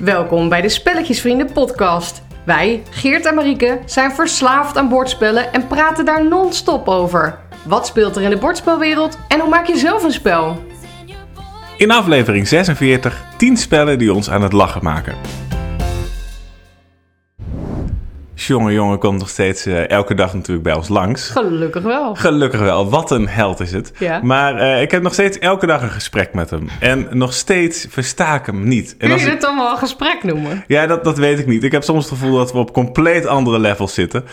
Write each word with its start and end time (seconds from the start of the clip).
Welkom 0.00 0.48
bij 0.48 0.60
de 0.60 0.68
Spelletjesvrienden 0.68 1.52
podcast. 1.52 2.22
Wij, 2.44 2.82
Geert 2.90 3.26
en 3.26 3.34
Marieke, 3.34 3.78
zijn 3.84 4.12
verslaafd 4.12 4.76
aan 4.76 4.88
bordspellen 4.88 5.52
en 5.52 5.66
praten 5.66 6.04
daar 6.04 6.28
non-stop 6.28 6.88
over. 6.88 7.38
Wat 7.64 7.86
speelt 7.86 8.16
er 8.16 8.22
in 8.22 8.30
de 8.30 8.38
bordspelwereld 8.38 9.18
en 9.28 9.40
hoe 9.40 9.48
maak 9.48 9.66
je 9.66 9.76
zelf 9.76 10.02
een 10.02 10.12
spel? 10.12 10.64
In 11.76 11.90
aflevering 11.90 12.48
46 12.48 13.24
10 13.36 13.56
spellen 13.56 13.98
die 13.98 14.14
ons 14.14 14.30
aan 14.30 14.42
het 14.42 14.52
lachen 14.52 14.84
maken. 14.84 15.14
Jongen, 18.50 18.72
jongen 18.72 18.98
komt 18.98 19.18
nog 19.18 19.28
steeds 19.28 19.66
eh, 19.66 19.88
elke 19.88 20.14
dag 20.14 20.34
natuurlijk 20.34 20.62
bij 20.62 20.74
ons 20.74 20.88
langs. 20.88 21.28
Gelukkig 21.28 21.82
wel. 21.82 22.14
Gelukkig 22.14 22.60
wel, 22.60 22.90
wat 22.90 23.10
een 23.10 23.28
held 23.28 23.60
is 23.60 23.72
het. 23.72 23.92
Ja. 23.98 24.20
Maar 24.22 24.56
eh, 24.56 24.82
ik 24.82 24.90
heb 24.90 25.02
nog 25.02 25.12
steeds 25.12 25.38
elke 25.38 25.66
dag 25.66 25.82
een 25.82 25.90
gesprek 25.90 26.34
met 26.34 26.50
hem. 26.50 26.68
En 26.80 27.08
nog 27.10 27.32
steeds 27.34 27.86
versta 27.90 28.34
ik 28.34 28.46
hem 28.46 28.68
niet. 28.68 28.94
En 28.98 29.08
Kun 29.08 29.18
je 29.18 29.24
dit 29.24 29.40
dan 29.40 29.56
wel 29.56 29.70
een 29.70 29.76
gesprek 29.76 30.22
noemen? 30.22 30.64
Ja, 30.66 30.86
dat, 30.86 31.04
dat 31.04 31.18
weet 31.18 31.38
ik 31.38 31.46
niet. 31.46 31.64
Ik 31.64 31.72
heb 31.72 31.82
soms 31.82 32.04
het 32.04 32.18
gevoel 32.18 32.36
dat 32.36 32.52
we 32.52 32.58
op 32.58 32.72
compleet 32.72 33.26
andere 33.26 33.58
levels 33.58 33.94
zitten. 33.94 34.24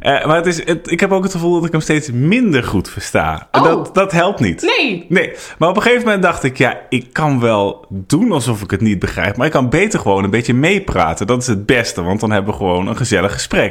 Eh, 0.00 0.26
maar 0.26 0.36
het 0.36 0.46
is, 0.46 0.64
het, 0.64 0.90
ik 0.90 1.00
heb 1.00 1.12
ook 1.12 1.22
het 1.22 1.32
gevoel 1.32 1.54
dat 1.54 1.64
ik 1.64 1.72
hem 1.72 1.80
steeds 1.80 2.10
minder 2.10 2.64
goed 2.64 2.90
versta. 2.90 3.48
Oh. 3.52 3.62
Dat, 3.62 3.94
dat 3.94 4.12
helpt 4.12 4.40
niet. 4.40 4.62
Nee. 4.78 5.06
Nee, 5.08 5.32
maar 5.58 5.68
op 5.68 5.76
een 5.76 5.82
gegeven 5.82 6.04
moment 6.04 6.22
dacht 6.22 6.42
ik, 6.42 6.58
ja, 6.58 6.80
ik 6.88 7.12
kan 7.12 7.40
wel 7.40 7.86
doen 7.88 8.32
alsof 8.32 8.62
ik 8.62 8.70
het 8.70 8.80
niet 8.80 8.98
begrijp, 8.98 9.36
maar 9.36 9.46
ik 9.46 9.52
kan 9.52 9.68
beter 9.68 10.00
gewoon 10.00 10.24
een 10.24 10.30
beetje 10.30 10.54
meepraten. 10.54 11.26
Dat 11.26 11.40
is 11.40 11.46
het 11.46 11.66
beste, 11.66 12.02
want 12.02 12.20
dan 12.20 12.30
hebben 12.30 12.50
we 12.50 12.58
gewoon 12.58 12.86
een 12.86 12.96
gezellig 12.96 13.32
gesprek. 13.32 13.64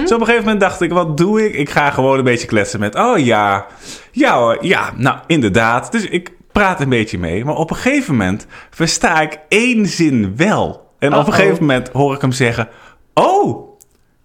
Dus 0.00 0.12
op 0.12 0.20
een 0.20 0.26
gegeven 0.26 0.44
moment 0.44 0.60
dacht 0.60 0.80
ik, 0.80 0.92
wat 0.92 1.16
doe 1.16 1.46
ik? 1.46 1.54
Ik 1.54 1.70
ga 1.70 1.90
gewoon 1.90 2.18
een 2.18 2.24
beetje 2.24 2.46
kletsen 2.46 2.80
met, 2.80 2.94
oh 2.94 3.18
ja, 3.18 3.66
ja 4.12 4.38
hoor, 4.38 4.58
ja, 4.60 4.92
nou 4.96 5.18
inderdaad. 5.26 5.92
Dus 5.92 6.04
ik 6.04 6.30
praat 6.52 6.80
een 6.80 6.88
beetje 6.88 7.18
mee, 7.18 7.44
maar 7.44 7.54
op 7.54 7.70
een 7.70 7.76
gegeven 7.76 8.16
moment 8.16 8.46
versta 8.70 9.20
ik 9.20 9.38
één 9.48 9.86
zin 9.86 10.36
wel. 10.36 10.86
En 10.98 11.14
op 11.14 11.26
een 11.26 11.32
gegeven 11.32 11.60
moment 11.60 11.88
hoor 11.88 12.14
ik 12.14 12.20
hem 12.20 12.32
zeggen, 12.32 12.68
oh, 13.14 13.68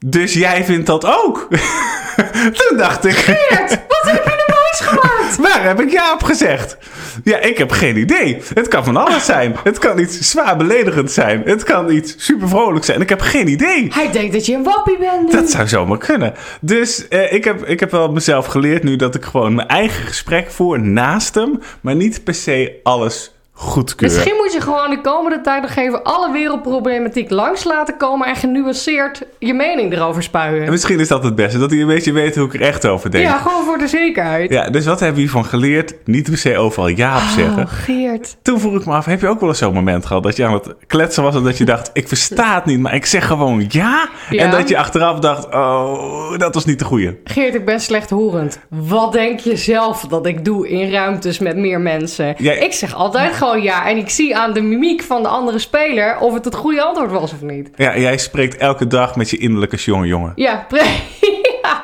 dus 0.06 0.34
jij 0.34 0.64
vindt 0.66 0.88
dat 0.88 1.06
ook? 1.06 1.48
Toen 2.58 2.78
dacht 2.78 3.06
ik... 3.06 3.16
Geert, 3.16 3.70
wat 3.70 4.12
heb 4.12 4.24
je 4.24 4.44
nou 4.48 4.53
gemaakt? 4.82 5.38
Waar 5.48 5.64
heb 5.64 5.82
ik 5.82 5.92
ja 5.92 6.14
op 6.14 6.24
gezegd? 6.24 6.78
Ja, 7.24 7.40
ik 7.40 7.58
heb 7.58 7.72
geen 7.72 7.98
idee. 7.98 8.42
Het 8.54 8.68
kan 8.68 8.84
van 8.84 8.98
alles 8.98 9.26
zijn. 9.26 9.56
Het 9.64 9.78
kan 9.78 10.00
iets 10.00 10.20
zwaar 10.20 10.58
beledigend 10.58 11.12
zijn. 11.12 11.42
Het 11.46 11.64
kan 11.64 11.92
iets 11.92 12.16
super 12.18 12.50
vrolijk 12.50 12.86
zijn. 12.86 13.02
Ik 13.02 13.10
heb 13.10 13.22
geen 13.22 13.48
idee. 13.48 13.88
Hij 13.94 14.12
denkt 14.12 14.34
dat 14.34 14.46
je 14.46 14.56
een 14.56 14.64
wappie 14.64 14.98
bent 14.98 15.22
nu. 15.26 15.32
Dat 15.32 15.50
zou 15.50 15.68
zomaar 15.68 15.98
kunnen. 15.98 16.34
Dus 16.62 17.08
eh, 17.08 17.34
ik, 17.34 17.44
heb, 17.44 17.66
ik 17.66 17.80
heb 17.80 17.92
wel 17.92 18.12
mezelf 18.12 18.46
geleerd 18.46 18.84
nu 18.84 18.96
dat 18.96 19.16
ik 19.16 19.24
gewoon 19.24 19.56
mijn 19.56 19.68
eigen 19.68 20.06
gesprek 20.08 20.52
voer 20.52 20.80
naast 20.80 21.36
hem, 21.36 21.60
maar 21.82 21.96
niet 21.96 22.24
per 22.24 22.34
se 22.34 22.80
alles 22.84 23.33
goedkeur. 23.54 24.10
Misschien 24.10 24.36
moet 24.36 24.54
je 24.54 24.62
gewoon 24.62 24.90
de 24.90 25.02
komende 25.02 25.42
tijd 25.42 25.62
nog 25.62 25.76
even 25.76 26.04
alle 26.04 26.32
wereldproblematiek 26.32 27.30
langs 27.30 27.64
laten 27.64 27.98
komen 27.98 28.28
en 28.28 28.36
genuanceerd 28.36 29.22
je 29.40 29.54
mening 29.54 29.94
erover 29.94 30.18
En 30.18 30.24
spuien. 30.24 30.70
misschien 30.70 31.00
is 31.00 31.08
dat 31.08 31.24
het 31.24 31.36
beste, 31.36 31.60
dat 31.60 31.70
hij 31.70 31.80
een 31.80 31.88
beetje 31.88 32.12
weet 32.14 32.36
hoe 32.36 32.46
ik 32.46 32.54
er 32.54 32.62
echt 32.62 32.86
over 32.86 33.12
denk. 33.12 33.24
Ja, 33.24 33.38
gewoon 33.38 33.64
voor 33.64 33.78
de 33.78 33.88
zekerheid. 33.88 34.50
Ja, 34.50 34.70
dus 34.70 34.86
wat 34.86 35.00
hebben 35.00 35.16
we 35.16 35.22
hiervan 35.22 35.46
geleerd? 35.46 35.94
Niet 36.06 36.30
per 36.30 36.38
se 36.38 36.58
overal 36.58 36.88
ja 36.88 37.16
op 37.16 37.22
zeggen. 37.22 37.64
Oh, 37.64 37.72
Geert. 37.72 38.36
Toen 38.42 38.60
vroeg 38.60 38.76
ik 38.76 38.86
me 38.86 38.94
af, 38.94 39.06
heb 39.06 39.22
je 39.22 39.28
ook 39.28 39.40
wel 39.40 39.50
eens 39.50 39.58
zo'n 39.58 39.74
moment 39.74 40.06
gehad 40.06 40.24
dat 40.24 40.36
je 40.36 40.46
aan 40.46 40.54
het 40.54 40.76
kletsen 40.88 41.24
was 41.24 41.36
en 41.36 41.44
dat 41.44 41.58
je 41.58 41.66
dacht, 41.66 41.90
ik 41.94 42.08
versta 42.08 42.56
het 42.56 42.66
niet, 42.66 42.80
maar 42.80 42.96
ik 42.96 43.06
zeg 43.06 43.28
gewoon 43.28 43.66
ja? 43.70 44.10
Ja. 44.30 44.44
En 44.44 44.52
dat 44.52 44.70
je 44.70 44.78
achteraf 44.78 45.20
dacht, 45.20 45.46
oh, 45.46 46.38
dat 46.38 46.54
was 46.54 46.66
niet 46.66 46.80
de 46.80 46.86
goeie. 46.86 47.20
Geert, 47.24 47.56
ik 47.56 47.66
ben 47.66 47.80
slechthorend. 47.80 48.60
Wat 48.70 49.12
denk 49.12 49.40
je 49.40 49.56
zelf 49.56 50.02
dat 50.02 50.26
ik 50.26 50.46
doe 50.46 50.70
in 50.70 50.92
ruimtes 50.92 51.40
met 51.40 51.58
meer 51.58 51.82
mensen? 51.82 52.36
Ja. 52.38 52.52
Ik 52.52 52.74
zeg 52.74 52.96
altijd 52.96 53.34
gewoon 53.44 53.62
ja. 53.62 53.88
En 53.88 53.98
ik 53.98 54.10
zie 54.10 54.38
aan 54.38 54.54
de 54.54 54.62
mimiek 54.62 55.02
van 55.02 55.22
de 55.22 55.28
andere 55.28 55.60
speler 55.60 56.18
of 56.20 56.34
het 56.34 56.46
het 56.46 56.56
goede 56.56 56.82
antwoord 56.82 57.12
was 57.12 57.34
of 57.34 57.42
niet. 57.42 57.70
Ja, 57.76 57.98
jij 57.98 58.18
spreekt 58.18 58.58
elke 58.58 58.88
dag 58.88 59.16
met 59.16 59.30
je 59.30 59.38
innerlijke 59.38 59.76
jonge 59.76 60.08
jongen. 60.08 60.32
Ja, 60.36 60.66
pre- 60.68 61.00
ja. 61.62 61.84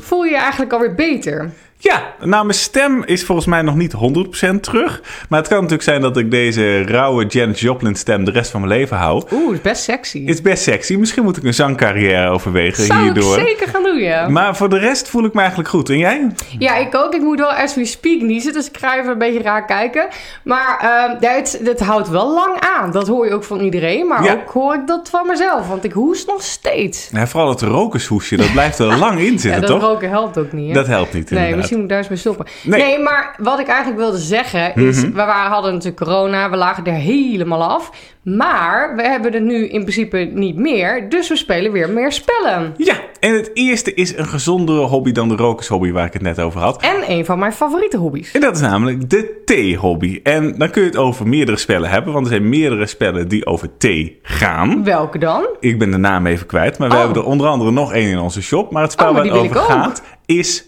Voel 0.00 0.24
je 0.24 0.30
je 0.30 0.36
eigenlijk 0.36 0.72
alweer 0.72 0.94
beter? 0.94 1.52
Ja, 1.80 2.14
nou, 2.20 2.44
mijn 2.46 2.58
stem 2.58 3.02
is 3.04 3.24
volgens 3.24 3.46
mij 3.46 3.62
nog 3.62 3.74
niet 3.76 3.92
100% 3.92 4.60
terug. 4.60 5.00
Maar 5.28 5.38
het 5.38 5.48
kan 5.48 5.56
natuurlijk 5.56 5.82
zijn 5.82 6.00
dat 6.00 6.16
ik 6.16 6.30
deze 6.30 6.82
rauwe 6.82 7.26
Janet 7.26 7.60
Joplin 7.60 7.94
stem 7.94 8.24
de 8.24 8.30
rest 8.30 8.50
van 8.50 8.60
mijn 8.60 8.72
leven 8.78 8.96
hou. 8.96 9.24
Oeh, 9.32 9.44
dat 9.46 9.54
is 9.54 9.60
best 9.60 9.82
sexy. 9.82 10.18
Is 10.26 10.42
best 10.42 10.62
sexy. 10.62 10.96
Misschien 10.96 11.22
moet 11.22 11.36
ik 11.36 11.42
een 11.44 11.54
zangcarrière 11.54 12.28
overwegen 12.30 12.84
Zou 12.84 13.02
hierdoor. 13.02 13.38
ik 13.38 13.46
zeker 13.46 13.68
gaan 13.68 13.82
doen, 13.82 13.98
ja. 13.98 14.28
Maar 14.28 14.56
voor 14.56 14.68
de 14.68 14.78
rest 14.78 15.08
voel 15.08 15.24
ik 15.24 15.32
me 15.34 15.38
eigenlijk 15.40 15.68
goed. 15.70 15.88
En 15.90 15.98
jij? 15.98 16.26
Ja, 16.58 16.76
ik 16.76 16.94
ook. 16.94 17.14
Ik 17.14 17.20
moet 17.20 17.38
wel 17.38 17.52
as 17.52 17.74
we 17.74 17.84
speak 17.84 18.20
niezen, 18.20 18.52
dus 18.52 18.68
ik 18.68 18.78
ga 18.78 18.98
even 18.98 19.10
een 19.10 19.18
beetje 19.18 19.42
raar 19.42 19.64
kijken. 19.64 20.08
Maar 20.44 20.78
ehm, 20.80 21.16
ja, 21.24 21.30
het, 21.36 21.60
het 21.64 21.80
houdt 21.80 22.08
wel 22.08 22.34
lang 22.34 22.60
aan. 22.76 22.90
Dat 22.90 23.08
hoor 23.08 23.26
je 23.26 23.34
ook 23.34 23.44
van 23.44 23.60
iedereen. 23.60 24.06
Maar 24.06 24.24
Ja. 24.24 24.32
ook 24.32 24.50
hoor 24.50 24.74
ik 24.74 24.86
dat 24.86 25.08
van 25.10 25.26
mezelf, 25.26 25.68
want 25.68 25.84
ik 25.84 25.92
hoest 25.92 26.26
nog 26.26 26.42
steeds. 26.42 27.08
Ja, 27.12 27.26
vooral 27.26 27.48
het 27.48 27.62
rokershoesje, 27.62 28.36
dat 28.36 28.52
blijft 28.52 28.78
er 28.78 28.96
lang 28.98 29.18
in 29.20 29.32
Ja, 29.32 29.38
zitten, 29.38 29.60
dat 29.60 29.70
toch? 29.70 29.80
roken 29.82 30.08
helpt 30.08 30.38
ook 30.38 30.52
niet, 30.52 30.66
hè? 30.68 30.72
Dat 30.74 30.86
helpt 30.86 31.12
niet, 31.12 31.30
Nee, 31.30 31.40
inderdaad. 31.42 31.66
Misschien 31.68 31.80
moet 31.80 31.84
ik 31.84 31.88
daar 31.88 31.98
eens 31.98 32.08
mee 32.08 32.18
stoppen. 32.18 32.46
Nee. 32.62 32.80
Nee. 32.96 32.98
maar 32.98 33.34
wat 33.38 33.58
ik 33.58 33.66
eigenlijk 33.66 33.98
wilde 33.98 34.18
zeggen 34.18 34.74
is... 34.74 34.96
Mhm. 34.96 35.06
We 35.10 35.16
waren, 35.24 35.50
hadden 35.50 35.72
natuurlijk 35.72 36.02
corona, 36.02 36.50
we 36.50 36.56
lagen 36.56 36.84
er 36.84 36.92
helemaal 36.92 37.62
af. 37.64 37.90
Maar 38.22 38.96
we 38.96 39.02
hebben 39.02 39.32
het 39.32 39.42
nu 39.42 39.68
in 39.68 39.80
principe 39.80 40.18
niet 40.18 40.56
meer. 40.56 41.08
Dus 41.08 41.28
we 41.28 41.36
spelen 41.36 41.72
weer 41.72 41.90
meer 41.90 42.12
spellen. 42.12 42.74
Ja, 42.76 42.94
en 43.20 43.34
het 43.34 43.50
eerste 43.54 43.94
is 43.94 44.16
een 44.16 44.26
gezondere 44.26 44.80
hobby 44.80 45.12
dan 45.12 45.28
de 45.28 45.36
rokershobby 45.36 45.90
waar 45.92 46.06
ik 46.06 46.12
het 46.12 46.22
net 46.22 46.40
over 46.40 46.60
had. 46.60 46.82
En 46.82 47.10
een 47.10 47.24
van 47.24 47.38
mijn 47.38 47.52
favoriete 47.52 47.96
hobby's. 47.96 48.32
En 48.32 48.40
dat 48.40 48.54
is 48.56 48.60
namelijk 48.62 49.10
de 49.10 49.42
thee-hobby. 49.44 50.20
En 50.22 50.58
dan 50.58 50.70
kun 50.70 50.82
je 50.82 50.88
het 50.88 50.96
over 50.96 51.28
meerdere 51.28 51.58
spellen 51.58 51.90
hebben, 51.90 52.12
want 52.12 52.26
er 52.26 52.32
zijn 52.32 52.48
meerdere 52.48 52.86
spellen 52.86 53.28
die 53.28 53.46
over 53.46 53.76
thee 53.78 54.18
gaan. 54.22 54.84
Welke 54.84 55.18
dan? 55.18 55.46
Ik 55.60 55.78
ben 55.78 55.90
de 55.90 55.96
naam 55.98 56.26
even 56.26 56.46
kwijt, 56.46 56.78
maar 56.78 56.88
we 56.88 56.94
Oh. 56.94 57.02
hebben 57.02 57.22
er 57.22 57.28
onder 57.28 57.46
andere 57.46 57.70
nog 57.70 57.92
één 57.92 58.10
in 58.10 58.18
onze 58.18 58.42
shop. 58.42 58.70
Maar 58.72 58.82
het 58.82 58.92
spel 58.92 59.08
Oh, 59.08 59.14
maar 59.14 59.26
waar 59.28 59.32
het 59.34 59.44
over 59.44 59.60
gaat 59.60 60.02
is 60.26 60.67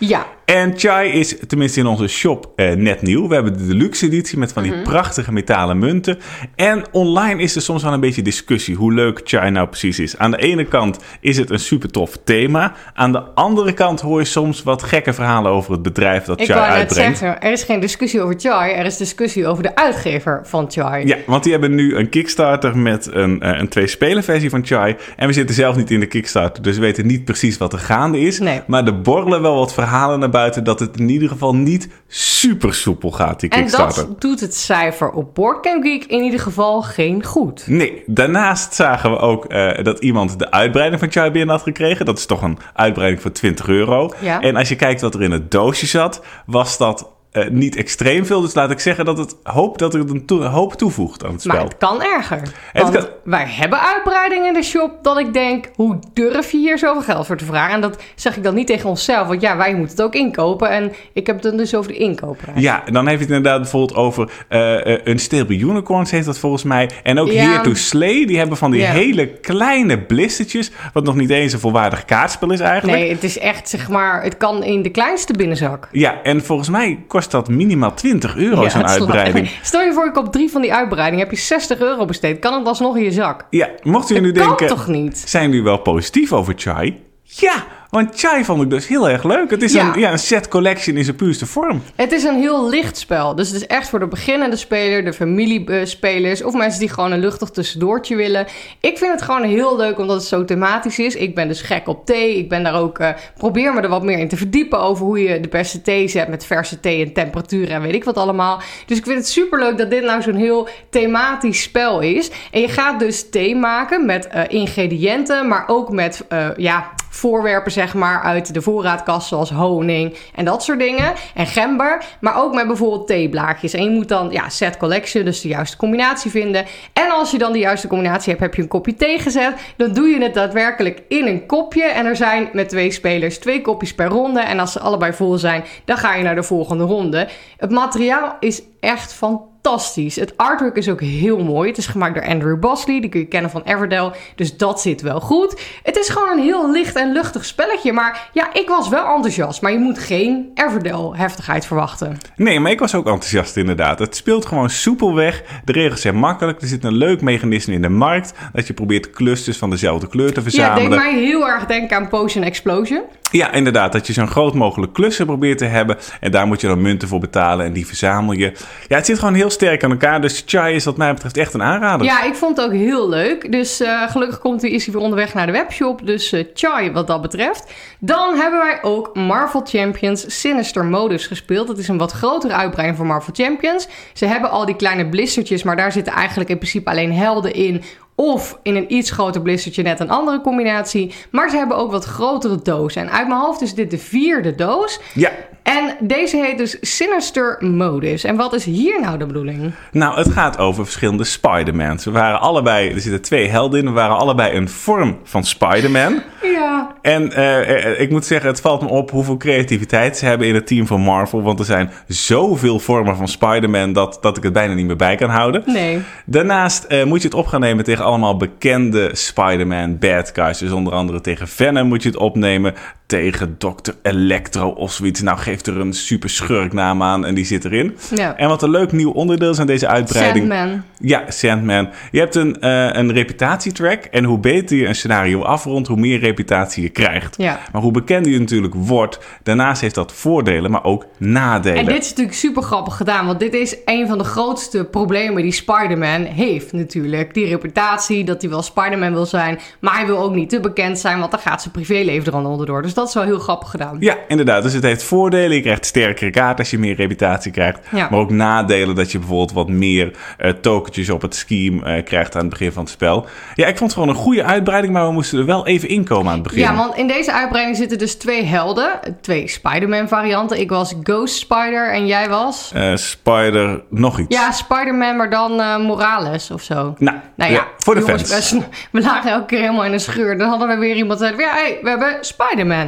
Ja. 0.00 0.37
En 0.48 0.72
Chai 0.76 1.10
is 1.10 1.36
tenminste 1.46 1.80
in 1.80 1.86
onze 1.86 2.06
shop 2.08 2.52
eh, 2.56 2.72
net 2.72 3.02
nieuw. 3.02 3.28
We 3.28 3.34
hebben 3.34 3.58
de 3.58 3.66
deluxe 3.66 4.06
editie 4.06 4.38
met 4.38 4.52
van 4.52 4.62
Mhm. 4.62 4.72
die 4.72 4.82
prachtige 4.82 5.32
metalen 5.32 5.78
munten. 5.78 6.18
En 6.54 6.82
online 6.92 7.42
is 7.42 7.56
er 7.56 7.62
soms 7.62 7.82
wel 7.82 7.92
een 7.92 8.00
beetje 8.00 8.22
discussie 8.22 8.74
hoe 8.76 8.92
leuk 8.92 9.20
Chai 9.24 9.50
nou 9.50 9.68
precies 9.68 9.98
is. 9.98 10.18
Aan 10.18 10.30
de 10.30 10.36
ene 10.36 10.64
kant 10.64 10.98
is 11.20 11.36
het 11.36 11.50
een 11.50 11.58
super 11.58 11.90
tof 11.90 12.16
thema. 12.24 12.72
Aan 12.94 13.12
de 13.12 13.20
andere 13.20 13.72
kant 13.72 14.00
hoor 14.00 14.18
je 14.18 14.24
soms 14.24 14.62
wat 14.62 14.82
gekke 14.82 15.12
verhalen 15.12 15.50
over 15.52 15.72
het 15.72 15.82
bedrijf 15.82 16.24
dat 16.24 16.40
Ik 16.40 16.46
Chai 16.46 16.58
uitbrengt. 16.70 17.18
zeggen, 17.18 17.40
er 17.42 17.52
is 17.52 17.62
geen 17.62 17.80
discussie 17.80 18.20
over 18.22 18.34
Chai. 18.38 18.72
Er 18.72 18.84
is 18.84 18.96
discussie 18.96 19.46
over 19.46 19.62
de 19.62 19.74
uitgever 19.74 20.40
van 20.44 20.66
Chai. 20.70 21.06
Ja, 21.06 21.16
want 21.26 21.42
die 21.42 21.52
hebben 21.52 21.74
nu 21.74 21.96
een 21.96 22.08
Kickstarter 22.08 22.78
met 22.78 23.08
een, 23.12 23.42
eh, 23.42 23.58
een 23.58 23.68
twee-speler 23.68 24.22
versie 24.22 24.50
van 24.50 24.66
Chai. 24.66 24.96
En 25.16 25.26
we 25.26 25.32
zitten 25.32 25.54
zelf 25.54 25.76
niet 25.76 25.90
in 25.90 26.00
de 26.00 26.06
Kickstarter, 26.06 26.62
dus 26.62 26.74
we 26.74 26.80
weten 26.80 27.06
niet 27.06 27.24
precies 27.24 27.58
wat 27.58 27.72
er 27.72 27.78
gaande 27.78 28.20
is. 28.20 28.38
Nee. 28.38 28.60
Maar 28.66 28.86
er 28.86 29.00
borrelen 29.00 29.42
wel 29.42 29.54
wat 29.56 29.74
verhalen 29.74 30.18
naar 30.18 30.30
buiten 30.38 30.64
dat 30.64 30.80
het 30.80 30.98
in 30.98 31.08
ieder 31.08 31.28
geval 31.28 31.54
niet 31.54 31.88
super 32.06 32.74
soepel 32.74 33.10
gaat, 33.10 33.40
die 33.40 33.50
En 33.50 33.58
Kickstarter. 33.58 34.06
dat 34.06 34.20
doet 34.20 34.40
het 34.40 34.54
cijfer 34.54 35.10
op 35.10 35.34
Boardgame 35.34 35.82
Geek 35.82 36.04
in 36.04 36.22
ieder 36.22 36.40
geval 36.40 36.82
geen 36.82 37.24
goed. 37.24 37.66
Nee, 37.66 38.02
daarnaast 38.06 38.74
zagen 38.74 39.10
we 39.10 39.18
ook 39.18 39.44
eh, 39.44 39.84
dat 39.84 39.98
iemand 39.98 40.38
de 40.38 40.50
uitbreiding 40.50 41.00
van 41.00 41.10
Chai 41.10 41.44
had 41.44 41.62
gekregen. 41.62 42.06
Dat 42.06 42.18
is 42.18 42.26
toch 42.26 42.42
een 42.42 42.58
uitbreiding 42.74 43.22
voor 43.22 43.32
20 43.32 43.68
euro. 43.68 44.10
Ja. 44.20 44.40
En 44.40 44.56
als 44.56 44.68
je 44.68 44.76
kijkt 44.76 45.00
wat 45.00 45.14
er 45.14 45.22
in 45.22 45.30
het 45.30 45.50
doosje 45.50 45.86
zat, 45.86 46.22
was 46.46 46.78
dat 46.78 47.10
eh, 47.32 47.48
niet 47.48 47.76
extreem 47.76 48.26
veel. 48.26 48.40
Dus 48.40 48.54
laat 48.54 48.70
ik 48.70 48.78
zeggen 48.80 49.04
dat 49.04 49.18
het 49.18 49.36
hoop 49.42 49.78
dat 49.78 49.92
het 49.92 50.10
een 50.10 50.26
to- 50.26 50.42
hoop 50.42 50.74
toevoegt 50.74 51.24
aan 51.24 51.32
het 51.32 51.40
spel. 51.40 51.54
Maar 51.54 51.64
het 51.64 51.76
kan 51.78 52.02
erger. 52.02 52.40
Het 52.72 52.82
Want 52.82 52.94
kan- 52.94 53.06
wij 53.24 53.46
hebben 53.48 53.80
uitbreidingen 53.80 54.46
in 54.46 54.52
de 54.52 54.62
shop 54.62 54.90
dat 55.02 55.18
ik 55.18 55.32
denk, 55.32 55.70
hoe 55.74 55.98
durf 56.12 56.50
je 56.50 56.58
hier 56.58 56.78
zoveel 56.78 57.02
geld 57.02 57.26
voor 57.26 57.36
te 57.36 57.44
vragen? 57.44 57.74
En 57.74 57.80
dat 57.80 58.02
zeg 58.14 58.36
ik 58.36 58.42
dan 58.42 58.54
niet 58.54 58.66
tegen 58.66 58.88
onszelf, 58.88 59.26
want 59.28 59.40
ja, 59.40 59.56
wij 59.56 59.74
moeten 59.74 59.96
het 59.96 60.02
ook 60.04 60.14
inkopen. 60.14 60.70
En 60.70 60.92
ik 61.12 61.26
heb 61.26 61.34
het 61.36 61.44
dan 61.44 61.56
dus 61.56 61.74
over 61.74 61.92
de 61.92 61.98
inkoopprijs. 61.98 62.60
Ja, 62.60 62.82
dan 62.92 63.06
heeft 63.08 63.20
het 63.20 63.28
inderdaad 63.28 63.60
bijvoorbeeld 63.60 63.98
over 63.98 64.30
eh 64.48 64.66
eh, 64.94 65.00
een 65.04 65.18
Stable 65.18 65.56
Unicorns 65.56 66.10
heeft 66.10 66.26
dat 66.26 66.38
volgens 66.38 66.62
mij. 66.62 66.90
En 67.02 67.18
ook 67.18 67.30
Ja. 67.30 67.42
Here 67.50 67.60
to 67.62 67.74
Slay, 67.74 68.26
die 68.26 68.38
hebben 68.38 68.56
van 68.56 68.70
die 68.70 68.80
Ja. 68.80 68.90
hele 68.90 69.26
kleine 69.26 69.98
blistertjes, 69.98 70.70
wat 70.92 71.04
nog 71.04 71.14
niet 71.14 71.30
eens 71.30 71.52
een 71.52 71.58
volwaardig 71.58 72.04
kaartspel 72.04 72.50
is 72.52 72.60
eigenlijk. 72.60 72.98
Nee, 72.98 73.10
het 73.10 73.24
is 73.24 73.38
echt, 73.38 73.68
zeg 73.68 73.88
maar, 73.88 74.22
het 74.22 74.36
kan 74.36 74.64
in 74.64 74.82
de 74.82 74.90
kleinste 74.90 75.32
binnenzak. 75.32 75.88
Ja, 75.92 76.22
en 76.22 76.44
volgens 76.44 76.68
mij 76.68 76.98
kost 77.18 77.30
dat 77.30 77.48
minimaal 77.48 77.94
20 77.94 78.36
euro, 78.36 78.62
Ja, 78.62 78.68
zo'n 78.68 78.86
uitbreiding. 78.86 79.50
Stel 79.62 79.80
je 79.82 79.92
voor, 79.92 80.06
ik 80.06 80.16
op 80.16 80.32
drie 80.32 80.50
van 80.50 80.60
die 80.62 80.72
uitbreidingen 80.74 81.24
heb 81.24 81.34
je 81.34 81.40
60 81.40 81.78
euro 81.78 82.04
besteed. 82.04 82.38
Kan 82.38 82.54
het 82.54 82.66
alsnog 82.66 82.96
in 82.96 83.02
je 83.02 83.10
zak? 83.10 83.46
Ja, 83.50 83.68
Dat 83.82 84.08
jullie 84.08 84.32
kan 84.32 84.46
denken, 84.46 84.66
toch 84.66 84.86
niet? 84.86 85.18
zijn 85.26 85.44
jullie 85.48 85.62
wel 85.62 85.78
positief 85.78 86.32
over 86.32 86.54
Chai? 86.56 87.02
Ja, 87.22 87.64
want 87.90 88.18
Chai 88.18 88.44
vond 88.44 88.62
ik 88.62 88.70
dus 88.70 88.86
heel 88.86 89.08
erg 89.08 89.24
leuk. 89.24 89.50
Het 89.50 89.62
is 89.62 89.72
Ja. 89.72 89.94
een, 89.94 90.00
ja, 90.00 90.12
een 90.12 90.18
set 90.18 90.48
collection 90.48 90.96
in 90.96 91.04
zijn 91.04 91.16
puurste 91.16 91.46
vorm. 91.46 91.82
Het 91.96 92.12
is 92.12 92.22
een 92.24 92.38
heel 92.38 92.68
licht 92.68 92.98
spel. 92.98 93.34
Dus 93.34 93.46
het 93.48 93.56
is 93.56 93.66
echt 93.66 93.88
voor 93.88 93.98
de 93.98 94.06
beginnende 94.06 94.56
speler, 94.56 95.04
de 95.04 95.12
familiespelers... 95.12 96.42
of 96.42 96.54
mensen 96.54 96.80
die 96.80 96.88
gewoon 96.88 97.12
een 97.12 97.18
luchtig 97.18 97.50
tussendoortje 97.50 98.16
willen. 98.16 98.46
Ik 98.80 98.98
vind 98.98 99.12
het 99.12 99.22
gewoon 99.22 99.42
heel 99.42 99.76
leuk 99.76 99.98
omdat 99.98 100.16
het 100.16 100.24
zo 100.26 100.44
thematisch 100.44 100.98
is. 100.98 101.14
Ik 101.14 101.34
ben 101.34 101.48
dus 101.48 101.60
gek 101.62 101.88
op 101.88 102.06
thee. 102.06 102.36
Ik 102.38 102.48
ben 102.48 102.62
daar 102.62 102.74
ook... 102.80 102.98
eh, 102.98 103.08
probeer 103.36 103.74
me 103.74 103.80
er 103.80 103.88
wat 103.88 104.02
meer 104.02 104.18
in 104.18 104.28
te 104.28 104.36
verdiepen 104.36 104.80
over 104.80 105.04
hoe 105.04 105.22
je 105.22 105.40
de 105.40 105.48
beste 105.48 105.82
thee 105.82 106.08
zet... 106.08 106.28
met 106.28 106.44
verse 106.44 106.80
thee 106.80 107.04
en 107.04 107.12
temperatuur 107.12 107.70
en 107.70 107.82
weet 107.82 107.94
ik 107.94 108.04
wat 108.04 108.16
allemaal. 108.16 108.60
Dus 108.86 108.98
ik 108.98 109.04
vind 109.04 109.18
het 109.18 109.28
superleuk 109.28 109.78
dat 109.78 109.90
dit 109.90 110.04
nou 110.04 110.22
zo'n 110.22 110.34
heel 110.34 110.68
thematisch 110.90 111.62
spel 111.62 112.00
is. 112.00 112.30
En 112.50 112.60
je 112.60 112.68
gaat 112.68 112.98
dus 112.98 113.30
thee 113.30 113.56
maken 113.56 114.06
met 114.06 114.26
eh, 114.26 114.42
ingrediënten... 114.48 115.48
maar 115.48 115.64
ook 115.66 115.90
met, 115.92 116.24
eh, 116.28 116.48
ja 116.56 116.90
voorwerpen, 117.10 117.72
zeg 117.78 117.94
maar, 117.94 118.22
uit 118.22 118.54
de 118.54 118.62
voorraadkast, 118.62 119.28
zoals 119.28 119.50
honing 119.50 120.16
en 120.34 120.44
dat 120.44 120.62
soort 120.62 120.78
dingen. 120.78 121.12
En 121.34 121.46
gember, 121.46 122.04
maar 122.20 122.42
ook 122.42 122.54
met 122.54 122.66
bijvoorbeeld 122.66 123.06
theeblaadjes. 123.06 123.72
En 123.72 123.84
je 123.84 123.90
moet 123.90 124.08
dan, 124.08 124.30
ja, 124.30 124.48
set 124.48 124.76
collection, 124.76 125.24
dus 125.24 125.40
de 125.40 125.48
juiste 125.48 125.76
combinatie 125.76 126.30
vinden. 126.30 126.64
En 126.92 127.10
als 127.10 127.30
je 127.30 127.38
dan 127.38 127.52
de 127.52 127.58
juiste 127.58 127.88
combinatie 127.88 128.30
hebt, 128.30 128.42
heb 128.42 128.54
je 128.54 128.62
een 128.62 128.68
kopje 128.68 128.94
thee 128.94 129.18
gezet. 129.18 129.52
Dan 129.76 129.92
doe 129.92 130.08
je 130.08 130.22
het 130.22 130.34
daadwerkelijk 130.34 131.02
in 131.08 131.26
een 131.26 131.46
kopje. 131.46 131.84
En 131.84 132.06
er 132.06 132.16
zijn 132.16 132.48
met 132.52 132.68
twee 132.68 132.90
spelers 132.90 133.38
twee 133.38 133.60
kopjes 133.60 133.94
per 133.94 134.06
ronde. 134.06 134.40
En 134.40 134.58
als 134.58 134.72
ze 134.72 134.80
allebei 134.80 135.12
vol 135.12 135.38
zijn, 135.38 135.64
dan 135.84 135.96
ga 135.96 136.14
je 136.14 136.22
naar 136.22 136.34
de 136.34 136.42
volgende 136.42 136.84
ronde. 136.84 137.28
Het 137.56 137.70
materiaal 137.70 138.36
is 138.40 138.62
echt 138.80 139.12
fantastisch. 139.12 139.57
Het 139.68 140.32
artwork 140.36 140.76
is 140.76 140.88
ook 140.88 141.00
heel 141.00 141.38
mooi. 141.44 141.68
Het 141.68 141.78
is 141.78 141.86
gemaakt 141.86 142.14
door 142.14 142.26
Andrew 142.26 142.58
Bosley. 142.58 143.00
Die 143.00 143.10
kun 143.10 143.20
je 143.20 143.26
kennen 143.26 143.50
van 143.50 143.62
Everdell. 143.64 144.10
Dus 144.34 144.56
dat 144.56 144.80
zit 144.80 145.00
wel 145.00 145.20
goed. 145.20 145.60
Het 145.82 145.96
is 145.96 146.08
gewoon 146.08 146.38
een 146.38 146.44
heel 146.44 146.70
licht 146.70 146.96
en 146.96 147.12
luchtig 147.12 147.44
spelletje. 147.44 147.92
Maar 147.92 148.28
ja, 148.32 148.54
ik 148.54 148.68
was 148.68 148.88
wel 148.88 149.14
enthousiast. 149.14 149.62
Maar 149.62 149.72
je 149.72 149.78
moet 149.78 149.98
geen 149.98 150.50
Everdell 150.54 151.10
heftigheid 151.12 151.66
verwachten. 151.66 152.18
Nee, 152.36 152.60
maar 152.60 152.70
ik 152.70 152.78
was 152.78 152.94
ook 152.94 153.06
enthousiast 153.06 153.56
inderdaad. 153.56 153.98
Het 153.98 154.16
speelt 154.16 154.46
gewoon 154.46 154.70
soepel 154.70 155.14
weg. 155.14 155.42
De 155.64 155.72
regels 155.72 156.00
zijn 156.00 156.16
makkelijk. 156.16 156.60
Er 156.60 156.68
zit 156.68 156.84
een 156.84 156.96
leuk 156.96 157.20
mechanisme 157.20 157.74
in 157.74 157.82
de 157.82 157.88
markt. 157.88 158.32
Dat 158.52 158.66
je 158.66 158.72
probeert 158.72 159.10
clusters 159.10 159.56
van 159.58 159.70
dezelfde 159.70 160.08
kleur 160.08 160.28
te 160.32 160.34
Ja, 160.34 160.42
verzamelen. 160.42 160.90
deed 160.90 160.98
mij 160.98 161.18
heel 161.18 161.48
erg 161.48 161.66
denken 161.66 161.96
aan 161.96 162.08
Potion 162.08 162.42
Explosion. 162.42 163.02
Ja, 163.30 163.52
inderdaad. 163.52 163.92
Dat 163.92 164.06
je 164.06 164.12
zo'n 164.12 164.28
groot 164.28 164.54
mogelijk 164.54 164.92
klussen 164.92 165.26
probeert 165.26 165.58
te 165.58 165.64
hebben. 165.64 165.96
En 166.20 166.30
daar 166.30 166.46
moet 166.46 166.60
je 166.60 166.66
dan 166.66 166.82
munten 166.82 167.08
voor 167.08 167.20
betalen. 167.20 167.66
En 167.66 167.72
die 167.72 167.86
verzamel 167.86 168.32
je. 168.32 168.52
Ja, 168.88 168.96
het 168.96 169.06
zit 169.06 169.18
gewoon 169.18 169.34
heel 169.34 169.50
sterk 169.58 169.84
aan 169.84 169.90
elkaar. 169.90 170.20
Dus 170.20 170.42
Chai 170.46 170.74
is 170.74 170.84
wat 170.84 170.96
mij 170.96 171.14
betreft 171.14 171.36
echt 171.36 171.54
een 171.54 171.62
aanrader. 171.62 172.06
Ja, 172.06 172.22
ik 172.22 172.34
vond 172.34 172.56
het 172.56 172.66
ook 172.66 172.72
heel 172.72 173.08
leuk. 173.08 173.52
Dus 173.52 173.80
eh, 173.80 174.10
gelukkig 174.10 174.38
komt 174.38 174.62
hij, 174.62 174.70
is 174.70 174.84
hij 174.84 174.94
weer 174.94 175.02
onderweg 175.02 175.34
naar 175.34 175.46
de 175.46 175.52
webshop. 175.52 176.06
Dus 176.06 176.32
eh 176.32 176.44
chai 176.54 176.92
wat 176.92 177.06
dat 177.06 177.22
betreft. 177.22 177.72
Dan 177.98 178.36
hebben 178.36 178.58
wij 178.60 178.78
ook 178.82 179.14
Marvel 179.14 179.60
Champions 179.64 180.40
Sinister 180.40 180.84
Modus 180.84 181.26
gespeeld. 181.26 181.66
Dat 181.66 181.78
is 181.78 181.88
een 181.88 181.98
wat 181.98 182.12
grotere 182.12 182.54
uitbreiding 182.54 182.98
van 182.98 183.06
Marvel 183.06 183.34
Champions. 183.34 183.88
Ze 184.12 184.26
hebben 184.26 184.50
al 184.50 184.64
die 184.64 184.76
kleine 184.76 185.08
blistertjes, 185.08 185.62
maar 185.62 185.76
daar 185.76 185.92
zitten 185.92 186.12
eigenlijk 186.12 186.50
in 186.50 186.58
principe 186.58 186.90
alleen 186.90 187.12
helden 187.12 187.52
in. 187.52 187.82
Of 188.20 188.58
in 188.62 188.76
een 188.76 188.94
iets 188.94 189.10
groter 189.10 189.42
blistertje 189.42 189.82
net 189.82 190.00
een 190.00 190.10
andere 190.10 190.40
combinatie. 190.40 191.14
Maar 191.30 191.50
ze 191.50 191.56
hebben 191.56 191.76
ook 191.76 191.90
wat 191.90 192.04
grotere 192.04 192.62
dozen. 192.62 193.02
En 193.02 193.10
uit 193.10 193.28
mijn 193.28 193.40
hoofd 193.40 193.60
is 193.60 193.74
dit 193.74 193.90
de 193.90 193.98
vierde 193.98 194.54
doos. 194.54 195.00
Ja. 195.14 195.30
En 195.62 195.96
deze 196.00 196.36
heet 196.36 196.58
dus 196.58 196.76
Sinister 196.80 197.56
Modus. 197.60 198.24
En 198.24 198.36
wat 198.36 198.54
is 198.54 198.64
hier 198.64 199.00
nou 199.00 199.18
de 199.18 199.26
bedoeling? 199.26 199.72
Nou, 199.92 200.18
het 200.18 200.28
gaat 200.28 200.58
over 200.58 200.84
verschillende 200.84 201.24
Spider-Mans. 201.24 202.04
We 202.04 202.10
waren 202.10 202.40
allebei, 202.40 202.90
er 202.90 203.00
zitten 203.00 203.22
twee 203.22 203.48
helden 203.48 203.80
in. 203.80 203.86
We 203.86 203.92
waren 203.92 204.16
allebei 204.16 204.56
een 204.56 204.68
vorm 204.68 205.18
van 205.24 205.44
Spider-Man. 205.44 206.20
Ja, 206.42 206.94
En 207.02 207.32
eh, 207.32 207.84
eh, 207.84 208.00
ik 208.00 208.10
moet 208.10 208.24
zeggen, 208.26 208.48
het 208.48 208.60
valt 208.60 208.82
me 208.82 208.88
op 208.88 209.10
hoeveel 209.10 209.36
creativiteit 209.36 210.16
ze 210.16 210.26
hebben 210.26 210.46
in 210.46 210.54
het 210.54 210.66
team 210.66 210.86
van 210.86 211.00
Marvel. 211.00 211.42
Want 211.42 211.58
er 211.58 211.64
zijn 211.64 211.90
zoveel 212.06 212.78
vormen 212.78 213.16
van 213.16 213.28
Spider-Man 213.28 213.92
dat, 213.92 214.18
dat 214.20 214.36
ik 214.36 214.42
het 214.42 214.52
bijna 214.52 214.74
niet 214.74 214.86
meer 214.86 214.96
bij 214.96 215.16
kan 215.16 215.30
houden. 215.30 215.62
nee. 215.66 216.00
Daarnaast 216.26 216.84
eh, 216.84 217.04
moet 217.04 217.22
je 217.22 217.28
het 217.28 217.36
op 217.36 217.46
gaan 217.46 217.60
nemen 217.60 217.84
tegen 217.84 218.04
allemaal 218.08 218.36
bekende 218.36 219.10
Spider-Man 219.12 219.98
bad 219.98 220.30
guys. 220.34 220.58
Dus 220.58 220.70
onder 220.70 220.92
andere 220.92 221.20
tegen 221.20 221.48
Venom 221.48 221.88
moet 221.88 222.02
je 222.02 222.08
het 222.08 222.18
opnemen. 222.18 222.74
Tegen 223.08 223.58
Dr. 223.58 223.90
Electro 224.02 224.68
of 224.68 224.92
zoiets. 224.92 225.20
Nou, 225.20 225.38
geeft 225.38 225.66
er 225.66 225.80
een 225.80 225.92
super 225.92 226.30
schurknaam 226.30 227.02
aan 227.02 227.24
en 227.24 227.34
die 227.34 227.44
zit 227.44 227.64
erin. 227.64 227.96
Ja. 228.14 228.36
En 228.36 228.48
wat 228.48 228.62
een 228.62 228.70
leuk 228.70 228.92
nieuw 228.92 229.10
onderdeel 229.10 229.50
is 229.50 229.58
aan 229.58 229.66
deze 229.66 229.88
uitbreiding. 229.88 230.52
Sandman. 230.52 230.82
Ja, 231.00 231.30
Sandman. 231.30 231.88
Je 232.10 232.18
hebt 232.18 232.34
een, 232.34 232.60
eh, 232.60 232.88
een 232.92 233.12
reputatietrack. 233.12 234.04
En 234.04 234.24
hoe 234.24 234.38
beter 234.38 234.76
je 234.76 234.86
een 234.86 234.94
scenario 234.94 235.42
afrondt, 235.42 235.88
hoe 235.88 235.96
meer 235.96 236.18
reputatie 236.18 236.82
je 236.82 236.88
krijgt. 236.88 237.36
Ja. 237.38 237.60
Maar 237.72 237.82
hoe 237.82 237.92
bekender 237.92 238.32
je 238.32 238.38
natuurlijk 238.38 238.74
wordt, 238.74 239.18
daarnaast 239.42 239.80
heeft 239.80 239.94
dat 239.94 240.12
voordelen, 240.12 240.70
maar 240.70 240.84
ook 240.84 241.06
nadelen. 241.16 241.78
En 241.78 241.84
dit 241.84 242.02
is 242.02 242.08
natuurlijk 242.08 242.36
super 242.36 242.62
grappig 242.62 242.96
gedaan, 242.96 243.26
want 243.26 243.40
dit 243.40 243.54
is 243.54 243.76
een 243.84 244.06
van 244.08 244.18
de 244.18 244.24
grootste 244.24 244.84
problemen 244.84 245.42
die 245.42 245.52
Spider-Man 245.52 246.22
heeft 246.22 246.72
natuurlijk. 246.72 247.34
Die 247.34 247.46
reputatie, 247.46 248.24
dat 248.24 248.40
hij 248.40 248.50
wel 248.50 248.62
Spider-Man 248.62 249.12
wil 249.12 249.26
zijn, 249.26 249.58
maar 249.80 249.94
hij 249.94 250.06
wil 250.06 250.18
ook 250.18 250.34
niet 250.34 250.50
te 250.50 250.60
bekend 250.60 250.98
zijn, 250.98 251.18
want 251.18 251.30
dan 251.30 251.40
gaat 251.40 251.62
zijn 251.62 251.74
privéleven 251.74 252.26
er 252.26 252.32
dan 252.32 252.46
onderdoor. 252.46 252.82
Dus 252.82 252.94
dat 252.98 253.08
is 253.08 253.14
wel 253.14 253.24
heel 253.24 253.38
grappig 253.38 253.70
gedaan. 253.70 253.96
Ja, 254.00 254.16
inderdaad. 254.28 254.62
Dus 254.62 254.72
het 254.72 254.82
heeft 254.82 255.02
voordelen. 255.02 255.56
Je 255.56 255.62
krijgt 255.62 255.86
sterkere 255.86 256.30
kaart 256.30 256.58
als 256.58 256.70
je 256.70 256.78
meer 256.78 256.94
reputatie 256.94 257.52
krijgt. 257.52 257.78
Ja. 257.90 258.08
Maar 258.10 258.20
ook 258.20 258.30
nadelen 258.30 258.94
dat 258.94 259.12
je 259.12 259.18
bijvoorbeeld 259.18 259.52
wat 259.52 259.68
meer 259.68 260.10
eh 260.38 260.50
tokentjes 260.50 261.10
op 261.10 261.22
het 261.22 261.34
scheme 261.34 261.84
eh, 261.84 262.04
krijgt 262.04 262.34
aan 262.34 262.40
het 262.40 262.50
begin 262.50 262.72
van 262.72 262.82
het 262.82 262.92
spel. 262.92 263.26
Ja, 263.54 263.66
ik 263.66 263.76
vond 263.76 263.90
het 263.90 264.00
gewoon 264.00 264.16
een 264.16 264.22
goede 264.22 264.44
uitbreiding, 264.44 264.92
maar 264.92 265.06
we 265.06 265.12
moesten 265.12 265.38
er 265.38 265.46
wel 265.46 265.66
even 265.66 265.88
inkomen 265.88 266.26
aan 266.26 266.38
het 266.38 266.42
begin. 266.42 266.60
Ja, 266.60 266.76
want 266.76 266.96
in 266.96 267.06
deze 267.06 267.32
uitbreiding 267.32 267.76
zitten 267.76 267.98
dus 267.98 268.14
twee 268.14 268.44
helden, 268.44 269.00
twee 269.20 269.48
Spider-Man 269.48 270.08
varianten. 270.08 270.60
Ik 270.60 270.70
was 270.70 270.94
Ghost 271.02 271.34
Spider 271.34 271.92
en 271.92 272.06
jij 272.06 272.28
was... 272.28 272.70
Eh, 272.74 272.96
Spider, 272.96 273.82
nog 273.90 274.18
iets. 274.18 274.36
Ja, 274.36 274.52
Spider-Man, 274.52 275.16
maar 275.16 275.30
dan 275.30 275.82
Morales 275.82 276.50
of 276.50 276.62
zo. 276.62 276.94
Nou, 276.98 277.16
Nou 277.36 277.52
ja, 277.52 277.56
ja, 277.56 277.66
voor 277.78 277.94
de 277.94 278.00
jongens, 278.00 278.32
fans. 278.32 278.50
We, 278.50 278.62
we 278.98 279.00
lagen 279.00 279.30
elke 279.30 279.46
keer 279.46 279.60
helemaal 279.60 279.84
in 279.84 279.92
een 279.92 280.00
scheur. 280.00 280.38
Dan 280.38 280.48
hadden 280.48 280.68
we 280.68 280.76
weer 280.76 280.96
iemand 280.96 281.18
die 281.18 281.28
zei: 281.28 281.40
Ja, 281.40 281.52
hey, 281.52 281.78
we 281.82 281.88
hebben 281.88 282.16
Spider-Man. 282.20 282.87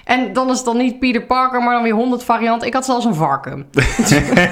En 0.05 0.33
dan 0.33 0.49
is 0.49 0.55
het 0.55 0.65
dan 0.65 0.77
niet 0.77 0.99
Peter 0.99 1.21
Parker, 1.21 1.61
maar 1.63 1.73
dan 1.73 1.83
weer 1.83 1.93
100 1.93 2.23
varianten. 2.23 2.67
Ik 2.67 2.73
had 2.73 2.85
zelfs 2.85 3.05
een 3.05 3.15
varken. 3.15 3.67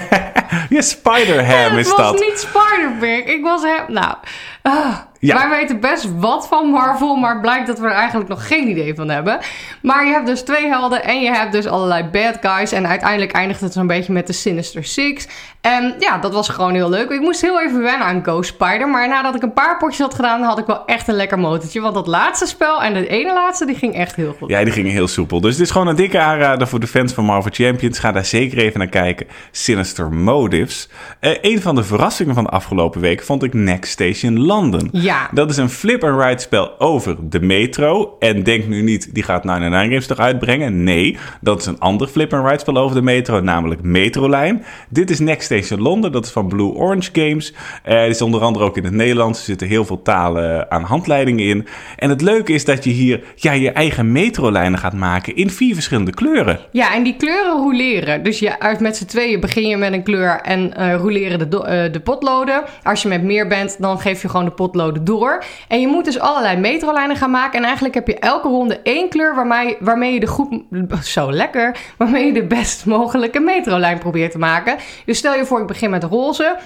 Ja, 0.70 0.82
Spider-Ham 0.82 1.72
het 1.78 1.86
is 1.86 1.88
was 1.96 1.98
dat. 1.98 2.20
niet 2.20 2.40
Spider-Pig. 2.50 3.24
Ik 3.36 3.44
was 3.44 3.62
hem. 3.62 3.84
Nou, 3.88 4.14
ah, 4.62 4.96
Ja. 5.20 5.36
wij 5.36 5.50
weten 5.50 5.80
best 5.80 6.08
wat 6.18 6.48
van 6.48 6.68
Marvel, 6.68 7.16
maar 7.16 7.32
het 7.32 7.42
blijkt 7.42 7.68
dat 7.68 7.80
we 7.80 7.86
er 7.86 7.92
eigenlijk 7.94 8.30
nog 8.30 8.48
geen 8.48 8.68
idee 8.70 8.96
van 8.96 9.10
hebben. 9.10 9.40
Maar 9.82 10.06
je 10.06 10.12
hebt 10.12 10.26
dus 10.26 10.42
twee 10.42 10.68
helden 10.68 11.04
en 11.04 11.22
je 11.22 11.32
hebt 11.32 11.52
dus 11.52 11.68
allerlei 11.68 12.04
bad 12.04 12.38
guys. 12.42 12.72
En 12.72 12.88
uiteindelijk 12.88 13.32
eindigt 13.32 13.62
het 13.62 13.74
zo'n 13.74 13.88
beetje 13.88 14.14
met 14.14 14.28
de 14.28 14.34
Sinister 14.34 14.84
Six. 14.84 15.28
En 15.62 15.96
ja, 16.00 16.18
dat 16.18 16.34
was 16.34 16.50
gewoon 16.50 16.74
heel 16.74 16.90
leuk. 16.90 17.10
Ik 17.10 17.20
moest 17.22 17.42
heel 17.42 17.62
even 17.62 17.82
wennen 17.82 18.08
aan 18.08 18.24
Ghost 18.24 18.50
Spider. 18.50 18.88
Maar 18.90 19.08
nadat 19.08 19.36
ik 19.36 19.42
een 19.42 19.54
paar 19.54 19.78
potjes 19.78 20.00
had 20.00 20.14
gedaan, 20.14 20.42
had 20.42 20.58
ik 20.60 20.66
wel 20.66 20.86
echt 20.86 21.08
een 21.08 21.16
lekker 21.16 21.40
motortje. 21.40 21.82
Want 21.82 21.94
dat 21.94 22.08
laatste 22.08 22.46
spel 22.46 22.84
en 22.84 22.94
de 22.94 23.08
ene 23.08 23.34
laatste, 23.34 23.66
die 23.66 23.76
ging 23.76 23.96
echt 23.96 24.16
heel 24.16 24.36
goed. 24.40 24.50
Ja, 24.50 24.64
die 24.64 24.74
gingen 24.74 24.92
heel 24.92 25.08
soepel. 25.08 25.39
Dus 25.42 25.54
het 25.54 25.62
is 25.62 25.72
gewoon 25.72 25.88
een 25.88 25.96
dikke 25.96 26.20
aanrader 26.20 26.68
voor 26.68 26.80
de 26.80 26.88
fans 26.88 27.14
van 27.14 27.26
Marvel 27.26 27.52
Champions. 27.54 28.00
Ga 28.00 28.12
daar 28.12 28.26
zeker 28.26 28.58
even 28.58 28.80
naar 28.80 28.88
kijken. 28.88 29.28
Sinister 29.52 30.12
Motives. 30.12 30.90
Eh, 31.20 31.32
een 31.42 31.62
van 31.62 31.76
de 31.76 31.84
verrassingen 31.84 32.36
van 32.36 32.44
de 32.44 32.50
afgelopen 32.50 33.02
week 33.02 33.24
vond 33.24 33.44
ik 33.44 33.54
Next 33.54 33.92
Station 33.92 34.40
London. 34.40 34.90
Ja. 34.92 35.30
Dat 35.34 35.50
is 35.50 35.58
een 35.58 35.70
flip-and-ride 35.70 36.42
spel 36.42 36.80
over 36.80 37.30
de 37.30 37.40
metro. 37.40 38.16
En 38.20 38.44
denk 38.44 38.68
nu 38.68 38.82
niet, 38.82 39.14
die 39.14 39.24
gaat 39.24 39.44
99 39.44 39.90
Games 39.90 40.08
toch 40.08 40.20
uitbrengen? 40.20 40.84
Nee, 40.84 41.18
dat 41.42 41.60
is 41.60 41.66
een 41.66 41.80
ander 41.80 42.08
flip-and-ride 42.08 42.60
spel 42.60 42.78
over 42.78 42.96
de 42.96 43.02
metro, 43.02 43.40
namelijk 43.40 43.82
Metrolijn. 43.82 44.64
Dit 44.90 45.10
is 45.10 45.20
Next 45.20 45.44
Station 45.44 45.82
London, 45.82 46.12
dat 46.12 46.26
is 46.26 46.32
van 46.32 46.48
Blue 46.48 46.74
Orange 46.74 47.10
Games. 47.14 47.54
Eh 47.84 48.02
het 48.02 48.16
is 48.16 48.22
onder 48.22 48.42
andere 48.42 48.66
ook 48.66 48.78
in 48.78 48.84
het 48.84 48.94
Nederlands. 48.94 49.40
Er 49.40 49.46
zitten 49.46 49.68
heel 49.68 49.86
veel 49.86 50.02
talen 50.02 50.72
aan 50.72 50.84
handleidingen 50.84 51.46
in. 51.46 51.68
En 51.96 52.10
het 52.10 52.22
leuke 52.22 52.54
is 52.54 52.66
dat 52.66 52.84
je 52.84 52.90
hier 52.90 53.24
ja, 53.36 53.52
je 53.52 53.72
eigen 53.72 54.12
metrolijnen 54.12 54.80
gaat 54.80 54.94
maken 54.94 55.29
in 55.36 55.50
vier 55.50 55.74
verschillende 55.74 56.12
kleuren. 56.12 56.60
Ja, 56.72 56.94
en 56.94 57.04
die 57.04 57.16
kleuren 57.16 57.58
roleren. 57.58 58.24
Dus 58.24 58.40
je, 58.40 58.60
uit 58.60 58.80
met 58.80 58.98
z'n 58.98 59.06
tweeën 59.06 59.40
begin 59.40 59.68
je 59.68 59.78
met 59.78 59.94
een 59.94 60.04
kleur 60.04 60.42
en 60.42 60.74
eh 60.76 60.96
roleren 60.96 61.50
de, 61.50 61.64
eh, 61.64 61.92
de 61.92 62.00
potloden. 62.00 62.64
Als 62.84 63.02
je 63.02 63.08
met 63.08 63.24
meer 63.24 63.48
bent, 63.48 63.82
dan 63.82 64.00
geef 64.00 64.22
je 64.22 64.30
gewoon 64.30 64.46
de 64.46 64.52
potloden 64.52 65.04
door. 65.04 65.44
En 65.68 65.82
je 65.82 65.88
moet 65.88 66.06
dus 66.06 66.20
allerlei 66.20 66.58
metrolijnen 66.58 67.16
gaan 67.16 67.32
maken. 67.32 67.58
En 67.58 67.64
eigenlijk 67.64 67.96
heb 67.96 68.08
je 68.08 68.20
elke 68.20 68.48
ronde 68.48 68.80
één 68.84 69.10
kleur 69.10 69.36
waarmee, 69.36 69.78
waarmee 69.80 70.14
je 70.14 70.20
de 70.20 70.28
goed... 70.28 70.64
Zo 71.02 71.32
lekker. 71.32 71.78
Waarmee 71.98 72.26
je 72.26 72.34
de 72.34 72.48
best 72.48 72.86
mogelijke 72.86 73.40
metrolijn 73.40 74.00
probeert 74.00 74.32
te 74.32 74.38
maken. 74.38 74.78
Dus 75.06 75.18
stel 75.18 75.36
je 75.36 75.46
voor, 75.46 75.62
ik 75.62 75.68
begin 75.68 75.90
met 75.90 76.04
roze. 76.04 76.58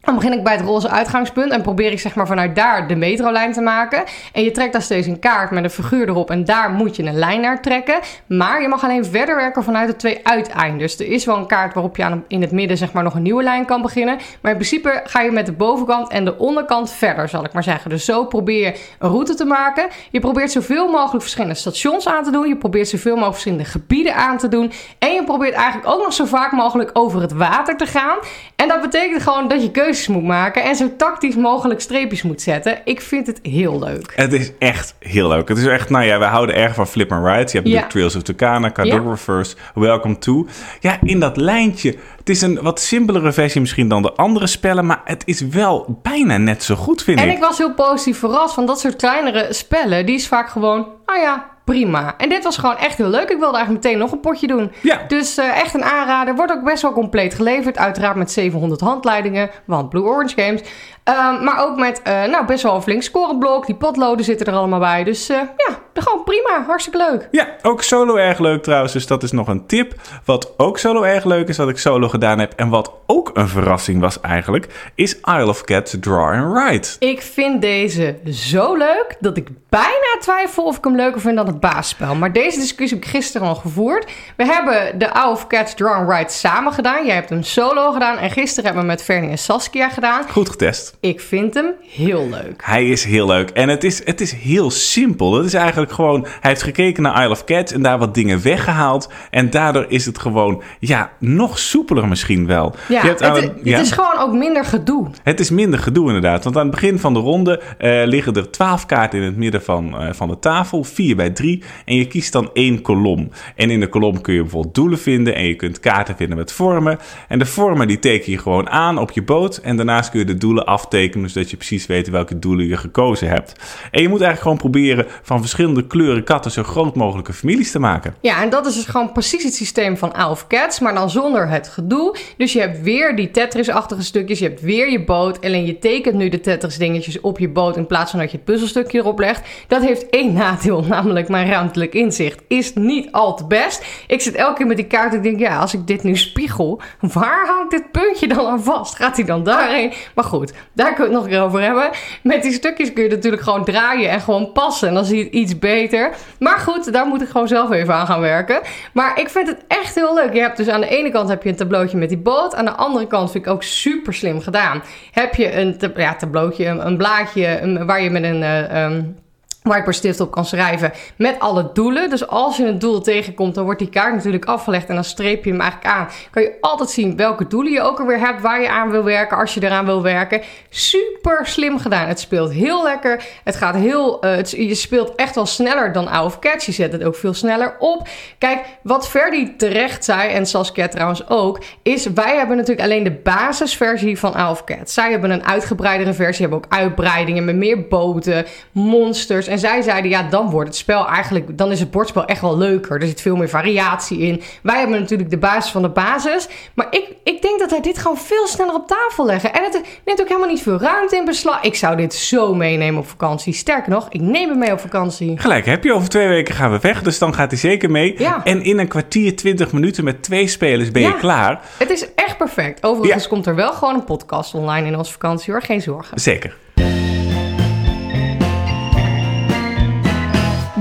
Dan 0.00 0.14
begin 0.14 0.32
ik 0.32 0.42
bij 0.42 0.52
het 0.52 0.64
roze 0.64 0.88
uitgangspunt 0.88 1.52
en 1.52 1.62
probeer 1.62 1.92
ik 1.92 2.00
zeg 2.00 2.14
maar 2.14 2.26
vanuit 2.26 2.56
daar 2.56 2.88
de 2.88 2.96
metrolijn 2.96 3.52
te 3.52 3.60
maken. 3.60 4.04
En 4.32 4.44
je 4.44 4.50
trekt 4.50 4.72
dan 4.72 4.82
steeds 4.82 5.06
een 5.06 5.18
kaart 5.18 5.50
met 5.50 5.64
een 5.64 5.70
figuur 5.70 6.08
erop 6.08 6.30
en 6.30 6.44
daar 6.44 6.70
moet 6.70 6.96
je 6.96 7.02
een 7.02 7.18
lijn 7.18 7.40
naar 7.40 7.62
trekken. 7.62 7.98
Maar 8.26 8.62
je 8.62 8.68
mag 8.68 8.84
alleen 8.84 9.04
verder 9.04 9.36
werken 9.36 9.64
vanuit 9.64 9.88
de 9.88 9.96
twee 9.96 10.20
uiteindes. 10.22 10.98
Er 10.98 11.06
is 11.06 11.24
wel 11.24 11.36
een 11.36 11.46
kaart 11.46 11.74
waarop 11.74 11.96
je 11.96 12.04
aan, 12.04 12.24
in 12.28 12.40
het 12.40 12.52
midden 12.52 12.76
zeg 12.76 12.92
maar 12.92 13.02
nog 13.02 13.14
een 13.14 13.22
nieuwe 13.22 13.42
lijn 13.42 13.64
kan 13.64 13.82
beginnen. 13.82 14.16
Maar 14.40 14.50
in 14.52 14.58
principe 14.58 15.00
ga 15.04 15.20
je 15.20 15.30
met 15.30 15.46
de 15.46 15.52
bovenkant 15.52 16.08
en 16.08 16.24
de 16.24 16.38
onderkant 16.38 16.92
verder, 16.92 17.28
zal 17.28 17.44
ik 17.44 17.52
maar 17.52 17.62
zeggen. 17.62 17.90
Dus 17.90 18.04
zo 18.04 18.24
probeer 18.24 18.66
je 18.66 18.80
een 18.98 19.10
route 19.10 19.34
te 19.34 19.44
maken. 19.44 19.88
Je 20.10 20.20
probeert 20.20 20.50
zoveel 20.50 20.88
mogelijk 20.90 21.22
verschillende 21.22 21.56
stations 21.56 22.08
aan 22.08 22.24
te 22.24 22.30
doen. 22.30 22.48
Je 22.48 22.56
probeert 22.56 22.88
zoveel 22.88 23.12
mogelijk 23.12 23.34
verschillende 23.34 23.64
gebieden 23.64 24.14
aan 24.14 24.38
te 24.38 24.48
doen. 24.48 24.72
En 24.98 25.12
je 25.12 25.24
probeert 25.24 25.54
eigenlijk 25.54 25.88
ook 25.88 26.02
nog 26.02 26.12
zo 26.12 26.24
vaak 26.24 26.52
mogelijk 26.52 26.90
over 26.92 27.20
het 27.20 27.32
water 27.32 27.76
te 27.76 27.86
gaan. 27.86 28.18
En 28.56 28.68
dat 28.68 28.80
betekent 28.80 29.22
gewoon 29.22 29.48
dat 29.48 29.62
je 29.62 29.70
keuzes 29.88 30.08
moet 30.08 30.24
maken 30.24 30.62
en 30.64 30.76
zo 30.76 30.96
tactisch 30.96 31.36
mogelijk 31.36 31.80
streepjes 31.80 32.22
moet 32.22 32.42
zetten. 32.42 32.80
Ik 32.84 33.00
vind 33.00 33.26
het 33.26 33.38
heel 33.42 33.78
leuk. 33.78 34.12
Het 34.16 34.32
is 34.32 34.52
echt 34.58 34.94
heel 34.98 35.28
leuk. 35.28 35.48
Het 35.48 35.58
is 35.58 35.66
echt, 35.66 35.90
nou 35.90 36.04
ja, 36.04 36.18
we 36.18 36.24
houden 36.24 36.54
erg 36.54 36.74
van 36.74 36.86
flip 36.86 37.12
and 37.12 37.26
rides. 37.26 37.52
Je 37.52 37.58
hebt 37.58 37.70
ja. 37.70 37.86
Trails 37.86 38.16
of 38.16 38.22
Tucana, 38.22 38.70
Cartographers, 38.70 39.54
ja. 39.74 39.80
Welcome 39.80 40.18
to. 40.18 40.46
Ja, 40.80 40.98
in 41.02 41.20
dat 41.20 41.36
lijntje. 41.36 41.96
Het 42.18 42.28
is 42.28 42.42
een 42.42 42.62
wat 42.62 42.80
simpelere 42.80 43.32
versie 43.32 43.60
misschien 43.60 43.88
dan 43.88 44.02
de 44.02 44.12
andere 44.12 44.46
spellen, 44.46 44.86
maar 44.86 45.00
het 45.04 45.22
is 45.26 45.40
wel 45.40 45.98
bijna 46.02 46.36
net 46.36 46.62
zo 46.62 46.74
goed, 46.74 47.02
vind 47.02 47.18
ik. 47.20 47.24
En 47.24 47.32
ik 47.32 47.40
was 47.40 47.58
heel 47.58 47.74
positief 47.74 48.18
verrast 48.18 48.54
van 48.54 48.66
dat 48.66 48.80
soort 48.80 48.96
kleinere 48.96 49.46
spellen. 49.50 50.06
Die 50.06 50.14
is 50.14 50.28
vaak 50.28 50.48
gewoon, 50.48 50.86
nou 51.06 51.20
ja, 51.20 51.50
prima. 51.68 52.14
En 52.18 52.28
dit 52.28 52.44
was 52.44 52.56
gewoon 52.56 52.76
echt 52.76 52.96
heel 52.96 53.08
leuk. 53.08 53.30
Ik 53.30 53.38
wilde 53.38 53.56
eigenlijk 53.56 53.84
meteen 53.84 53.98
nog 53.98 54.12
een 54.12 54.20
potje 54.20 54.46
doen. 54.46 54.72
Ja. 54.82 55.00
Dus 55.08 55.38
uh, 55.38 55.60
echt 55.60 55.74
een 55.74 55.84
aanrader. 55.84 56.34
Wordt 56.34 56.52
ook 56.52 56.64
best 56.64 56.82
wel 56.82 56.92
compleet 56.92 57.34
geleverd. 57.34 57.78
Uiteraard 57.78 58.16
met 58.16 58.30
700 58.30 58.80
handleidingen. 58.80 59.50
Want 59.64 59.88
Blue 59.88 60.02
Orange 60.02 60.42
Games. 60.42 60.60
Um, 61.08 61.44
maar 61.44 61.64
ook 61.66 61.76
met 61.76 62.00
uh, 62.06 62.24
nou, 62.24 62.46
best 62.46 62.62
wel 62.62 62.74
een 62.74 62.82
flink 62.82 63.02
scoreblok. 63.02 63.66
Die 63.66 63.74
potloden 63.74 64.24
zitten 64.24 64.46
er 64.46 64.52
allemaal 64.52 64.78
bij. 64.78 65.04
Dus 65.04 65.30
uh, 65.30 65.36
ja, 65.36 65.78
gewoon 65.94 66.24
prima. 66.24 66.64
Hartstikke 66.66 66.98
leuk. 66.98 67.28
Ja, 67.30 67.48
ook 67.62 67.82
solo 67.82 68.16
erg 68.16 68.38
leuk 68.38 68.62
trouwens. 68.62 68.92
Dus 68.92 69.06
dat 69.06 69.22
is 69.22 69.32
nog 69.32 69.48
een 69.48 69.66
tip. 69.66 69.94
Wat 70.24 70.54
ook 70.56 70.78
solo 70.78 71.02
erg 71.02 71.24
leuk 71.24 71.48
is, 71.48 71.56
wat 71.56 71.68
ik 71.68 71.78
solo 71.78 72.08
gedaan 72.08 72.38
heb. 72.38 72.52
En 72.56 72.68
wat 72.68 72.92
ook 73.06 73.30
een 73.34 73.48
verrassing 73.48 74.00
was 74.00 74.20
eigenlijk, 74.20 74.90
is 74.94 75.14
Isle 75.14 75.48
of 75.48 75.64
Cats 75.64 75.96
Draw 76.00 76.32
and 76.32 76.52
Write. 76.52 76.96
Ik 76.98 77.22
vind 77.22 77.62
deze 77.62 78.16
zo 78.30 78.74
leuk 78.74 79.16
dat 79.20 79.36
ik 79.36 79.48
bijna 79.68 80.16
twijfel 80.20 80.64
of 80.64 80.76
ik 80.76 80.84
hem 80.84 80.96
leuker 80.96 81.20
vind 81.20 81.36
dan 81.36 81.46
het 81.46 81.60
baasspel. 81.60 82.14
Maar 82.14 82.32
deze 82.32 82.58
discussie 82.58 82.98
heb 82.98 83.06
ik 83.06 83.12
gisteren 83.12 83.48
al 83.48 83.54
gevoerd. 83.54 84.10
We 84.36 84.44
hebben 84.44 84.98
de 84.98 85.04
Isle 85.04 85.30
of 85.30 85.46
Cats 85.46 85.74
Draw 85.74 85.92
and 85.92 86.08
Write 86.08 86.34
samen 86.34 86.72
gedaan. 86.72 87.06
Jij 87.06 87.14
hebt 87.14 87.28
hem 87.28 87.42
solo 87.42 87.92
gedaan. 87.92 88.16
En 88.16 88.30
gisteren 88.30 88.64
hebben 88.64 88.82
we 88.82 88.88
met 88.88 89.02
Fernie 89.02 89.30
en 89.30 89.38
Saskia 89.38 89.88
gedaan. 89.88 90.28
Goed 90.30 90.48
getest. 90.48 90.96
Ik 91.00 91.20
vind 91.20 91.54
hem 91.54 91.74
heel 91.88 92.28
leuk. 92.28 92.62
Hij 92.64 92.88
is 92.88 93.04
heel 93.04 93.26
leuk. 93.26 93.50
En 93.50 93.68
het 93.68 93.84
is, 93.84 94.04
het 94.04 94.20
is 94.20 94.32
heel 94.32 94.70
simpel. 94.70 95.34
Het 95.34 95.46
is 95.46 95.54
eigenlijk 95.54 95.92
gewoon... 95.92 96.22
Hij 96.22 96.50
heeft 96.50 96.62
gekeken 96.62 97.02
naar 97.02 97.22
Isle 97.22 97.30
of 97.30 97.44
Cats 97.44 97.72
en 97.72 97.82
daar 97.82 97.98
wat 97.98 98.14
dingen 98.14 98.42
weggehaald. 98.42 99.10
En 99.30 99.50
daardoor 99.50 99.86
is 99.88 100.06
het 100.06 100.18
gewoon, 100.18 100.62
ja, 100.80 101.10
nog 101.18 101.58
soepeler 101.58 102.08
misschien 102.08 102.46
wel. 102.46 102.74
Ja, 102.88 103.00
het, 103.06 103.20
het, 103.20 103.64
is 103.64 103.90
gewoon 103.90 104.18
ook 104.18 104.32
minder 104.32 104.64
gedoe. 104.64 105.06
Het 105.22 105.40
is 105.40 105.50
minder 105.50 105.78
gedoe 105.78 106.06
inderdaad. 106.06 106.44
Want 106.44 106.56
aan 106.56 106.62
het 106.62 106.70
begin 106.70 106.98
van 106.98 107.14
de 107.14 107.20
ronde 107.20 107.60
uh, 107.80 108.02
liggen 108.04 108.34
er 108.34 108.50
twaalf 108.50 108.86
kaarten 108.86 109.18
in 109.18 109.24
het 109.24 109.36
midden 109.36 109.62
van, 109.62 110.02
uh, 110.02 110.12
van 110.12 110.28
de 110.28 110.38
tafel. 110.38 110.84
Vier 110.84 111.16
bij 111.16 111.30
drie. 111.30 111.62
En 111.84 111.96
je 111.96 112.06
kiest 112.06 112.32
dan 112.32 112.50
één 112.52 112.82
kolom. 112.82 113.30
En 113.54 113.70
in 113.70 113.80
de 113.80 113.88
kolom 113.88 114.20
kun 114.20 114.34
je 114.34 114.40
bijvoorbeeld 114.40 114.74
doelen 114.74 114.98
vinden. 114.98 115.34
En 115.34 115.44
je 115.44 115.54
kunt 115.54 115.80
kaarten 115.80 116.16
vinden 116.16 116.36
met 116.36 116.52
vormen. 116.52 116.98
En 117.28 117.38
de 117.38 117.46
vormen 117.46 117.88
die 117.88 117.98
teken 117.98 118.32
je 118.32 118.38
gewoon 118.38 118.70
aan 118.70 118.98
op 118.98 119.10
je 119.10 119.22
boot. 119.22 119.56
En 119.56 119.76
daarnaast 119.76 120.10
kun 120.10 120.18
je 120.18 120.24
de 120.24 120.38
doelen 120.38 120.66
aftekenen. 120.88 121.30
Zodat 121.30 121.50
je 121.50 121.56
precies 121.56 121.86
weet 121.86 122.08
welke 122.08 122.38
doelen 122.38 122.66
je 122.66 122.76
gekozen 122.76 123.28
hebt. 123.28 123.52
En 123.90 124.02
je 124.02 124.08
moet 124.08 124.20
eigenlijk 124.20 124.40
gewoon 124.40 124.56
proberen 124.56 125.06
van 125.22 125.40
verschillende 125.40 125.86
kleuren 125.86 126.24
katten 126.24 126.50
zo 126.50 126.62
groot 126.62 126.94
mogelijke 126.94 127.32
families 127.32 127.70
te 127.70 127.78
maken. 127.78 128.14
Ja, 128.20 128.42
en 128.42 128.50
dat 128.50 128.66
is 128.66 128.74
dus 128.74 128.84
gewoon 128.84 129.12
precies 129.12 129.44
het 129.44 129.54
systeem 129.54 129.96
van 129.96 130.12
Elf 130.12 130.46
Cats, 130.46 130.80
maar 130.80 130.94
dan 130.94 131.10
zonder 131.10 131.48
het 131.48 131.68
gedoe. 131.68 132.16
Dus 132.36 132.52
je 132.52 132.60
hebt 132.60 132.82
weer 132.82 133.16
die 133.16 133.30
Tetris-achtige 133.30 134.02
stukjes, 134.02 134.38
je 134.38 134.44
hebt 134.44 134.60
weer 134.60 134.90
je 134.90 135.04
boot. 135.04 135.44
Alleen 135.44 135.66
je 135.66 135.78
tekent 135.78 136.14
nu 136.14 136.28
de 136.28 136.40
Tetris-dingetjes 136.40 137.20
op 137.20 137.38
je 137.38 137.48
boot 137.48 137.76
in 137.76 137.86
plaats 137.86 138.10
van 138.10 138.20
dat 138.20 138.30
je 138.30 138.36
het 138.36 138.46
puzzelstukje 138.46 138.98
erop 138.98 139.18
legt. 139.18 139.48
Dat 139.66 139.82
heeft 139.82 140.10
één 140.10 140.32
nadeel, 140.32 140.82
namelijk 140.94 141.28
mijn 141.28 141.48
ruimtelijk 141.50 141.94
inzicht 141.94 142.42
is 142.48 142.74
niet 142.74 143.12
al 143.12 143.36
te 143.36 143.46
best. 143.46 143.84
Ik 144.06 144.20
zit 144.20 144.34
elke 144.34 144.56
keer 144.56 144.66
met 144.66 144.76
die 144.76 144.86
kaart 144.86 145.10
en 145.12 145.16
ik 145.16 145.22
denk, 145.22 145.38
ja, 145.38 145.58
als 145.58 145.74
ik 145.74 145.86
dit 145.86 146.02
nu 146.02 146.16
spiegel, 146.16 146.80
waar 147.00 147.46
hangt 147.46 147.70
dit 147.70 147.90
puntje 147.90 148.28
dan 148.28 148.46
aan 148.46 148.62
vast? 148.62 148.96
Gaat 148.96 149.16
hij 149.16 149.24
dan 149.24 149.44
daarheen? 149.44 149.92
Maar 150.14 150.24
goed, 150.24 150.52
daar 150.78 150.94
kunnen 150.94 151.06
we 151.06 151.12
het 151.12 151.12
nog 151.12 151.24
een 151.24 151.30
keer 151.30 151.42
over 151.42 151.60
hebben. 151.60 151.90
Met 152.22 152.42
die 152.42 152.52
stukjes 152.52 152.92
kun 152.92 153.02
je 153.02 153.08
natuurlijk 153.08 153.42
gewoon 153.42 153.64
draaien 153.64 154.10
en 154.10 154.20
gewoon 154.20 154.52
passen. 154.52 154.88
En 154.88 154.94
dan 154.94 155.04
zie 155.04 155.18
je 155.18 155.24
het 155.24 155.32
iets 155.32 155.58
beter. 155.58 156.10
Maar 156.38 156.58
goed, 156.58 156.92
daar 156.92 157.06
moet 157.06 157.22
ik 157.22 157.28
gewoon 157.28 157.48
zelf 157.48 157.70
even 157.70 157.94
aan 157.94 158.06
gaan 158.06 158.20
werken. 158.20 158.60
Maar 158.92 159.20
ik 159.20 159.28
vind 159.28 159.48
het 159.48 159.64
echt 159.68 159.94
heel 159.94 160.14
leuk. 160.14 160.32
Je 160.32 160.40
hebt 160.40 160.56
dus 160.56 160.68
aan 160.68 160.80
de 160.80 160.88
ene 160.88 161.10
kant 161.10 161.28
heb 161.28 161.42
je 161.42 161.48
een 161.48 161.56
tableautje 161.56 161.96
met 161.96 162.08
die 162.08 162.18
boot. 162.18 162.54
Aan 162.54 162.64
de 162.64 162.70
andere 162.70 163.06
kant 163.06 163.30
vind 163.30 163.46
ik 163.46 163.52
ook 163.52 163.62
super 163.62 164.14
slim 164.14 164.40
gedaan. 164.40 164.82
Heb 165.12 165.34
je 165.34 165.56
een 165.56 165.92
ja, 165.96 166.14
tableautje, 166.14 166.66
een, 166.66 166.86
een 166.86 166.96
blaadje 166.96 167.84
waar 167.86 168.02
je 168.02 168.10
met 168.10 168.22
een... 168.22 168.42
Uh, 168.42 168.84
um, 168.84 169.16
whiteboardstift 169.62 170.20
op 170.20 170.30
kan 170.30 170.44
schrijven 170.44 170.92
met 171.16 171.38
alle 171.38 171.70
doelen. 171.72 172.10
Dus 172.10 172.26
als 172.26 172.56
je 172.56 172.66
een 172.66 172.78
doel 172.78 173.00
tegenkomt, 173.00 173.54
dan 173.54 173.64
wordt 173.64 173.78
die 173.78 173.88
kaart 173.88 174.14
natuurlijk 174.14 174.44
afgelegd 174.44 174.88
en 174.88 174.94
dan 174.94 175.04
streep 175.04 175.44
je 175.44 175.50
hem 175.50 175.60
eigenlijk 175.60 175.94
aan. 175.94 176.08
Kan 176.30 176.42
je 176.42 176.56
altijd 176.60 176.90
zien 176.90 177.16
welke 177.16 177.46
doelen 177.46 177.72
je 177.72 177.80
ook 177.80 178.00
alweer 178.00 178.18
hebt, 178.18 178.40
waar 178.40 178.60
je 178.60 178.70
aan 178.70 178.90
wil 178.90 179.04
werken, 179.04 179.36
als 179.36 179.54
je 179.54 179.62
eraan 179.62 179.84
wil 179.84 180.02
werken. 180.02 180.42
Super 180.68 181.46
slim 181.46 181.78
gedaan. 181.78 182.08
Het 182.08 182.20
speelt 182.20 182.52
heel 182.52 182.82
lekker. 182.82 183.24
Het 183.44 183.56
gaat 183.56 183.74
heel, 183.74 184.24
uh, 184.24 184.30
het, 184.30 184.50
je 184.50 184.74
speelt 184.74 185.14
echt 185.14 185.34
wel 185.34 185.46
sneller 185.46 185.92
dan 185.92 186.08
Out. 186.08 186.36
Je 186.64 186.72
zet 186.72 186.92
het 186.92 187.04
ook 187.04 187.14
veel 187.14 187.34
sneller 187.34 187.76
op. 187.78 188.08
Kijk, 188.38 188.64
wat 188.82 189.08
Ferdi 189.08 189.56
terecht 189.56 190.04
zei, 190.04 190.32
en 190.32 190.46
Saskia 190.46 190.88
trouwens 190.88 191.28
ook, 191.28 191.62
is 191.82 192.06
wij 192.06 192.36
hebben 192.36 192.56
natuurlijk 192.56 192.86
alleen 192.86 193.04
de 193.04 193.20
basisversie 193.22 194.18
van 194.18 194.34
Out. 194.34 194.62
Zij 194.84 195.10
hebben 195.10 195.30
een 195.30 195.44
uitgebreidere 195.44 196.12
versie, 196.12 196.46
hebben 196.46 196.58
ook 196.58 196.72
uitbreidingen 196.72 197.44
met 197.44 197.56
meer 197.56 197.88
boten, 197.88 198.46
monsters 198.72 199.47
en 199.48 199.58
zij 199.58 199.82
zeiden, 199.82 200.10
ja, 200.10 200.22
dan 200.22 200.50
wordt 200.50 200.68
het 200.68 200.76
spel 200.76 201.06
eigenlijk, 201.06 201.58
dan 201.58 201.72
is 201.72 201.80
het 201.80 201.90
bordspel 201.90 202.24
echt 202.24 202.40
wel 202.40 202.58
leuker. 202.58 203.00
Er 203.00 203.06
zit 203.06 203.20
veel 203.20 203.36
meer 203.36 203.48
variatie 203.48 204.18
in. 204.18 204.42
Wij 204.62 204.78
hebben 204.78 205.00
natuurlijk 205.00 205.30
de 205.30 205.38
basis 205.38 205.70
van 205.70 205.82
de 205.82 205.88
basis. 205.88 206.48
Maar 206.74 206.86
ik, 206.90 207.14
ik 207.24 207.42
denk 207.42 207.58
dat 207.58 207.70
wij 207.70 207.80
dit 207.80 207.98
gewoon 207.98 208.16
veel 208.16 208.46
sneller 208.46 208.74
op 208.74 208.86
tafel 208.86 209.26
leggen. 209.26 209.52
En 209.52 209.62
het 209.64 209.80
neemt 210.04 210.20
ook 210.20 210.28
helemaal 210.28 210.48
niet 210.48 210.62
veel 210.62 210.78
ruimte 210.78 211.16
in 211.16 211.24
beslag. 211.24 211.62
Ik 211.62 211.74
zou 211.74 211.96
dit 211.96 212.14
zo 212.14 212.54
meenemen 212.54 213.00
op 213.00 213.08
vakantie. 213.08 213.52
Sterker 213.52 213.90
nog, 213.90 214.06
ik 214.10 214.20
neem 214.20 214.48
hem 214.48 214.58
mee 214.58 214.72
op 214.72 214.80
vakantie. 214.80 215.38
Gelijk, 215.38 215.66
heb 215.66 215.84
je 215.84 215.92
over 215.92 216.08
twee 216.08 216.28
weken 216.28 216.54
gaan 216.54 216.70
we 216.70 216.78
weg. 216.78 217.02
Dus 217.02 217.18
dan 217.18 217.34
gaat 217.34 217.50
hij 217.50 217.60
zeker 217.60 217.90
mee. 217.90 218.14
Ja. 218.18 218.44
En 218.44 218.62
in 218.62 218.78
een 218.78 218.88
kwartier, 218.88 219.36
twintig 219.36 219.72
minuten 219.72 220.04
met 220.04 220.22
twee 220.22 220.46
spelers 220.46 220.90
ben 220.90 221.02
je 221.02 221.16
klaar. 221.16 221.60
Het 221.78 221.90
is 221.90 222.14
echt 222.14 222.36
perfect. 222.36 222.84
Overigens 222.84 223.28
komt 223.28 223.46
er 223.46 223.54
wel 223.54 223.72
gewoon 223.72 223.94
een 223.94 224.04
podcast 224.04 224.54
online 224.54 224.86
in 224.86 224.96
onze 224.96 225.12
vakantie 225.12 225.52
hoor. 225.52 225.62
Geen 225.62 225.82
zorgen. 225.82 226.20
Zeker. 226.20 226.56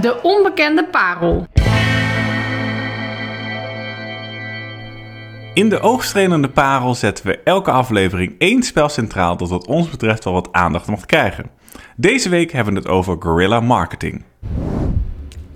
De 0.07 0.19
onbekende 0.21 0.85
parel. 0.85 1.47
In 5.53 5.69
de 5.69 5.79
oogstrelende 5.79 6.49
parel 6.49 6.95
zetten 6.95 7.25
we 7.25 7.39
elke 7.43 7.71
aflevering 7.71 8.35
één 8.37 8.63
spel 8.63 8.89
centraal 8.89 9.37
dat 9.37 9.49
wat 9.49 9.67
ons 9.67 9.89
betreft 9.89 10.23
wel 10.23 10.33
wat 10.33 10.51
aandacht 10.51 10.87
mag 10.87 11.05
krijgen. 11.05 11.49
Deze 11.95 12.29
week 12.29 12.51
hebben 12.51 12.73
we 12.73 12.79
het 12.79 12.89
over 12.89 13.15
guerrilla 13.19 13.59
marketing. 13.59 14.23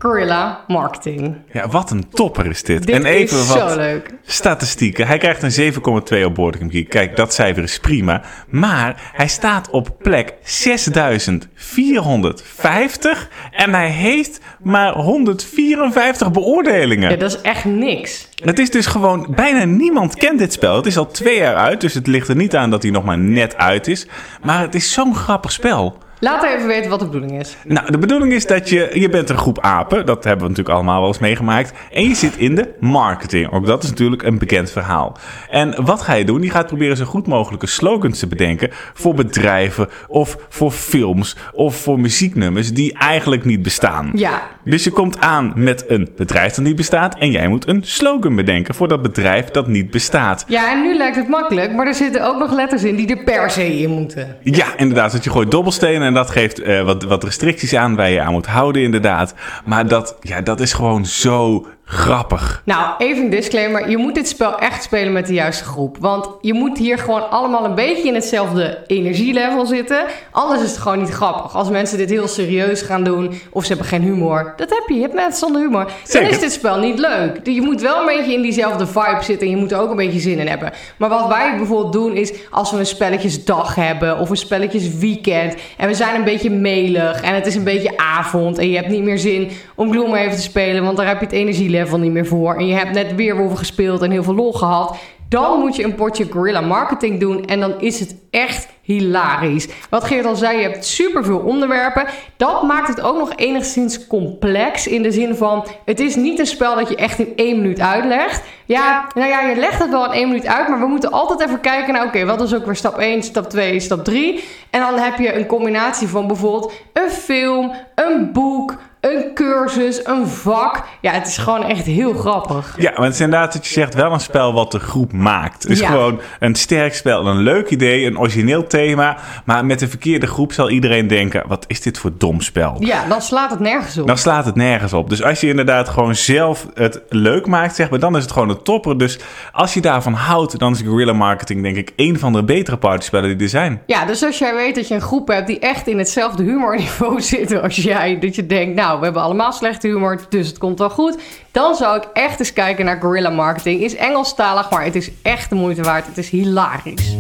Guerrilla 0.01 0.63
Marketing. 0.67 1.35
Ja, 1.51 1.67
wat 1.67 1.91
een 1.91 2.09
topper 2.09 2.45
is 2.45 2.63
dit. 2.63 2.85
dit 2.85 2.95
en 2.95 3.05
even 3.05 3.37
is 3.37 3.47
wat 3.47 3.69
zo 3.69 3.75
leuk. 3.75 4.13
statistieken. 4.25 5.07
Hij 5.07 5.17
krijgt 5.17 5.57
een 5.57 5.73
7,2 5.73 5.79
op 6.25 6.35
Boardgame 6.35 6.71
Geek. 6.71 6.89
Kijk, 6.89 7.15
dat 7.15 7.33
cijfer 7.33 7.63
is 7.63 7.79
prima. 7.79 8.21
Maar 8.49 9.11
hij 9.13 9.27
staat 9.27 9.69
op 9.69 9.95
plek 9.99 10.33
6450 10.43 13.29
en 13.51 13.73
hij 13.73 13.89
heeft 13.89 14.39
maar 14.63 14.93
154 14.93 16.31
beoordelingen. 16.31 17.11
Ja, 17.11 17.15
dat 17.15 17.31
is 17.31 17.41
echt 17.41 17.65
niks. 17.65 18.29
Het 18.43 18.59
is 18.59 18.69
dus 18.69 18.85
gewoon, 18.85 19.27
bijna 19.35 19.63
niemand 19.63 20.15
kent 20.15 20.39
dit 20.39 20.53
spel. 20.53 20.75
Het 20.75 20.85
is 20.85 20.97
al 20.97 21.07
twee 21.07 21.37
jaar 21.37 21.55
uit, 21.55 21.81
dus 21.81 21.93
het 21.93 22.07
ligt 22.07 22.27
er 22.27 22.35
niet 22.35 22.55
aan 22.55 22.69
dat 22.69 22.81
hij 22.81 22.91
nog 22.91 23.03
maar 23.03 23.17
net 23.17 23.57
uit 23.57 23.87
is. 23.87 24.07
Maar 24.43 24.61
het 24.61 24.75
is 24.75 24.93
zo'n 24.93 25.15
grappig 25.15 25.51
spel. 25.51 25.97
Laat 26.23 26.43
even 26.43 26.67
weten 26.67 26.89
wat 26.89 26.99
de 26.99 27.05
bedoeling 27.05 27.39
is. 27.39 27.57
Nou, 27.63 27.91
de 27.91 27.97
bedoeling 27.97 28.33
is 28.33 28.47
dat 28.47 28.69
je... 28.69 28.89
Je 28.93 29.09
bent 29.09 29.29
een 29.29 29.37
groep 29.37 29.59
apen. 29.59 30.05
Dat 30.05 30.23
hebben 30.23 30.41
we 30.43 30.49
natuurlijk 30.49 30.75
allemaal 30.75 30.99
wel 30.99 31.07
eens 31.07 31.19
meegemaakt. 31.19 31.73
En 31.91 32.03
je 32.03 32.15
zit 32.15 32.37
in 32.37 32.55
de 32.55 32.69
marketing. 32.79 33.51
Ook 33.51 33.65
dat 33.65 33.83
is 33.83 33.89
natuurlijk 33.89 34.23
een 34.23 34.37
bekend 34.37 34.71
verhaal. 34.71 35.17
En 35.49 35.85
wat 35.85 36.01
ga 36.01 36.13
je 36.13 36.25
doen? 36.25 36.41
Je 36.41 36.49
gaat 36.49 36.67
proberen 36.67 36.97
zo 36.97 37.05
goed 37.05 37.27
mogelijke 37.27 37.67
slogans 37.67 38.19
te 38.19 38.27
bedenken... 38.27 38.69
voor 38.93 39.13
bedrijven 39.13 39.89
of 40.07 40.37
voor 40.49 40.71
films 40.71 41.35
of 41.53 41.75
voor 41.75 41.99
muzieknummers... 41.99 42.73
die 42.73 42.97
eigenlijk 42.97 43.45
niet 43.45 43.61
bestaan. 43.61 44.11
Ja. 44.15 44.41
Dus 44.63 44.83
je 44.83 44.91
komt 44.91 45.19
aan 45.19 45.53
met 45.55 45.85
een 45.87 46.09
bedrijf 46.15 46.53
dat 46.53 46.65
niet 46.65 46.75
bestaat... 46.75 47.15
en 47.15 47.31
jij 47.31 47.47
moet 47.47 47.67
een 47.67 47.83
slogan 47.83 48.35
bedenken 48.35 48.75
voor 48.75 48.87
dat 48.87 49.01
bedrijf 49.01 49.45
dat 49.45 49.67
niet 49.67 49.91
bestaat. 49.91 50.45
Ja, 50.47 50.71
en 50.71 50.81
nu 50.81 50.97
lijkt 50.97 51.15
het 51.15 51.27
makkelijk, 51.27 51.73
maar 51.73 51.87
er 51.87 51.93
zitten 51.93 52.27
ook 52.27 52.39
nog 52.39 52.53
letters 52.53 52.83
in 52.83 52.95
die 52.95 53.15
er 53.15 53.23
per 53.23 53.49
se 53.49 53.79
in 53.79 53.89
moeten. 53.89 54.37
Ja, 54.43 54.77
inderdaad. 54.77 55.11
Dat 55.11 55.23
je 55.23 55.29
gooit 55.29 55.51
dobbelstenen 55.51 56.10
en 56.11 56.17
dat 56.17 56.29
geeft 56.29 56.61
eh, 56.61 56.83
wat, 56.83 57.03
wat 57.03 57.23
restricties 57.23 57.75
aan 57.75 57.95
waar 57.95 58.09
je 58.09 58.21
aan 58.21 58.31
moet 58.31 58.45
houden, 58.45 58.81
inderdaad. 58.81 59.33
Maar 59.65 59.87
dat, 59.87 60.17
ja, 60.21 60.41
dat 60.41 60.59
is 60.59 60.73
gewoon 60.73 61.05
zo 61.05 61.67
grappig. 61.91 62.61
Nou, 62.65 62.93
even 62.97 63.23
een 63.23 63.29
disclaimer. 63.29 63.89
Je 63.89 63.97
moet 63.97 64.15
dit 64.15 64.27
spel 64.27 64.59
echt 64.59 64.83
spelen 64.83 65.13
met 65.13 65.27
de 65.27 65.33
juiste 65.33 65.63
groep. 65.63 65.97
Want 65.99 66.29
je 66.41 66.53
moet 66.53 66.77
hier 66.77 66.97
gewoon 66.97 67.29
allemaal 67.29 67.65
een 67.65 67.75
beetje 67.75 68.07
in 68.07 68.13
hetzelfde 68.13 68.83
energielevel 68.87 69.65
zitten. 69.65 70.05
Anders 70.31 70.61
is 70.61 70.69
het 70.69 70.79
gewoon 70.79 70.99
niet 70.99 71.09
grappig. 71.09 71.55
Als 71.55 71.69
mensen 71.69 71.97
dit 71.97 72.09
heel 72.09 72.27
serieus 72.27 72.81
gaan 72.81 73.03
doen 73.03 73.33
of 73.49 73.61
ze 73.63 73.67
hebben 73.67 73.87
geen 73.87 74.01
humor. 74.01 74.53
Dat 74.57 74.69
heb 74.69 74.83
je. 74.87 74.93
Je 74.93 75.01
hebt 75.01 75.13
mensen 75.13 75.39
zonder 75.39 75.61
humor. 75.61 75.91
Dan 76.11 76.23
is 76.23 76.39
dit 76.39 76.51
spel 76.51 76.79
niet 76.79 76.99
leuk. 76.99 77.39
Je 77.43 77.61
moet 77.61 77.81
wel 77.81 77.99
een 77.99 78.17
beetje 78.17 78.33
in 78.33 78.41
diezelfde 78.41 78.87
vibe 78.87 79.23
zitten 79.23 79.47
en 79.47 79.53
je 79.53 79.59
moet 79.59 79.71
er 79.71 79.79
ook 79.79 79.89
een 79.89 79.95
beetje 79.95 80.19
zin 80.19 80.39
in 80.39 80.47
hebben. 80.47 80.71
Maar 80.97 81.09
wat 81.09 81.27
wij 81.27 81.57
bijvoorbeeld 81.57 81.93
doen 81.93 82.15
is 82.15 82.33
als 82.49 82.71
we 82.71 82.77
een 82.77 82.85
spelletjesdag 82.85 83.75
hebben 83.75 84.19
of 84.19 84.29
een 84.29 84.37
spelletjesweekend 84.37 85.55
en 85.77 85.87
we 85.87 85.93
zijn 85.93 86.15
een 86.15 86.23
beetje 86.23 86.49
melig 86.49 87.21
en 87.21 87.35
het 87.35 87.45
is 87.45 87.55
een 87.55 87.63
beetje 87.63 87.97
avond 87.97 88.57
en 88.57 88.69
je 88.69 88.75
hebt 88.75 88.89
niet 88.89 89.03
meer 89.03 89.19
zin 89.19 89.49
om 89.75 89.91
Gloomhaven 89.91 90.31
te 90.31 90.41
spelen, 90.41 90.83
want 90.83 90.97
daar 90.97 91.07
heb 91.07 91.19
je 91.19 91.25
het 91.25 91.33
energielevel 91.33 91.79
niet 91.89 92.11
meer 92.11 92.25
voor 92.25 92.55
en 92.55 92.67
je 92.67 92.73
hebt 92.73 92.91
net 92.91 93.15
Weerwolven 93.15 93.57
gespeeld 93.57 94.01
en 94.01 94.11
heel 94.11 94.23
veel 94.23 94.35
lol 94.35 94.53
gehad. 94.53 94.97
Dan 95.29 95.59
moet 95.59 95.75
je 95.75 95.83
een 95.83 95.95
potje 95.95 96.25
guerrilla 96.31 96.61
marketing 96.61 97.19
doen 97.19 97.45
en 97.45 97.59
dan 97.59 97.81
is 97.81 97.99
het 97.99 98.15
echt 98.29 98.67
hilarisch. 98.81 99.67
Wat 99.89 100.03
Geert 100.03 100.25
al 100.25 100.35
zei, 100.35 100.57
je 100.57 100.63
hebt 100.63 100.85
superveel 100.85 101.39
onderwerpen. 101.39 102.05
Dat 102.37 102.63
maakt 102.63 102.87
het 102.87 103.01
ook 103.01 103.17
nog 103.17 103.35
enigszins 103.35 104.07
complex 104.07 104.87
in 104.87 105.01
de 105.01 105.11
zin 105.11 105.35
van... 105.35 105.65
het 105.85 105.99
is 105.99 106.15
niet 106.15 106.39
een 106.39 106.45
spel 106.45 106.75
dat 106.75 106.89
je 106.89 106.95
echt 106.95 107.19
in 107.19 107.33
één 107.35 107.57
minuut 107.57 107.79
uitlegt. 107.79 108.43
Ja, 108.65 109.07
nou 109.13 109.29
ja, 109.29 109.41
je 109.41 109.55
legt 109.55 109.79
het 109.79 109.89
wel 109.89 110.05
in 110.05 110.11
één 110.11 110.27
minuut 110.27 110.47
uit... 110.47 110.67
maar 110.67 110.79
we 110.79 110.85
moeten 110.85 111.11
altijd 111.11 111.41
even 111.41 111.59
kijken 111.59 111.93
naar... 111.93 112.05
oké, 112.05 112.25
wat 112.25 112.41
is 112.41 112.53
ook 112.53 112.65
weer 112.65 112.75
stap 112.75 112.97
1, 112.97 113.23
stap 113.23 113.49
2, 113.49 113.79
stap 113.79 114.03
3... 114.03 114.43
en 114.69 114.79
dan 114.79 114.99
heb 114.99 115.17
je 115.17 115.35
een 115.35 115.45
combinatie 115.45 116.07
van 116.07 116.27
bijvoorbeeld 116.27 116.73
een 116.93 117.09
film, 117.09 117.71
een 117.95 118.31
boek... 118.31 118.77
Een 119.01 119.25
cursus, 119.33 120.05
een 120.05 120.27
vak. 120.27 120.83
Ja, 121.01 121.11
het 121.11 121.27
is 121.27 121.37
gewoon 121.37 121.63
echt 121.63 121.85
heel 121.85 122.13
grappig. 122.13 122.75
Ja, 122.77 122.91
maar 122.95 123.05
het 123.05 123.13
is 123.13 123.19
inderdaad 123.19 123.53
dat 123.53 123.67
je 123.67 123.73
zegt 123.73 123.93
wel 123.93 124.11
een 124.13 124.19
spel 124.19 124.53
wat 124.53 124.71
de 124.71 124.79
groep 124.79 125.13
maakt. 125.13 125.63
Het 125.63 125.71
is 125.71 125.79
Ja. 125.79 125.87
gewoon 125.87 126.19
een 126.39 126.55
sterk 126.55 126.93
spel, 126.95 127.27
een 127.27 127.37
leuk 127.37 127.69
idee, 127.69 128.05
een 128.05 128.19
origineel 128.19 128.67
thema. 128.67 129.17
Maar 129.45 129.65
met 129.65 129.79
de 129.79 129.87
verkeerde 129.87 130.27
groep 130.27 130.53
zal 130.53 130.69
iedereen 130.69 131.07
denken, 131.07 131.43
wat 131.47 131.63
is 131.67 131.81
dit 131.81 131.97
voor 131.97 132.11
dom 132.17 132.41
spel? 132.41 132.75
Ja, 132.79 133.05
dan 133.07 133.21
slaat 133.21 133.49
het 133.51 133.59
nergens 133.59 133.97
op. 133.97 134.07
Dan 134.07 134.17
slaat 134.17 134.45
het 134.45 134.55
nergens 134.55 134.93
op. 134.93 135.09
Dus 135.09 135.23
als 135.23 135.41
je 135.41 135.47
inderdaad 135.47 135.89
gewoon 135.89 136.15
zelf 136.15 136.67
het 136.73 137.01
leuk 137.09 137.45
maakt, 137.47 137.75
zeg 137.75 137.89
maar, 137.89 137.99
dan 137.99 138.15
is 138.15 138.23
het 138.23 138.31
gewoon 138.31 138.49
een 138.49 138.63
topper. 138.63 138.97
Dus 138.97 139.19
als 139.51 139.73
je 139.73 139.81
daarvan 139.81 140.13
houdt, 140.13 140.59
dan 140.59 140.71
is 140.71 140.81
guerrilla 140.81 141.13
marketing 141.13 141.63
denk 141.63 141.75
ik 141.77 141.93
een 141.95 142.19
van 142.19 142.33
de 142.33 142.43
betere 142.43 142.77
partyspellen 142.77 143.29
die 143.37 143.45
er 143.45 143.49
zijn. 143.49 143.81
Ja, 143.85 144.05
dus 144.05 144.23
als 144.23 144.37
jij 144.37 144.55
weet 144.55 144.75
dat 144.75 144.87
je 144.87 144.93
een 144.93 145.01
groep 145.01 145.27
hebt 145.27 145.47
die 145.47 145.59
echt 145.59 145.87
in 145.87 145.97
hetzelfde 145.97 146.43
humorniveau 146.43 147.21
zitten 147.31 147.61
als 147.61 147.75
jij, 147.75 148.19
dat 148.19 148.35
je 148.35 148.45
denkt, 148.45 148.75
nou, 148.75 148.89
we 148.97 149.03
hebben 149.03 149.21
allemaal 149.21 149.51
slechte 149.51 149.87
humor, 149.87 150.25
dus 150.29 150.47
het 150.47 150.57
komt 150.57 150.79
wel 150.79 150.89
goed, 150.89 151.21
dan 151.51 151.75
zou 151.75 151.97
ik 151.97 152.07
echt 152.13 152.39
eens 152.39 152.53
kijken 152.53 152.85
naar 152.85 152.99
guerrilla 152.99 153.29
marketing. 153.29 153.81
Is 153.81 153.95
Engelstalig, 153.95 154.69
maar 154.69 154.83
het 154.83 154.95
is 154.95 155.11
echt 155.21 155.49
de 155.49 155.55
moeite 155.55 155.81
waard. 155.83 156.05
Het 156.05 156.17
is 156.17 156.29
hilarisch. 156.29 157.15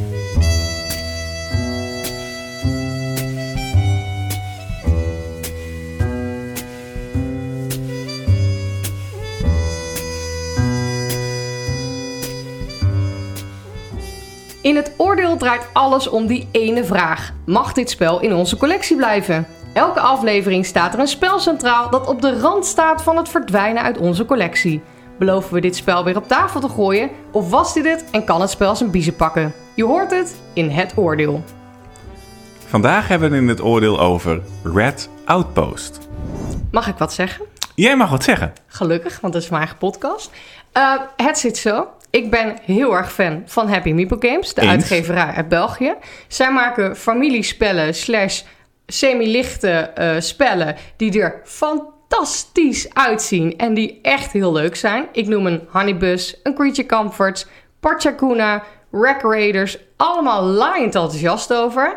In 14.61 14.75
het 14.75 14.91
oordeel 14.97 15.37
draait 15.37 15.67
alles 15.73 16.09
om 16.09 16.27
die 16.27 16.47
ene 16.51 16.83
vraag. 16.83 17.33
Mag 17.45 17.73
dit 17.73 17.89
spel 17.89 18.19
in 18.19 18.33
onze 18.33 18.57
collectie 18.57 18.95
blijven? 18.95 19.47
Elke 19.73 19.99
aflevering 19.99 20.65
staat 20.65 20.93
er 20.93 20.99
een 20.99 21.07
spel 21.07 21.39
centraal 21.39 21.89
dat 21.89 22.07
op 22.07 22.21
de 22.21 22.39
rand 22.39 22.65
staat 22.65 23.03
van 23.03 23.17
het 23.17 23.29
verdwijnen 23.29 23.83
uit 23.83 23.97
onze 23.97 24.25
collectie. 24.25 24.81
Beloven 25.19 25.53
we 25.53 25.61
dit 25.61 25.75
spel 25.75 26.03
weer 26.03 26.17
op 26.17 26.27
tafel 26.27 26.59
te 26.59 26.69
gooien? 26.69 27.09
Of 27.31 27.49
was 27.49 27.73
dit 27.73 27.85
het 27.85 28.05
en 28.11 28.23
kan 28.23 28.41
het 28.41 28.49
spel 28.49 28.75
zijn 28.75 28.91
biezen 28.91 29.15
pakken? 29.15 29.53
Je 29.75 29.83
hoort 29.83 30.11
het 30.11 30.35
in 30.53 30.69
het 30.69 30.93
oordeel. 30.95 31.43
Vandaag 32.67 33.07
hebben 33.07 33.29
we 33.29 33.35
het 33.35 33.43
in 33.43 33.49
het 33.49 33.61
oordeel 33.61 33.99
over 33.99 34.41
Red 34.63 35.09
Outpost. 35.25 36.09
Mag 36.71 36.87
ik 36.87 36.97
wat 36.97 37.13
zeggen? 37.13 37.45
Jij 37.75 37.97
mag 37.97 38.09
wat 38.09 38.23
zeggen. 38.23 38.53
Gelukkig, 38.67 39.19
want 39.19 39.33
het 39.33 39.43
is 39.43 39.49
mijn 39.49 39.61
eigen 39.61 39.79
podcast. 39.79 40.31
Eh, 40.71 40.93
het 41.15 41.37
zit 41.37 41.57
zo. 41.57 41.87
Ik 42.09 42.31
ben 42.31 42.57
heel 42.61 42.95
erg 42.95 43.11
fan 43.13 43.43
van 43.45 43.69
Happy 43.69 43.91
Meeple 43.91 44.17
Games, 44.19 44.53
de 44.53 44.61
Eens. 44.61 44.71
uitgeverij 44.71 45.33
uit 45.35 45.49
België. 45.49 45.93
Zij 46.27 46.51
maken 46.51 46.95
familiespellen 46.95 47.95
slash 47.95 48.41
semi-lichte 48.91 49.69
eh, 49.69 50.19
spellen 50.19 50.75
die 50.97 51.21
er 51.21 51.41
fantastisch 51.43 52.93
uitzien 52.93 53.57
en 53.57 53.73
die 53.73 53.99
echt 54.01 54.31
heel 54.31 54.51
leuk 54.51 54.75
zijn. 54.75 55.07
Ik 55.11 55.27
noem 55.27 55.47
een 55.47 55.67
Honeybus, 55.71 56.39
een 56.43 56.55
Creature 56.55 56.87
Comforts, 56.87 57.45
Pachacuna, 57.79 58.63
Rack 58.91 59.21
Raiders. 59.21 59.77
Allemaal 59.97 60.43
laaiend 60.43 60.95
enthousiast 60.95 61.53
over. 61.53 61.95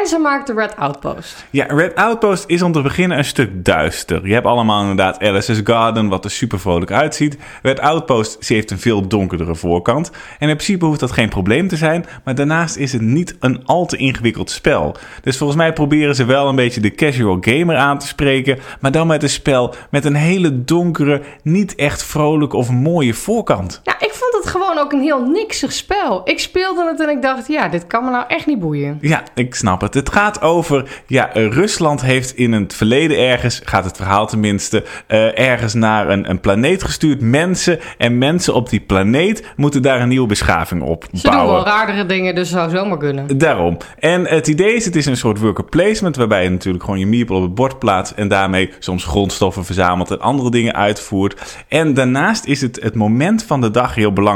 En 0.00 0.06
ze 0.06 0.18
maakt 0.18 0.46
de 0.46 0.52
Red 0.52 0.76
Outpost. 0.76 1.46
Ja, 1.50 1.64
Red 1.64 1.94
Outpost 1.94 2.44
is 2.46 2.62
om 2.62 2.72
te 2.72 2.82
beginnen 2.82 3.18
een 3.18 3.24
stuk 3.24 3.64
duister. 3.64 4.26
Je 4.26 4.32
hebt 4.32 4.46
allemaal 4.46 4.80
inderdaad 4.80 5.20
Alice's 5.20 5.60
Garden, 5.64 6.08
wat 6.08 6.24
er 6.24 6.30
super 6.30 6.60
vrolijk 6.60 6.90
uitziet. 6.90 7.36
Red 7.62 7.80
Outpost 7.80 8.44
ze 8.44 8.54
heeft 8.54 8.70
een 8.70 8.78
veel 8.78 9.08
donkerdere 9.08 9.54
voorkant. 9.54 10.10
En 10.38 10.48
in 10.48 10.54
principe 10.54 10.84
hoeft 10.84 11.00
dat 11.00 11.12
geen 11.12 11.28
probleem 11.28 11.68
te 11.68 11.76
zijn. 11.76 12.06
Maar 12.24 12.34
daarnaast 12.34 12.76
is 12.76 12.92
het 12.92 13.02
niet 13.02 13.36
een 13.40 13.66
al 13.66 13.86
te 13.86 13.96
ingewikkeld 13.96 14.50
spel. 14.50 14.96
Dus 15.22 15.36
volgens 15.36 15.58
mij 15.58 15.72
proberen 15.72 16.14
ze 16.14 16.24
wel 16.24 16.48
een 16.48 16.56
beetje 16.56 16.80
de 16.80 16.94
casual 16.94 17.38
gamer 17.40 17.76
aan 17.76 17.98
te 17.98 18.06
spreken. 18.06 18.58
Maar 18.80 18.92
dan 18.92 19.06
met 19.06 19.22
een 19.22 19.28
spel 19.28 19.74
met 19.90 20.04
een 20.04 20.14
hele 20.14 20.64
donkere, 20.64 21.22
niet 21.42 21.74
echt 21.74 22.04
vrolijke 22.04 22.56
of 22.56 22.70
mooie 22.70 23.14
voorkant. 23.14 23.80
Nou, 23.84 23.98
ik 24.00 24.12
vond 24.12 24.31
het 24.42 24.50
gewoon 24.50 24.78
ook 24.78 24.92
een 24.92 25.00
heel 25.00 25.26
niksig 25.26 25.72
spel. 25.72 26.20
Ik 26.24 26.38
speelde 26.38 26.86
het 26.86 27.00
en 27.00 27.08
ik 27.08 27.22
dacht, 27.22 27.46
ja, 27.46 27.68
dit 27.68 27.86
kan 27.86 28.04
me 28.04 28.10
nou 28.10 28.24
echt 28.28 28.46
niet 28.46 28.58
boeien. 28.60 28.98
Ja, 29.00 29.22
ik 29.34 29.54
snap 29.54 29.80
het. 29.80 29.94
Het 29.94 30.12
gaat 30.12 30.40
over, 30.40 31.02
ja, 31.06 31.30
Rusland 31.32 32.02
heeft 32.02 32.36
in 32.36 32.52
het 32.52 32.74
verleden 32.74 33.18
ergens, 33.18 33.60
gaat 33.64 33.84
het 33.84 33.96
verhaal 33.96 34.26
tenminste, 34.26 34.84
eh, 35.06 35.38
ergens 35.38 35.74
naar 35.74 36.08
een, 36.08 36.30
een 36.30 36.40
planeet 36.40 36.82
gestuurd. 36.84 37.20
Mensen 37.20 37.78
en 37.98 38.18
mensen 38.18 38.54
op 38.54 38.68
die 38.68 38.80
planeet 38.80 39.52
moeten 39.56 39.82
daar 39.82 40.00
een 40.00 40.08
nieuwe 40.08 40.26
beschaving 40.28 40.82
op 40.82 41.04
Ze 41.04 41.22
doen 41.22 41.32
bouwen. 41.32 41.54
wel 41.54 41.64
raardere 41.64 42.06
dingen, 42.06 42.34
dus 42.34 42.50
zou 42.50 42.70
zomaar 42.70 42.98
kunnen. 42.98 43.38
Daarom. 43.38 43.76
En 43.98 44.26
het 44.26 44.46
idee 44.46 44.74
is, 44.74 44.84
het 44.84 44.96
is 44.96 45.06
een 45.06 45.16
soort 45.16 45.38
worker 45.38 45.64
placement, 45.64 46.16
waarbij 46.16 46.42
je 46.42 46.50
natuurlijk 46.50 46.84
gewoon 46.84 46.98
je 46.98 47.06
meeple 47.06 47.36
op 47.36 47.42
het 47.42 47.54
bord 47.54 47.78
plaatst 47.78 48.12
en 48.12 48.28
daarmee 48.28 48.70
soms 48.78 49.04
grondstoffen 49.04 49.64
verzamelt 49.64 50.10
en 50.10 50.20
andere 50.20 50.50
dingen 50.50 50.74
uitvoert. 50.74 51.56
En 51.68 51.94
daarnaast 51.94 52.44
is 52.44 52.60
het 52.60 52.80
het 52.82 52.94
moment 52.94 53.44
van 53.44 53.60
de 53.60 53.70
dag 53.70 53.94
heel 53.94 54.12
belangrijk. 54.12 54.30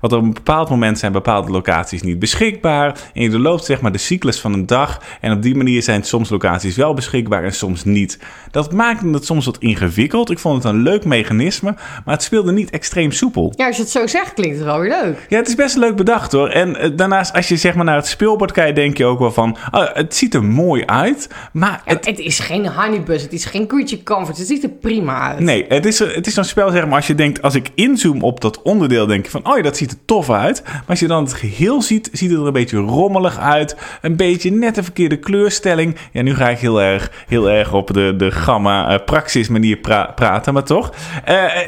Want 0.00 0.12
op 0.12 0.22
een 0.22 0.32
bepaald 0.32 0.70
moment 0.70 0.98
zijn 0.98 1.12
bepaalde 1.12 1.50
locaties 1.50 2.02
niet 2.02 2.18
beschikbaar 2.18 2.98
en 3.14 3.22
je 3.22 3.30
doorloopt 3.30 3.64
zeg 3.64 3.80
maar 3.80 3.92
de 3.92 3.98
cyclus 3.98 4.40
van 4.40 4.52
een 4.52 4.66
dag 4.66 5.02
en 5.20 5.32
op 5.32 5.42
die 5.42 5.54
manier 5.54 5.82
zijn 5.82 6.02
soms 6.02 6.28
locaties 6.28 6.76
wel 6.76 6.94
beschikbaar 6.94 7.44
en 7.44 7.52
soms 7.52 7.84
niet. 7.84 8.18
Dat 8.50 8.72
maakt 8.72 9.02
het 9.02 9.24
soms 9.24 9.44
wat 9.46 9.58
ingewikkeld. 9.58 10.30
Ik 10.30 10.38
vond 10.38 10.62
het 10.62 10.72
een 10.72 10.82
leuk 10.82 11.04
mechanisme, 11.04 11.74
maar 12.04 12.14
het 12.14 12.22
speelde 12.22 12.52
niet 12.52 12.70
extreem 12.70 13.12
soepel. 13.12 13.52
Ja, 13.56 13.66
als 13.66 13.76
je 13.76 13.82
het 13.82 13.90
zo 13.90 14.06
zegt, 14.06 14.32
klinkt 14.32 14.56
het 14.56 14.64
wel 14.64 14.80
weer 14.80 15.02
leuk. 15.02 15.26
Ja, 15.28 15.38
het 15.38 15.48
is 15.48 15.54
best 15.54 15.76
leuk 15.76 15.96
bedacht 15.96 16.32
hoor. 16.32 16.48
En 16.48 16.76
eh, 16.76 16.90
daarnaast, 16.96 17.34
als 17.34 17.48
je 17.48 17.56
zeg 17.56 17.74
maar 17.74 17.84
naar 17.84 17.96
het 17.96 18.06
speelbord 18.06 18.52
kijkt, 18.52 18.76
denk 18.76 18.96
je 18.96 19.04
ook 19.04 19.18
wel 19.18 19.32
van... 19.32 19.56
Oh, 19.70 19.86
het 19.92 20.14
ziet 20.14 20.34
er 20.34 20.44
mooi 20.44 20.84
uit, 20.86 21.28
maar 21.52 21.82
Ja, 21.84 21.92
het... 21.92 22.06
het 22.06 22.18
is 22.18 22.38
geen 22.38 22.66
honeybus, 22.66 23.22
het 23.22 23.32
is 23.32 23.44
geen 23.44 23.66
Creature 23.66 24.02
Comfort, 24.02 24.38
het 24.38 24.46
ziet 24.46 24.62
er 24.62 24.70
prima 24.70 25.20
uit. 25.20 25.40
Nee, 25.40 25.64
het 25.68 25.86
is, 25.86 25.98
het 25.98 26.26
is 26.26 26.34
zo'n 26.34 26.44
spel, 26.44 26.70
zeg 26.70 26.86
maar, 26.86 26.96
als 26.96 27.06
je 27.06 27.14
denkt... 27.14 27.42
Als 27.42 27.54
ik 27.54 27.68
inzoom 27.74 28.22
op 28.22 28.40
dat 28.40 28.62
onderdeel, 28.62 29.06
denk 29.06 29.19
denk 29.22 29.32
je 29.32 29.40
van, 29.42 29.52
oh 29.52 29.56
ja, 29.56 29.62
dat 29.62 29.76
ziet 29.76 29.90
er 29.90 29.96
tof 30.04 30.30
uit. 30.30 30.62
Maar 30.64 30.82
als 30.86 31.00
je 31.00 31.06
dan 31.06 31.24
het 31.24 31.32
geheel 31.32 31.82
ziet, 31.82 32.08
ziet 32.12 32.30
het 32.30 32.40
er 32.40 32.46
een 32.46 32.52
beetje 32.52 32.76
rommelig 32.76 33.38
uit. 33.38 33.76
Een 34.02 34.16
beetje 34.16 34.50
net 34.50 34.76
een 34.76 34.84
verkeerde 34.84 35.16
kleurstelling. 35.16 35.96
Ja, 36.12 36.22
nu 36.22 36.34
ga 36.34 36.48
ik 36.48 36.58
heel 36.58 36.82
erg, 36.82 37.10
heel 37.26 37.50
erg 37.50 37.72
op 37.72 37.94
de, 37.94 38.14
de 38.16 38.30
gamma-praxis 38.30 39.48
manier 39.48 39.76
praten, 40.14 40.54
maar 40.54 40.64
toch. 40.64 40.92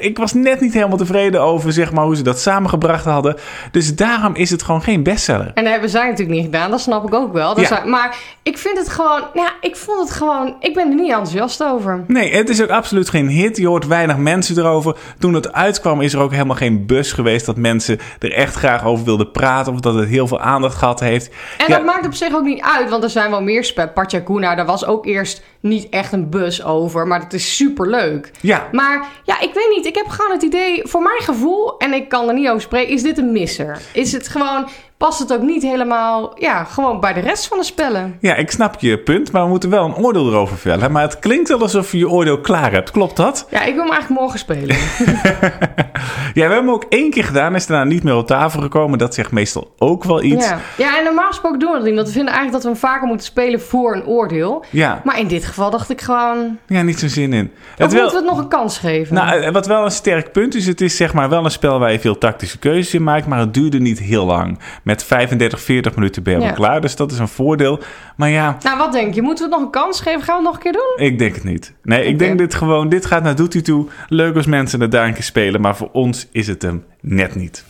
ik 0.00 0.18
was 0.18 0.32
net 0.32 0.60
niet 0.60 0.72
helemaal 0.72 0.96
tevreden 0.96 1.42
over, 1.42 1.72
zeg 1.72 1.92
maar, 1.92 2.04
hoe 2.04 2.16
ze 2.16 2.22
dat 2.22 2.40
samengebracht 2.40 3.04
hadden. 3.04 3.36
Dus 3.70 3.96
daarom 3.96 4.34
is 4.34 4.50
het 4.50 4.62
gewoon 4.62 4.82
geen 4.82 5.02
bestseller. 5.02 5.50
En 5.54 5.62
dat 5.62 5.72
hebben 5.72 5.90
zij 5.90 6.08
natuurlijk 6.08 6.36
niet 6.36 6.44
gedaan, 6.44 6.70
dat 6.70 6.80
snap 6.80 7.06
ik 7.06 7.14
ook 7.14 7.32
wel. 7.32 7.60
Ja. 7.60 7.84
maar 7.84 8.16
ik 8.42 8.58
vind 8.58 8.78
het 8.78 8.88
gewoon, 8.88 9.22
ja, 9.34 9.52
ik 9.60 9.76
vond 9.76 10.00
het 10.00 10.10
gewoon, 10.10 10.56
ik 10.60 10.74
ben 10.74 10.88
er 10.88 10.94
niet 10.94 11.10
enthousiast 11.10 11.64
over. 11.64 12.04
Nee, 12.06 12.34
het 12.34 12.48
is 12.48 12.62
ook 12.62 12.70
absoluut 12.70 13.10
geen 13.10 13.28
hit. 13.28 13.56
Je 13.56 13.66
hoort 13.66 13.86
weinig 13.86 14.16
mensen 14.16 14.58
erover. 14.58 14.96
Toen 15.18 15.34
het 15.34 15.52
uitkwam 15.52 16.00
is 16.00 16.12
er 16.12 16.20
ook 16.20 16.32
helemaal 16.32 16.56
geen 16.56 16.86
bus 16.86 17.12
geweest 17.12 17.41
dat 17.44 17.56
mensen 17.56 17.98
er 18.18 18.32
echt 18.32 18.54
graag 18.54 18.84
over 18.84 19.04
wilden 19.04 19.30
praten. 19.30 19.72
Of 19.72 19.80
dat 19.80 19.94
het 19.94 20.08
heel 20.08 20.26
veel 20.26 20.40
aandacht 20.40 20.76
gehad 20.76 21.00
heeft. 21.00 21.30
En 21.58 21.70
dat 21.70 21.84
maakt 21.84 22.06
op 22.06 22.14
zich 22.14 22.34
ook 22.34 22.44
niet 22.44 22.62
uit, 22.62 22.90
want 22.90 23.02
er 23.02 23.10
zijn 23.10 23.30
wel 23.30 23.42
meer 23.42 23.64
spellen. 23.64 24.24
Kuna, 24.24 24.54
daar 24.54 24.66
was 24.66 24.86
ook 24.86 25.06
eerst 25.06 25.42
niet 25.60 25.88
echt 25.88 26.12
een 26.12 26.30
bus 26.30 26.64
over. 26.64 27.06
Maar 27.06 27.20
dat 27.20 27.32
is 27.32 27.56
super 27.56 27.90
leuk. 27.90 28.30
Ja. 28.40 28.68
Maar 28.72 29.06
ja, 29.24 29.40
ik 29.40 29.54
weet 29.54 29.72
niet. 29.76 29.86
Ik 29.86 29.94
heb 29.94 30.08
gewoon 30.08 30.32
het 30.32 30.42
idee, 30.42 30.80
voor 30.84 31.02
mijn 31.02 31.22
gevoel, 31.22 31.78
en 31.78 31.92
ik 31.92 32.08
kan 32.08 32.28
er 32.28 32.34
niet 32.34 32.48
over 32.48 32.62
spreken, 32.62 32.92
is 32.92 33.02
dit 33.02 33.18
een 33.18 33.32
misser. 33.32 33.80
Is 33.92 34.12
het 34.12 34.28
gewoon 34.28 34.68
past 35.02 35.18
het 35.18 35.32
ook 35.32 35.42
niet 35.42 35.62
helemaal 35.62 36.32
ja, 36.38 36.64
gewoon 36.64 37.00
bij 37.00 37.12
de 37.12 37.20
rest 37.20 37.46
van 37.46 37.58
de 37.58 37.64
spellen. 37.64 38.16
Ja, 38.20 38.34
ik 38.34 38.50
snap 38.50 38.80
je 38.80 38.98
punt, 38.98 39.32
maar 39.32 39.42
we 39.42 39.48
moeten 39.48 39.70
wel 39.70 39.84
een 39.84 39.94
oordeel 39.94 40.28
erover 40.28 40.56
vellen. 40.56 40.92
Maar 40.92 41.02
het 41.02 41.18
klinkt 41.18 41.48
wel 41.48 41.60
alsof 41.60 41.92
je 41.92 41.98
je 41.98 42.08
oordeel 42.08 42.40
klaar 42.40 42.72
hebt. 42.72 42.90
Klopt 42.90 43.16
dat? 43.16 43.46
Ja, 43.50 43.62
ik 43.62 43.74
wil 43.74 43.82
hem 43.82 43.92
eigenlijk 43.92 44.20
morgen 44.20 44.38
spelen. 44.38 44.76
ja, 44.76 46.32
we 46.34 46.40
hebben 46.40 46.56
hem 46.56 46.70
ook 46.70 46.84
één 46.88 47.10
keer 47.10 47.24
gedaan. 47.24 47.54
Is 47.54 47.66
daarna 47.66 47.84
niet 47.84 48.02
meer 48.02 48.16
op 48.16 48.26
tafel 48.26 48.60
gekomen. 48.60 48.98
Dat 48.98 49.14
zegt 49.14 49.30
meestal 49.30 49.74
ook 49.78 50.04
wel 50.04 50.22
iets. 50.22 50.48
Ja, 50.48 50.58
ja 50.76 50.98
en 50.98 51.04
normaal 51.04 51.26
gesproken 51.26 51.58
doen 51.58 51.70
we 51.70 51.76
dat 51.76 51.86
niet. 51.86 51.94
Want 51.94 52.06
we 52.06 52.12
vinden 52.12 52.34
eigenlijk 52.34 52.62
dat 52.62 52.72
we 52.72 52.80
hem 52.80 52.90
vaker 52.90 53.06
moeten 53.06 53.26
spelen 53.26 53.60
voor 53.60 53.94
een 53.94 54.06
oordeel. 54.06 54.64
Ja. 54.70 55.00
Maar 55.04 55.18
in 55.18 55.28
dit 55.28 55.44
geval 55.44 55.70
dacht 55.70 55.90
ik 55.90 56.00
gewoon... 56.00 56.58
Ja, 56.66 56.82
niet 56.82 56.98
zo 56.98 57.08
zin 57.08 57.32
in. 57.32 57.52
Het 57.76 57.92
moeten 57.92 58.10
we 58.10 58.16
het 58.16 58.24
nog 58.24 58.38
een 58.38 58.48
kans 58.48 58.78
geven? 58.78 59.14
Nou, 59.14 59.40
eh, 59.40 59.52
wat 59.52 59.66
wel 59.66 59.84
een 59.84 59.90
sterk 59.90 60.32
punt 60.32 60.54
is, 60.54 60.66
het 60.66 60.80
is 60.80 60.96
zeg 60.96 61.14
maar 61.14 61.28
wel 61.28 61.44
een 61.44 61.50
spel 61.50 61.78
waar 61.78 61.92
je 61.92 62.00
veel 62.00 62.18
tactische 62.18 62.58
keuzes 62.58 62.94
in 62.94 63.02
maakt. 63.02 63.26
Maar 63.26 63.38
het 63.38 63.54
duurde 63.54 63.78
niet 63.78 63.98
heel 63.98 64.24
lang. 64.24 64.58
Met 64.82 64.91
35, 64.96 65.60
40 65.60 65.94
minuten 65.94 66.22
ben 66.22 66.40
je 66.40 66.52
klaar. 66.52 66.80
Dus 66.80 66.96
dat 66.96 67.12
is 67.12 67.18
een 67.18 67.28
voordeel. 67.28 67.80
Maar 68.16 68.30
ja... 68.30 68.56
Nou, 68.62 68.78
wat 68.78 68.92
denk 68.92 69.14
je? 69.14 69.22
Moeten 69.22 69.44
we 69.44 69.50
het 69.50 69.60
nog 69.60 69.74
een 69.74 69.80
kans 69.80 70.00
geven? 70.00 70.22
Gaan 70.22 70.42
we 70.42 70.42
het 70.42 70.52
nog 70.52 70.54
een 70.54 70.72
keer 70.72 70.72
doen? 70.72 71.06
Ik 71.06 71.18
denk 71.18 71.34
het 71.34 71.44
niet. 71.44 71.72
Nee, 71.82 72.04
ik 72.04 72.18
denk 72.18 72.38
dit 72.38 72.54
gewoon... 72.54 72.88
Dit 72.88 73.06
gaat 73.06 73.22
naar 73.22 73.36
Doet 73.36 73.64
toe. 73.64 73.88
Leuk 74.08 74.36
als 74.36 74.46
mensen 74.46 74.80
het 74.80 74.90
daar 74.90 75.06
een 75.06 75.14
keer 75.14 75.22
spelen. 75.22 75.60
Maar 75.60 75.76
voor 75.76 75.88
ons 75.92 76.28
is 76.32 76.46
het 76.46 76.62
hem 76.62 76.84
net 77.00 77.34
niet. 77.34 77.64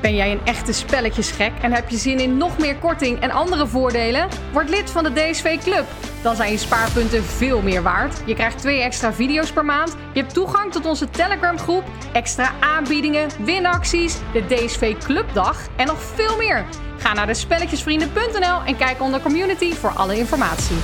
Ben 0.00 0.14
jij 0.14 0.30
een 0.30 0.44
echte 0.44 0.72
spelletjesgek 0.72 1.52
en 1.62 1.72
heb 1.72 1.88
je 1.88 1.96
zin 1.96 2.18
in 2.18 2.36
nog 2.36 2.58
meer 2.58 2.76
korting 2.76 3.20
en 3.20 3.30
andere 3.30 3.66
voordelen? 3.66 4.28
Word 4.52 4.68
lid 4.68 4.90
van 4.90 5.04
de 5.04 5.12
DSV 5.12 5.58
Club. 5.58 5.86
Dan 6.22 6.36
zijn 6.36 6.50
je 6.50 6.58
spaarpunten 6.58 7.24
veel 7.24 7.62
meer 7.62 7.82
waard. 7.82 8.22
Je 8.26 8.34
krijgt 8.34 8.58
twee 8.58 8.80
extra 8.80 9.12
video's 9.12 9.52
per 9.52 9.64
maand. 9.64 9.96
Je 10.12 10.20
hebt 10.20 10.34
toegang 10.34 10.72
tot 10.72 10.86
onze 10.86 11.10
Telegram 11.10 11.58
groep, 11.58 11.84
extra 12.12 12.52
aanbiedingen, 12.60 13.28
winacties, 13.44 14.18
de 14.32 14.46
DSV 14.46 14.96
Clubdag 14.98 15.66
en 15.76 15.86
nog 15.86 16.02
veel 16.02 16.36
meer. 16.36 16.64
Ga 16.98 17.12
naar 17.12 17.26
de 17.26 17.34
spelletjesvrienden.nl 17.34 18.62
en 18.66 18.76
kijk 18.76 19.00
onder 19.02 19.20
community 19.20 19.72
voor 19.72 19.90
alle 19.90 20.18
informatie. 20.18 20.76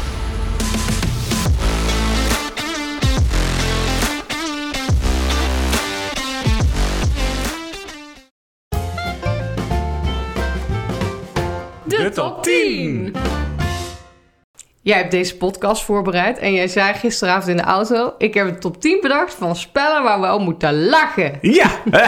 De 11.88 12.10
top 12.14 12.42
10. 12.42 13.14
Jij 14.82 14.96
hebt 14.96 15.10
deze 15.10 15.36
podcast 15.36 15.82
voorbereid 15.84 16.38
en 16.38 16.52
jij 16.52 16.68
zei 16.68 16.94
gisteravond 16.94 17.48
in 17.48 17.56
de 17.56 17.62
auto: 17.62 18.14
Ik 18.18 18.34
heb 18.34 18.46
een 18.46 18.60
top 18.60 18.80
10 18.80 18.98
bedacht 19.00 19.34
van 19.34 19.56
spellen 19.56 20.02
waar 20.02 20.20
we 20.20 20.32
op 20.32 20.40
moeten 20.40 20.86
lachen. 20.86 21.38
Ja! 21.40 21.70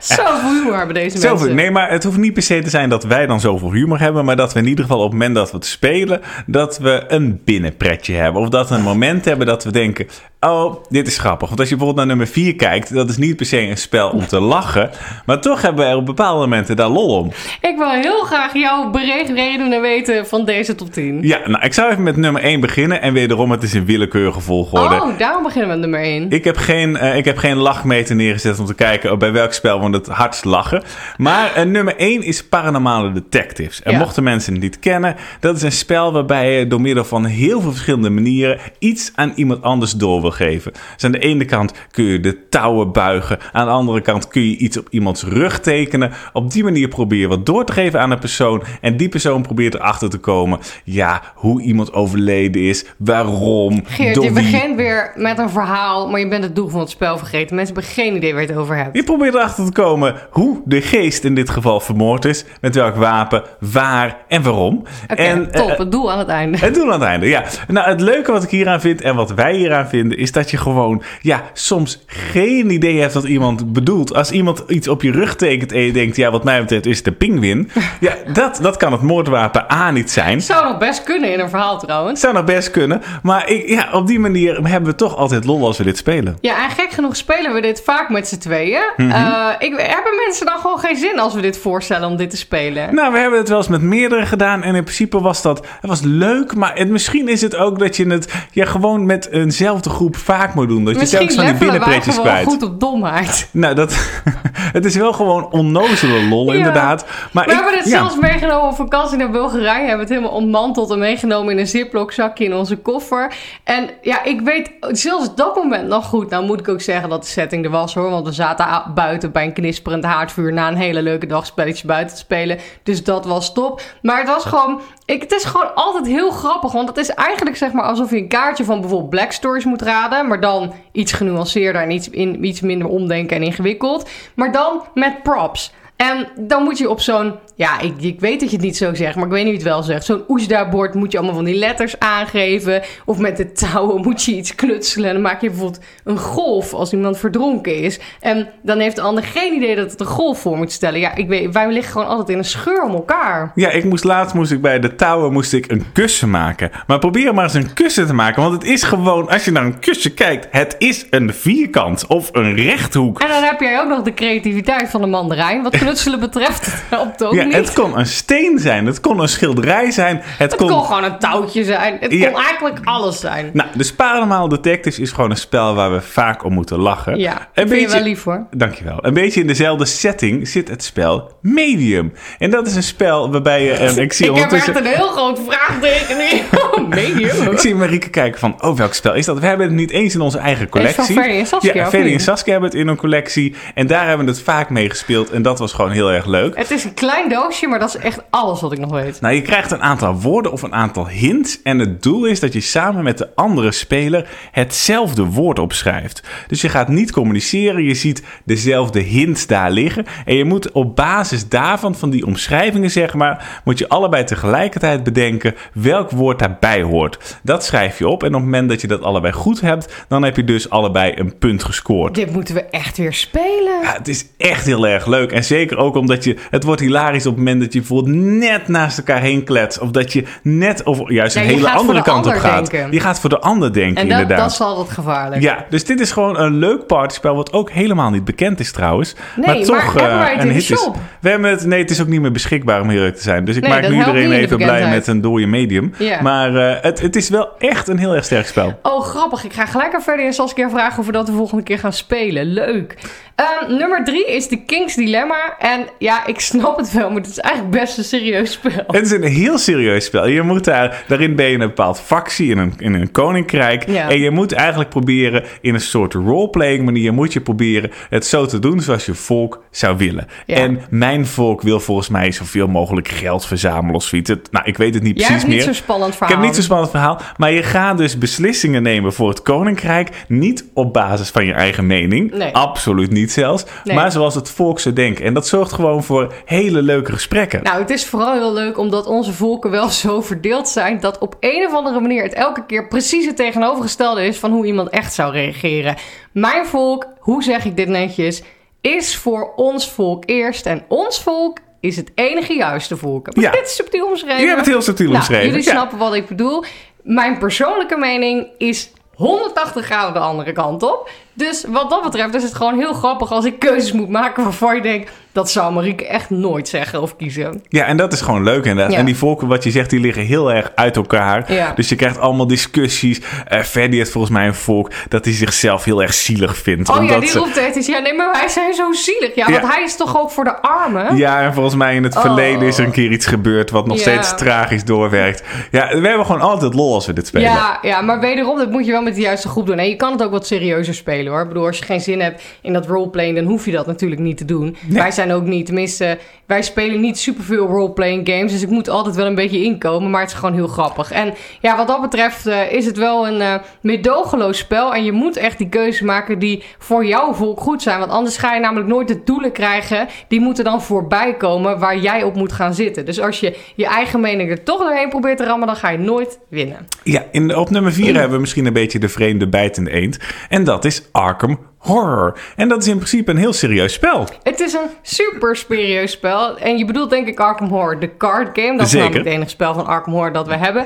zoveel 0.00 0.50
humor 0.50 0.76
hebben 0.76 0.94
deze 0.94 1.18
zoveel, 1.18 1.36
mensen. 1.36 1.54
Nee, 1.54 1.70
maar 1.70 1.90
het 1.90 2.04
hoeft 2.04 2.16
niet 2.16 2.32
per 2.32 2.42
se 2.42 2.62
te 2.62 2.70
zijn 2.70 2.88
dat 2.88 3.04
wij 3.04 3.26
dan 3.26 3.40
zoveel 3.40 3.72
humor 3.72 4.00
hebben, 4.00 4.24
maar 4.24 4.36
dat 4.36 4.52
we 4.52 4.58
in 4.58 4.66
ieder 4.66 4.84
geval 4.84 4.98
op 4.98 5.04
het 5.04 5.12
moment 5.12 5.34
dat 5.34 5.50
we 5.50 5.56
het 5.56 5.66
spelen, 5.66 6.20
dat 6.46 6.78
we 6.78 7.04
een 7.08 7.40
binnenpretje 7.44 8.14
hebben. 8.14 8.42
Of 8.42 8.48
dat 8.48 8.68
we 8.68 8.74
een 8.74 8.82
moment 8.82 9.24
hebben 9.24 9.46
dat 9.46 9.64
we 9.64 9.70
denken: 9.70 10.06
oh, 10.50 10.84
dit 10.88 11.06
is 11.06 11.18
grappig. 11.18 11.48
Want 11.48 11.60
als 11.60 11.68
je 11.68 11.76
bijvoorbeeld 11.76 12.06
naar 12.06 12.16
nummer 12.16 12.34
4 12.34 12.56
kijkt, 12.56 12.94
dat 12.94 13.08
is 13.08 13.16
niet 13.16 13.36
per 13.36 13.46
se 13.46 13.60
een 13.60 13.76
spel 13.76 14.10
om 14.10 14.26
te 14.26 14.40
lachen. 14.40 14.90
Maar 15.26 15.40
toch 15.40 15.62
hebben 15.62 15.84
we 15.84 15.90
er 15.90 15.96
op 15.96 16.06
bepaalde 16.06 16.40
momenten 16.40 16.76
daar 16.76 16.88
lol 16.88 17.18
om. 17.18 17.32
Ik 17.60 17.76
wil 17.76 17.90
heel 17.90 18.24
graag 18.24 18.54
jouw 18.54 18.90
redenen 19.34 19.80
weten 19.80 20.26
van 20.26 20.44
deze 20.44 20.74
top 20.74 20.92
10. 20.92 21.18
Ja, 21.22 21.40
nou, 21.48 21.64
ik 21.64 21.74
zou 21.74 21.90
even 21.90 22.02
met 22.02 22.16
nummer 22.16 22.42
1 22.42 22.60
beginnen. 22.60 23.02
En 23.02 23.12
wederom, 23.12 23.50
het 23.50 23.62
is 23.62 23.72
een 23.72 23.84
willekeurige 23.84 24.40
volgorde. 24.40 25.02
Oh, 25.02 25.18
daarom 25.18 25.42
beginnen 25.42 25.70
we 25.70 25.76
met 25.76 25.90
nummer 25.90 26.00
1. 26.00 26.30
Ik 26.30 26.44
heb 26.44 26.56
geen, 26.56 26.90
uh, 26.90 27.16
ik 27.16 27.24
heb 27.24 27.36
geen 27.36 27.56
lachmeter 27.56 28.16
neergezet 28.16 28.58
om 28.58 28.66
te 28.66 28.74
kijken 28.74 29.18
bij 29.18 29.32
welk 29.32 29.52
spel 29.52 29.80
we 29.80 29.96
het 29.96 30.06
hardst 30.06 30.44
lachen. 30.44 30.82
Maar 31.16 31.58
uh, 31.58 31.64
nummer 31.64 31.96
1 31.96 32.22
is 32.22 32.44
Paranormale 32.44 33.12
Detectives. 33.12 33.82
En 33.82 33.98
mochten 33.98 34.22
mensen 34.22 34.52
het 34.52 34.62
niet 34.62 34.78
kennen, 34.78 35.16
dat 35.40 35.56
is 35.56 35.62
een 35.62 35.72
spel 35.72 36.12
waarbij 36.12 36.58
je 36.58 36.66
door 36.66 36.80
middel 36.80 37.04
van 37.04 37.24
heel 37.24 37.60
veel 37.60 37.70
verschillende 37.70 38.10
manieren 38.10 38.58
iets 38.78 39.12
aan 39.14 39.32
iemand 39.34 39.62
anders 39.62 39.92
door 39.92 40.20
wil 40.20 40.30
geven. 40.34 40.72
Dus 40.94 41.04
aan 41.04 41.12
de 41.12 41.18
ene 41.18 41.44
kant 41.44 41.72
kun 41.90 42.04
je 42.04 42.20
de 42.20 42.48
touwen 42.48 42.92
buigen. 42.92 43.38
Aan 43.52 43.66
de 43.66 43.72
andere 43.72 44.00
kant 44.00 44.28
kun 44.28 44.42
je 44.42 44.56
iets 44.56 44.78
op 44.78 44.86
iemands 44.90 45.22
rug 45.22 45.60
tekenen. 45.60 46.12
Op 46.32 46.50
die 46.50 46.64
manier 46.64 46.88
probeer 46.88 47.18
je 47.18 47.28
wat 47.28 47.46
door 47.46 47.64
te 47.64 47.72
geven 47.72 48.00
aan 48.00 48.10
een 48.10 48.18
persoon. 48.18 48.62
En 48.80 48.96
die 48.96 49.08
persoon 49.08 49.42
probeert 49.42 49.74
erachter 49.74 50.10
te 50.10 50.18
komen. 50.18 50.58
Ja, 50.84 51.22
hoe 51.34 51.62
iemand 51.62 51.92
overleden 51.92 52.62
is. 52.62 52.84
Waarom. 52.96 53.82
Geert, 53.84 54.22
je 54.22 54.30
begint 54.30 54.76
weer 54.76 55.12
met 55.16 55.38
een 55.38 55.50
verhaal. 55.50 56.08
Maar 56.08 56.20
je 56.20 56.28
bent 56.28 56.44
het 56.44 56.56
doel 56.56 56.68
van 56.68 56.80
het 56.80 56.90
spel 56.90 57.18
vergeten. 57.18 57.56
Mensen 57.56 57.74
hebben 57.74 57.92
geen 57.92 58.16
idee 58.16 58.32
waar 58.32 58.42
je 58.42 58.48
het 58.48 58.56
over 58.56 58.76
hebt. 58.76 58.96
Je 58.96 59.04
probeert 59.04 59.34
erachter 59.34 59.64
te 59.64 59.72
komen 59.72 60.14
hoe 60.30 60.62
de 60.64 60.82
geest 60.82 61.24
in 61.24 61.34
dit 61.34 61.50
geval 61.50 61.80
vermoord 61.80 62.24
is. 62.24 62.44
Met 62.60 62.74
welk 62.74 62.96
wapen, 62.96 63.42
waar 63.60 64.16
en 64.28 64.42
waarom. 64.42 64.84
en, 65.06 65.50
top. 65.50 65.70
Uh, 65.70 65.78
het 65.78 65.92
doel 65.92 66.12
aan 66.12 66.18
het 66.18 66.28
einde. 66.28 66.58
Het 66.58 66.74
doel 66.74 66.86
aan 66.86 67.00
het 67.00 67.08
einde, 67.08 67.26
ja. 67.26 67.44
Nou, 67.68 67.88
het 67.88 68.00
leuke 68.00 68.32
wat 68.32 68.42
ik 68.42 68.50
hieraan 68.50 68.80
vind 68.80 69.00
en 69.00 69.14
wat 69.14 69.30
wij 69.34 69.54
hieraan 69.54 69.88
vinden 69.88 70.13
is 70.16 70.32
dat 70.32 70.50
je 70.50 70.56
gewoon, 70.56 71.02
ja, 71.20 71.42
soms 71.52 72.04
geen 72.06 72.70
idee 72.70 73.00
hebt 73.00 73.14
wat 73.14 73.24
iemand 73.24 73.72
bedoelt. 73.72 74.14
Als 74.14 74.30
iemand 74.30 74.64
iets 74.66 74.88
op 74.88 75.02
je 75.02 75.10
rug 75.10 75.36
tekent 75.36 75.72
en 75.72 75.80
je 75.80 75.92
denkt, 75.92 76.16
ja, 76.16 76.30
wat 76.30 76.44
mij 76.44 76.60
betreft 76.60 76.86
is 76.86 76.96
het 76.96 77.04
de 77.04 77.12
pinguïn. 77.12 77.70
ja, 78.00 78.14
dat, 78.32 78.58
dat 78.62 78.76
kan 78.76 78.92
het 78.92 79.02
moordwapen 79.02 79.72
A 79.72 79.90
niet 79.90 80.10
zijn. 80.10 80.42
Zou 80.42 80.68
nog 80.68 80.78
best 80.78 81.02
kunnen 81.02 81.32
in 81.32 81.40
een 81.40 81.48
verhaal 81.48 81.78
trouwens. 81.78 82.20
Zou 82.20 82.34
nog 82.34 82.44
best 82.44 82.70
kunnen. 82.70 83.02
Maar 83.22 83.48
ik, 83.48 83.68
ja, 83.68 83.88
op 83.92 84.06
die 84.06 84.18
manier 84.18 84.68
hebben 84.68 84.90
we 84.90 84.96
toch 84.96 85.16
altijd 85.16 85.44
lol 85.44 85.66
als 85.66 85.78
we 85.78 85.84
dit 85.84 85.96
spelen. 85.96 86.38
Ja, 86.40 86.64
en 86.64 86.70
gek 86.70 86.90
genoeg 86.90 87.16
spelen 87.16 87.54
we 87.54 87.60
dit 87.60 87.82
vaak 87.84 88.08
met 88.08 88.28
z'n 88.28 88.38
tweeën. 88.38 88.92
Mm 88.96 89.12
ik, 89.58 89.74
hebben 89.76 90.12
mensen 90.26 90.46
dan 90.46 90.58
gewoon 90.58 90.78
geen 90.78 90.96
zin 90.96 91.18
als 91.18 91.34
we 91.34 91.40
dit 91.40 91.58
voorstellen 91.58 92.08
om 92.08 92.16
dit 92.16 92.30
te 92.30 92.36
spelen? 92.36 92.94
Nou, 92.94 93.12
we 93.12 93.18
hebben 93.18 93.38
het 93.38 93.48
wel 93.48 93.58
eens 93.58 93.68
met 93.68 93.82
meerdere 93.82 94.26
gedaan. 94.26 94.62
En 94.62 94.74
in 94.74 94.82
principe 94.82 95.20
was 95.20 95.42
dat 95.42 95.58
het 95.80 95.90
was 95.90 96.00
leuk. 96.02 96.54
Maar 96.54 96.72
het, 96.74 96.88
misschien 96.88 97.28
is 97.28 97.40
het 97.40 97.56
ook 97.56 97.78
dat 97.78 97.96
je 97.96 98.06
het 98.06 98.34
ja, 98.50 98.64
gewoon 98.64 99.06
met 99.06 99.28
eenzelfde 99.30 99.90
groep 99.90 100.03
vaak 100.10 100.54
moet 100.54 100.68
doen. 100.68 100.84
Dat 100.84 101.00
je 101.00 101.06
telkens 101.06 101.34
van 101.34 101.44
die 101.44 101.54
binnenpretjes 101.54 102.20
kwijt. 102.20 102.46
goed 102.46 102.62
op 102.62 102.80
domheid. 102.80 103.48
Nou, 103.50 103.74
dat, 103.74 103.96
het 104.76 104.84
is 104.84 104.96
wel 104.96 105.12
gewoon 105.12 105.50
onnozele 105.50 106.28
lol, 106.28 106.52
inderdaad. 106.52 107.06
Maar 107.32 107.46
we 107.46 107.54
hebben 107.54 107.76
het 107.76 107.88
zelfs 107.88 108.16
meegenomen 108.16 108.68
op 108.68 108.76
vakantie 108.76 109.18
naar 109.18 109.30
Bulgarije. 109.30 109.82
We 109.82 109.88
hebben 109.88 109.98
het 109.98 110.08
helemaal 110.08 110.30
ontmanteld 110.30 110.90
en 110.90 110.98
meegenomen 110.98 111.52
in 111.52 111.58
een 111.58 111.66
ziplock 111.66 112.12
zakje 112.12 112.44
in 112.44 112.54
onze 112.54 112.76
koffer. 112.76 113.34
En 113.64 113.90
ja, 114.02 114.24
ik 114.24 114.40
weet 114.40 114.70
zelfs 114.80 115.34
dat 115.34 115.56
moment 115.56 115.88
nog 115.88 116.06
goed. 116.06 116.30
Nou 116.30 116.44
moet 116.44 116.60
ik 116.60 116.68
ook 116.68 116.80
zeggen 116.80 117.08
dat 117.08 117.22
de 117.22 117.28
setting 117.28 117.64
er 117.64 117.70
was 117.70 117.94
hoor. 117.94 118.10
Want 118.10 118.26
we 118.26 118.32
zaten 118.32 118.92
buiten 118.94 119.32
bij 119.32 119.44
een 119.44 119.52
knisperend 119.52 120.04
haardvuur 120.04 120.52
na 120.52 120.68
een 120.68 120.76
hele 120.76 121.02
leuke 121.02 121.26
dag 121.26 121.46
spelletjes 121.46 121.82
buiten 121.82 122.14
te 122.14 122.20
spelen. 122.20 122.58
Dus 122.82 123.04
dat 123.04 123.24
was 123.24 123.52
top. 123.52 123.82
Maar 124.02 124.18
het 124.18 124.28
was 124.28 124.44
gewoon 124.44 124.80
ik, 125.06 125.22
het 125.22 125.32
is 125.32 125.44
gewoon 125.44 125.74
altijd 125.74 126.06
heel 126.06 126.30
grappig, 126.30 126.72
want 126.72 126.88
het 126.88 126.96
is 126.96 127.08
eigenlijk 127.08 127.56
zeg 127.56 127.72
maar 127.72 127.84
alsof 127.84 128.10
je 128.10 128.16
een 128.16 128.28
kaartje 128.28 128.64
van 128.64 128.80
bijvoorbeeld 128.80 129.10
Black 129.10 129.32
Stories 129.32 129.64
moet 129.64 129.82
maar 130.26 130.40
dan 130.40 130.72
iets 130.92 131.12
genuanceerder 131.12 131.82
en 131.82 131.90
iets, 131.90 132.10
in, 132.10 132.44
iets 132.44 132.60
minder 132.60 132.88
omdenken 132.88 133.36
en 133.36 133.42
ingewikkeld, 133.42 134.10
maar 134.34 134.52
dan 134.52 134.82
met 134.94 135.22
props. 135.22 135.72
En 135.96 136.28
dan 136.40 136.62
moet 136.62 136.78
je 136.78 136.90
op 136.90 137.00
zo'n 137.00 137.34
ja, 137.56 137.80
ik, 137.80 137.94
ik 138.00 138.20
weet 138.20 138.40
dat 138.40 138.50
je 138.50 138.56
het 138.56 138.64
niet 138.64 138.76
zo 138.76 138.94
zegt, 138.94 139.14
maar 139.14 139.24
ik 139.24 139.30
weet 139.30 139.44
niet 139.44 139.52
wie 139.52 139.62
het 139.62 139.72
wel 139.72 139.82
zegt. 139.82 140.04
Zo'n 140.04 140.24
oesda-bord 140.28 140.94
moet 140.94 141.12
je 141.12 141.18
allemaal 141.18 141.36
van 141.36 141.44
die 141.44 141.58
letters 141.58 141.98
aangeven. 141.98 142.82
Of 143.04 143.18
met 143.18 143.36
de 143.36 143.52
touwen 143.52 144.00
moet 144.00 144.22
je 144.24 144.36
iets 144.36 144.54
knutselen. 144.54 145.08
En 145.08 145.14
dan 145.14 145.22
maak 145.22 145.40
je 145.40 145.48
bijvoorbeeld 145.48 145.84
een 146.04 146.18
golf 146.18 146.72
als 146.72 146.92
iemand 146.92 147.18
verdronken 147.18 147.76
is. 147.76 148.00
En 148.20 148.48
dan 148.62 148.78
heeft 148.78 148.96
de 148.96 149.02
ander 149.02 149.24
geen 149.24 149.52
idee 149.54 149.76
dat 149.76 149.90
het 149.90 150.00
een 150.00 150.06
golf 150.06 150.40
voor 150.40 150.56
moet 150.56 150.72
stellen. 150.72 151.00
Ja, 151.00 151.14
ik 151.14 151.28
weet, 151.28 151.52
wij 151.52 151.72
liggen 151.72 151.92
gewoon 151.92 152.08
altijd 152.08 152.28
in 152.28 152.38
een 152.38 152.44
scheur 152.44 152.82
om 152.82 152.94
elkaar. 152.94 153.52
Ja, 153.54 153.70
ik 153.70 153.84
moest 153.84 154.04
laatst 154.04 154.34
moest 154.34 154.52
ik 154.52 154.60
bij 154.60 154.80
de 154.80 154.94
touwen 154.94 155.32
moest 155.32 155.52
ik 155.52 155.70
een 155.70 155.84
kussen 155.92 156.30
maken. 156.30 156.70
Maar 156.86 156.98
probeer 156.98 157.34
maar 157.34 157.44
eens 157.44 157.54
een 157.54 157.72
kussen 157.72 158.06
te 158.06 158.14
maken. 158.14 158.42
Want 158.42 158.54
het 158.54 158.64
is 158.64 158.82
gewoon, 158.82 159.28
als 159.28 159.44
je 159.44 159.50
naar 159.50 159.64
een 159.64 159.78
kussen 159.78 160.14
kijkt, 160.14 160.46
het 160.50 160.74
is 160.78 161.06
een 161.10 161.34
vierkant 161.34 162.06
of 162.06 162.28
een 162.32 162.54
rechthoek. 162.54 163.20
En 163.20 163.28
dan 163.28 163.42
heb 163.42 163.60
jij 163.60 163.80
ook 163.80 163.88
nog 163.88 164.02
de 164.02 164.14
creativiteit 164.14 164.90
van 164.90 165.00
de 165.00 165.06
mandarijn. 165.06 165.62
Wat 165.62 165.76
knutselen 165.76 166.20
betreft 166.20 166.72
helpt 166.90 167.24
ook 167.24 167.43
Ja, 167.50 167.56
niet. 167.58 167.66
het 167.66 167.72
kon 167.74 167.98
een 167.98 168.06
steen 168.06 168.58
zijn, 168.58 168.86
het 168.86 169.00
kon 169.00 169.20
een 169.20 169.28
schilderij 169.28 169.90
zijn, 169.90 170.16
het, 170.22 170.38
Het 170.38 170.54
kon... 170.54 170.68
kon 170.68 170.84
gewoon 170.84 171.04
een 171.04 171.18
touwtje 171.18 171.64
zijn. 171.64 171.96
Het 172.00 172.12
Ja. 172.12 172.30
kon 172.30 172.40
eigenlijk 172.42 172.78
alles 172.84 173.20
zijn. 173.20 173.50
Nou, 173.52 173.68
de 173.74 173.84
Spaarnormaal 173.84 174.48
Detectives 174.48 174.98
is 174.98 175.10
gewoon 175.10 175.30
een 175.30 175.36
spel 175.36 175.74
waar 175.74 175.92
we 175.92 176.00
vaak 176.00 176.44
om 176.44 176.52
moeten 176.52 176.78
lachen. 176.78 177.18
Ja, 177.18 177.32
een 177.32 177.38
vind 177.54 177.68
je 177.68 177.74
beetje, 177.74 177.88
wel 177.88 178.02
lief 178.02 178.24
hoor. 178.24 178.46
Dankjewel. 178.50 178.98
Een 179.00 179.14
beetje 179.14 179.40
in 179.40 179.46
dezelfde 179.46 179.84
setting 179.84 180.48
zit 180.48 180.68
het 180.68 180.84
spel 180.84 181.32
Medium. 181.40 182.12
En 182.38 182.50
dat 182.50 182.66
is 182.66 182.74
een 182.74 182.82
spel 182.82 183.30
waarbij 183.32 183.64
je... 183.64 183.72
En 183.72 183.98
ik 183.98 184.12
zie 184.12 184.26
Ik 184.32 184.36
heb 184.40 184.52
echt 184.52 184.76
een 184.76 184.84
heel 184.86 185.08
groot 185.08 185.40
vraagteken. 185.48 186.16
Oh, 186.74 186.88
medium. 186.88 187.50
Ik 187.52 187.58
zie 187.58 187.74
Marieke 187.74 188.08
kijken 188.10 188.40
van, 188.40 188.62
oh, 188.62 188.76
welk 188.76 188.94
spel 188.94 189.14
is 189.14 189.26
dat? 189.26 189.38
We 189.38 189.46
hebben 189.46 189.66
het 189.66 189.74
niet 189.76 189.90
eens 189.90 190.14
in 190.14 190.20
onze 190.20 190.38
eigen 190.38 190.68
collectie. 190.68 191.02
van 191.04 191.14
Ferdy 191.14 191.38
en 191.38 191.46
Saskia, 191.46 191.72
Ja, 191.74 191.82
of 191.84 191.88
Ferdy 191.90 192.12
en? 192.12 192.20
Saskia 192.20 192.52
hebben 192.52 192.70
het 192.70 192.78
in 192.78 192.88
een 192.88 192.96
collectie. 192.96 193.54
En 193.74 193.86
daar 193.86 194.06
hebben 194.08 194.26
we 194.26 194.32
het 194.32 194.42
vaak 194.42 194.70
mee 194.70 194.90
gespeeld. 194.90 195.30
En 195.30 195.42
dat 195.42 195.58
was 195.58 195.72
gewoon 195.72 195.90
heel 195.90 196.10
erg 196.12 196.26
leuk. 196.26 196.56
Het 196.56 196.70
is 196.70 196.84
een 196.84 196.94
klein 196.94 197.28
doosje, 197.34 197.66
maar 197.66 197.78
dat 197.78 197.88
is 197.88 197.96
echt 197.96 198.22
alles 198.30 198.60
wat 198.60 198.72
ik 198.72 198.78
nog 198.78 198.90
weet. 198.90 199.20
Nou, 199.20 199.34
je 199.34 199.42
krijgt 199.42 199.70
een 199.70 199.82
aantal 199.82 200.20
woorden 200.20 200.52
of 200.52 200.62
een 200.62 200.74
aantal 200.74 201.08
hints. 201.08 201.62
En 201.62 201.78
het 201.78 202.02
doel 202.02 202.24
is 202.24 202.40
dat 202.40 202.52
je 202.52 202.60
samen 202.60 203.04
met 203.04 203.18
de 203.18 203.28
andere 203.34 203.72
speler 203.72 204.28
hetzelfde 204.52 205.24
woord 205.24 205.58
opschrijft. 205.58 206.22
Dus 206.46 206.60
je 206.60 206.68
gaat 206.68 206.88
niet 206.88 207.12
communiceren. 207.12 207.84
Je 207.84 207.94
ziet 207.94 208.22
dezelfde 208.44 209.00
hints 209.00 209.46
daar 209.46 209.70
liggen. 209.70 210.04
En 210.24 210.34
je 210.36 210.44
moet 210.44 210.72
op 210.72 210.96
basis 210.96 211.48
daarvan, 211.48 211.94
van 211.94 212.10
die 212.10 212.26
omschrijvingen 212.26 212.90
zeg 212.90 213.14
maar, 213.14 213.60
moet 213.64 213.78
je 213.78 213.88
allebei 213.88 214.24
tegelijkertijd 214.24 215.04
bedenken 215.04 215.54
welk 215.72 216.10
woord 216.10 216.38
daarbij 216.38 216.82
hoort. 216.82 217.38
Dat 217.42 217.64
schrijf 217.64 217.98
je 217.98 218.08
op. 218.08 218.22
En 218.22 218.28
op 218.28 218.34
het 218.34 218.42
moment 218.44 218.68
dat 218.68 218.80
je 218.80 218.86
dat 218.86 219.02
allebei 219.02 219.32
goed 219.32 219.60
hebt, 219.60 220.04
dan 220.08 220.22
heb 220.22 220.36
je 220.36 220.44
dus 220.44 220.70
allebei 220.70 221.12
een 221.16 221.38
punt 221.38 221.64
gescoord. 221.64 222.14
Dit 222.14 222.32
moeten 222.32 222.54
we 222.54 222.64
echt 222.64 222.96
weer 222.96 223.12
spelen. 223.12 223.82
Ja, 223.82 223.92
het 223.92 224.08
is 224.08 224.26
echt 224.38 224.66
heel 224.66 224.86
erg 224.86 225.06
leuk. 225.06 225.32
En 225.32 225.44
zeker 225.44 225.76
ook 225.76 225.96
omdat 225.96 226.24
je... 226.24 226.36
Het 226.50 226.64
wordt 226.64 226.80
hilarisch 226.80 227.23
op 227.26 227.34
het 227.36 227.44
moment 227.44 227.60
dat 227.60 227.72
je 227.72 227.78
bijvoorbeeld 227.78 228.16
net 228.16 228.68
naast 228.68 228.98
elkaar 228.98 229.20
heen 229.20 229.44
kletst. 229.44 229.78
Of 229.78 229.90
dat 229.90 230.12
je 230.12 230.24
net 230.42 230.82
of 230.82 231.10
juist 231.10 231.34
Ja, 231.34 231.40
een 231.42 231.48
hele 231.48 231.70
andere 231.70 231.98
de 231.98 232.04
kant 232.04 232.26
op 232.26 232.32
gaat. 232.32 232.70
denken. 232.70 232.92
Je 232.92 233.00
gaat 233.00 233.20
voor 233.20 233.30
de 233.30 233.38
ander 233.40 233.72
denken, 233.72 233.96
En 234.02 234.08
dat, 234.08 234.20
inderdaad. 234.20 234.38
dat 234.44 234.50
is 234.52 234.60
altijd 234.60 234.90
gevaarlijk. 234.90 235.42
Ja, 235.42 235.66
dus 235.70 235.84
dit 235.84 236.00
is 236.00 236.12
gewoon 236.12 236.38
een 236.38 236.54
leuk 236.58 236.86
partyspel 236.86 237.34
wat 237.36 237.52
ook 237.52 237.70
helemaal 237.70 238.10
niet 238.10 238.24
bekend 238.24 238.60
is 238.60 238.72
trouwens. 238.72 239.14
Nee, 239.36 239.46
maar 239.46 239.64
toch 239.64 239.94
maar 239.94 240.32
eh, 240.32 240.44
een 240.44 240.50
hit 240.50 240.70
is. 240.70 240.88
We 241.20 241.28
hebben 241.28 241.50
het, 241.50 241.64
nee, 241.64 241.80
het 241.80 241.90
is 241.90 242.00
ook 242.00 242.08
niet 242.08 242.20
meer 242.20 242.32
beschikbaar 242.32 242.80
om 242.80 242.90
eerlijk 242.90 243.16
te 243.16 243.22
zijn. 243.22 243.44
Dus 243.44 243.56
ik 243.56 243.62
Nee, 243.62 243.70
maak 243.72 243.88
nu 243.88 243.96
iedereen 243.98 244.32
even 244.32 244.56
blij 244.56 244.90
met 244.90 245.06
een 245.06 245.20
dode 245.20 245.46
medium. 245.46 245.92
Ja. 245.98 246.22
Maar 246.22 246.56
eh, 246.56 246.82
het, 246.82 247.00
het 247.00 247.16
is 247.16 247.28
wel 247.28 247.48
echt 247.58 247.88
een 247.88 247.98
heel 247.98 248.14
erg 248.14 248.24
sterk 248.24 248.46
spel. 248.46 248.78
Oh, 248.82 249.00
grappig. 249.02 249.44
Ik 249.44 249.52
ga 249.52 249.66
gelijk 249.66 249.94
aan 249.94 250.02
Ferdy 250.02 250.22
en 250.22 250.32
Saskia 250.32 250.70
vragen 250.70 250.98
of 250.98 251.06
we 251.06 251.12
dat 251.12 251.26
de 251.26 251.32
volgende 251.32 251.62
keer 251.62 251.78
gaan 251.78 251.92
spelen. 251.92 252.44
Leuk. 252.46 252.96
Ehm, 253.34 253.76
nummer 253.76 254.04
drie 254.04 254.26
is 254.26 254.48
de 254.48 254.64
King's 254.64 254.94
Dilemma. 254.94 255.56
En 255.58 255.86
ja, 255.98 256.26
ik 256.26 256.40
snap 256.40 256.76
het 256.76 256.92
wel, 256.92 257.08
maar 257.10 257.20
het 257.20 257.30
is 257.30 257.38
eigenlijk 257.38 257.74
best 257.80 257.98
een 257.98 258.04
serieus 258.04 258.52
spel. 258.52 258.84
Het 258.86 259.04
is 259.04 259.10
een 259.10 259.22
heel 259.22 259.58
serieus 259.58 260.04
spel. 260.04 260.26
Je 260.26 260.42
moet 260.42 260.64
daar, 260.64 261.04
daarin 261.08 261.34
ben 261.36 261.46
je 261.46 261.52
een 261.52 261.58
bepaald 261.58 262.00
factie, 262.00 262.50
in 262.50 262.58
een, 262.58 262.74
in 262.78 262.94
een 262.94 263.10
koninkrijk. 263.10 263.88
Ja. 263.88 264.08
En 264.10 264.18
je 264.18 264.30
moet 264.30 264.52
eigenlijk 264.52 264.90
proberen 264.90 265.44
in 265.60 265.74
een 265.74 265.80
soort 265.80 266.12
roleplaying 266.14 266.84
manier... 266.84 267.12
moet 267.14 267.32
je 267.32 267.40
proberen 267.40 267.90
het 268.10 268.26
zo 268.26 268.46
te 268.46 268.58
doen 268.58 268.80
zoals 268.80 269.06
je 269.06 269.14
volk 269.14 269.62
zou 269.70 269.96
willen. 269.96 270.26
Ja. 270.46 270.56
En 270.56 270.80
mijn 270.90 271.26
volk 271.26 271.62
wil 271.62 271.80
volgens 271.80 272.08
mij 272.08 272.32
zoveel 272.32 272.66
mogelijk 272.68 273.08
geld 273.08 273.46
verzamelen 273.46 273.94
of 273.94 274.04
zoiets. 274.04 274.30
Nou, 274.50 274.64
ik 274.66 274.76
weet 274.76 274.94
het 274.94 275.02
niet 275.02 275.18
Jij 275.18 275.26
precies 275.26 275.42
hebt 275.42 275.54
niet 275.54 275.64
meer. 275.64 275.74
zo'n 275.74 275.82
spannend 275.84 276.10
Ik 276.12 276.18
verhaal. 276.18 276.36
heb 276.36 276.46
niet 276.46 276.54
zo'n 276.54 276.64
spannend 276.64 276.90
verhaal. 276.90 277.20
Maar 277.36 277.52
je 277.52 277.62
gaat 277.62 277.98
dus 277.98 278.18
beslissingen 278.18 278.82
nemen 278.82 279.12
voor 279.12 279.28
het 279.28 279.42
koninkrijk. 279.42 280.08
Niet 280.28 280.64
op 280.74 280.92
basis 280.92 281.28
van 281.30 281.46
je 281.46 281.52
eigen 281.52 281.86
mening. 281.86 282.32
Nee. 282.34 282.52
Absoluut 282.52 283.10
niet 283.10 283.22
zelfs. 283.30 283.64
Nee. 283.84 283.96
Maar 283.96 284.12
zoals 284.12 284.34
het 284.34 284.50
volk 284.50 284.80
zou 284.80 284.94
denken. 284.94 285.24
En 285.24 285.34
dat 285.34 285.46
zorgt 285.46 285.72
gewoon 285.72 286.04
voor 286.04 286.32
hele 286.44 286.82
leuke 286.82 287.12
gesprekken. 287.12 287.62
Nou, 287.62 287.78
het 287.80 287.90
is 287.90 288.06
vooral 288.06 288.32
heel 288.32 288.52
leuk 288.52 288.78
omdat 288.78 289.06
onze 289.06 289.32
volken 289.32 289.70
wel 289.70 289.88
zo 290.04 290.20
verdeeld 290.20 290.68
zijn 290.68 291.00
dat 291.00 291.18
op 291.18 291.36
een 291.40 291.66
of 291.66 291.72
andere 291.74 292.00
manier 292.00 292.22
het 292.22 292.34
elke 292.34 292.66
keer 292.66 292.88
precies 292.88 293.26
het 293.26 293.36
tegenovergestelde 293.36 294.26
is 294.26 294.38
van 294.38 294.50
hoe 294.50 294.66
iemand 294.66 294.88
echt 294.88 295.14
zou 295.14 295.32
reageren. 295.32 295.96
Mijn 296.32 296.66
volk, 296.66 297.06
hoe 297.18 297.42
zeg 297.42 297.64
ik 297.64 297.76
dit 297.76 297.88
netjes, 297.88 298.42
is 298.80 299.16
voor 299.16 299.52
ons 299.56 299.90
volk 299.90 300.22
eerst 300.26 300.66
en 300.66 300.84
ons 300.88 301.22
volk 301.22 301.58
is 301.80 301.96
het 301.96 302.10
enige 302.14 302.54
juiste 302.54 302.96
volk. 302.96 303.28
Ja. 303.30 303.50
dit 303.50 303.70
subtiel 303.70 304.06
omschreven? 304.06 304.40
Je 304.40 304.46
hebt 304.46 304.58
het 304.58 304.68
heel 304.68 304.82
subtiel 304.82 305.06
Nou, 305.06 305.18
omschreven. 305.18 305.46
Jullie 305.46 305.64
Ja. 305.64 305.70
snappen 305.70 305.98
wat 305.98 306.14
ik 306.14 306.26
bedoel. 306.26 306.64
Mijn 307.02 307.38
persoonlijke 307.38 307.96
mening 307.96 308.46
is 308.58 308.90
180 309.14 309.84
graden 309.84 310.12
de 310.12 310.18
andere 310.18 310.52
kant 310.52 310.82
op. 310.82 311.10
Dus 311.34 311.64
wat 311.68 311.90
dat 311.90 312.02
betreft 312.02 312.34
is 312.34 312.42
het 312.42 312.54
gewoon 312.54 312.78
heel 312.78 312.92
grappig 312.92 313.32
als 313.32 313.44
ik 313.44 313.58
keuzes 313.58 313.92
moet 313.92 314.08
maken 314.08 314.42
waarvan 314.44 314.74
je 314.76 314.82
denkt... 314.82 315.10
dat 315.32 315.50
zou 315.50 315.72
Marieke 315.72 316.06
echt 316.06 316.30
nooit 316.30 316.68
zeggen 316.68 317.02
of 317.02 317.16
kiezen. 317.16 317.62
Ja, 317.68 317.84
en 317.84 317.96
dat 317.96 318.12
is 318.12 318.20
gewoon 318.20 318.42
leuk 318.42 318.64
inderdaad. 318.64 318.92
Ja. 318.92 318.98
En 318.98 319.04
die 319.04 319.16
volken, 319.16 319.48
wat 319.48 319.64
je 319.64 319.70
zegt, 319.70 319.90
die 319.90 320.00
liggen 320.00 320.22
heel 320.22 320.52
erg 320.52 320.72
uit 320.74 320.96
elkaar. 320.96 321.52
Ja. 321.52 321.72
Dus 321.74 321.88
je 321.88 321.96
krijgt 321.96 322.18
allemaal 322.18 322.46
discussies. 322.46 323.20
Eh 323.48 323.60
Ferdi 323.60 323.96
heeft 323.96 324.10
volgens 324.10 324.32
mij 324.32 324.46
een 324.46 324.54
volk 324.54 324.90
dat 325.08 325.24
hij 325.24 325.34
zichzelf 325.34 325.84
heel 325.84 326.02
erg 326.02 326.14
zielig 326.14 326.56
vindt. 326.56 326.88
Oh 326.88 326.94
ja, 326.96 327.00
omdat 327.02 327.20
die 327.20 327.28
ze- 327.30 327.38
roept 327.38 327.56
echt 327.56 327.76
eens. 327.76 327.86
Ja, 327.86 327.98
nee, 327.98 328.14
maar 328.14 328.32
wij 328.32 328.48
zijn 328.48 328.74
zo 328.74 328.92
zielig. 328.92 329.34
Ja, 329.34 329.46
Ja. 329.48 329.60
want 329.60 329.74
hij 329.74 329.82
is 329.82 329.96
toch 329.96 330.18
ook 330.20 330.30
voor 330.30 330.44
de 330.44 330.56
armen? 330.62 331.16
Ja, 331.16 331.40
en 331.42 331.54
volgens 331.54 331.74
mij 331.74 331.94
in 331.94 332.02
het 332.04 332.16
Oh. 332.16 332.20
verleden 332.20 332.62
is 332.68 332.78
er 332.78 332.84
een 332.84 332.90
keer 332.90 333.10
iets 333.10 333.26
gebeurd 333.26 333.70
wat 333.70 333.86
nog 333.86 333.96
Ja. 333.96 334.02
steeds 334.02 334.36
tragisch 334.36 334.84
doorwerkt. 334.84 335.42
Ja, 335.70 335.88
we 336.00 336.08
hebben 336.08 336.26
gewoon 336.26 336.40
altijd 336.40 336.74
lol 336.74 336.94
als 336.94 337.06
we 337.06 337.12
dit 337.12 337.26
spelen. 337.26 337.50
Ja, 337.50 337.78
ja, 337.82 338.00
maar 338.00 338.20
wederom, 338.20 338.58
dat 338.58 338.70
moet 338.70 338.86
je 338.86 338.92
wel 338.92 339.02
met 339.02 339.14
de 339.14 339.20
juiste 339.20 339.48
groep 339.48 339.66
doen. 339.66 339.78
En 339.78 339.88
je 339.88 339.96
kan 339.96 340.12
het 340.12 340.22
ook 340.22 340.30
wat 340.30 340.46
serieuzer 340.46 340.94
spelen 340.94 341.23
hoor. 341.32 341.40
Ik 341.40 341.48
bedoel, 341.48 341.66
als 341.66 341.78
je 341.78 341.84
geen 341.84 342.00
zin 342.00 342.20
hebt 342.20 342.42
in 342.60 342.72
dat 342.72 342.86
roleplaying, 342.86 343.36
dan 343.36 343.44
hoef 343.44 343.64
je 343.64 343.72
dat 343.72 343.86
natuurlijk 343.86 344.20
niet 344.20 344.36
te 344.36 344.44
doen. 344.44 344.76
Wij 344.88 345.10
zijn 345.10 345.32
ook 345.32 345.44
niet, 345.44 345.66
tenminste, 345.66 346.18
wij 346.46 346.62
spelen 346.62 347.00
niet 347.00 347.18
superveel 347.18 347.66
roleplaying 347.66 348.28
games. 348.28 348.52
Dus 348.52 348.62
ik 348.62 348.70
moet 348.70 348.88
altijd 348.88 349.14
wel 349.14 349.26
een 349.26 349.34
beetje 349.34 349.62
inkomen, 349.62 350.10
maar 350.10 350.20
het 350.20 350.30
is 350.30 350.36
gewoon 350.36 350.54
heel 350.54 350.66
grappig. 350.66 351.10
En 351.10 351.34
ja, 351.60 351.76
wat 351.76 351.88
dat 351.88 352.00
betreft 352.00 352.46
eh, 352.46 352.72
is 352.72 352.86
het 352.86 352.96
wel 352.96 353.28
een 353.28 353.60
meedogenloos 353.80 354.58
spel. 354.58 354.94
En 354.94 355.04
je 355.04 355.12
moet 355.12 355.36
echt 355.36 355.58
die 355.58 355.68
keuze 355.68 356.04
maken 356.04 356.38
die 356.38 356.62
voor 356.78 357.06
jouw 357.06 357.34
volk 357.34 357.60
goed 357.60 357.82
zijn. 357.82 357.98
Want 357.98 358.10
anders 358.10 358.36
ga 358.36 358.54
je 358.54 358.60
namelijk 358.60 358.88
nooit 358.88 359.08
de 359.08 359.20
doelen 359.24 359.52
krijgen. 359.52 360.08
Die 360.28 360.40
moeten 360.40 360.64
dan 360.64 360.82
voorbij 360.82 361.36
komen 361.36 361.78
waar 361.78 361.98
jij 361.98 362.22
op 362.22 362.34
moet 362.34 362.52
gaan 362.52 362.74
zitten. 362.74 363.04
Dus 363.04 363.20
als 363.20 363.40
je 363.40 363.56
je 363.74 363.86
eigen 363.86 364.20
mening 364.20 364.50
er 364.50 364.62
toch 364.62 364.78
doorheen 364.78 365.08
probeert 365.08 365.36
te 365.36 365.44
rammen, 365.44 365.66
dan 365.66 365.76
ga 365.76 365.88
je 365.88 365.98
nooit 365.98 366.38
winnen. 366.48 366.86
Ja, 367.02 367.24
in, 367.30 367.56
op 367.56 367.70
nummer 367.70 367.92
4 367.92 368.14
hebben 368.14 368.32
we 368.32 368.40
misschien 368.40 368.66
een 368.66 368.72
beetje 368.72 368.98
de 368.98 369.08
vreemde 369.08 369.48
bijtende 369.48 369.90
eend. 369.90 370.18
En 370.48 370.64
dat 370.64 370.84
is 370.84 371.02
Arkham 371.14 371.58
Horror. 371.78 372.38
En 372.56 372.68
dat 372.68 372.82
is 372.82 372.88
in 372.88 372.96
principe 372.96 373.30
een 373.30 373.36
heel 373.36 373.52
serieus 373.52 373.92
spel. 373.92 374.26
Het 374.42 374.60
is 374.60 374.72
een 374.72 374.88
super 375.02 375.56
serieus 375.56 376.12
spel. 376.12 376.58
En 376.58 376.78
je 376.78 376.84
bedoelt 376.84 377.10
denk 377.10 377.26
ik 377.26 377.40
Arkham 377.40 377.68
Horror, 377.68 378.00
de 378.00 378.16
card 378.16 378.58
game. 378.58 378.76
Dat 378.76 378.86
is 378.86 378.92
namelijk 378.92 379.24
het 379.24 379.34
enige 379.34 379.50
spel 379.50 379.74
van 379.74 379.86
Arkham 379.86 380.12
Horror 380.12 380.32
dat 380.32 380.46
we 380.46 380.56
hebben. 380.56 380.84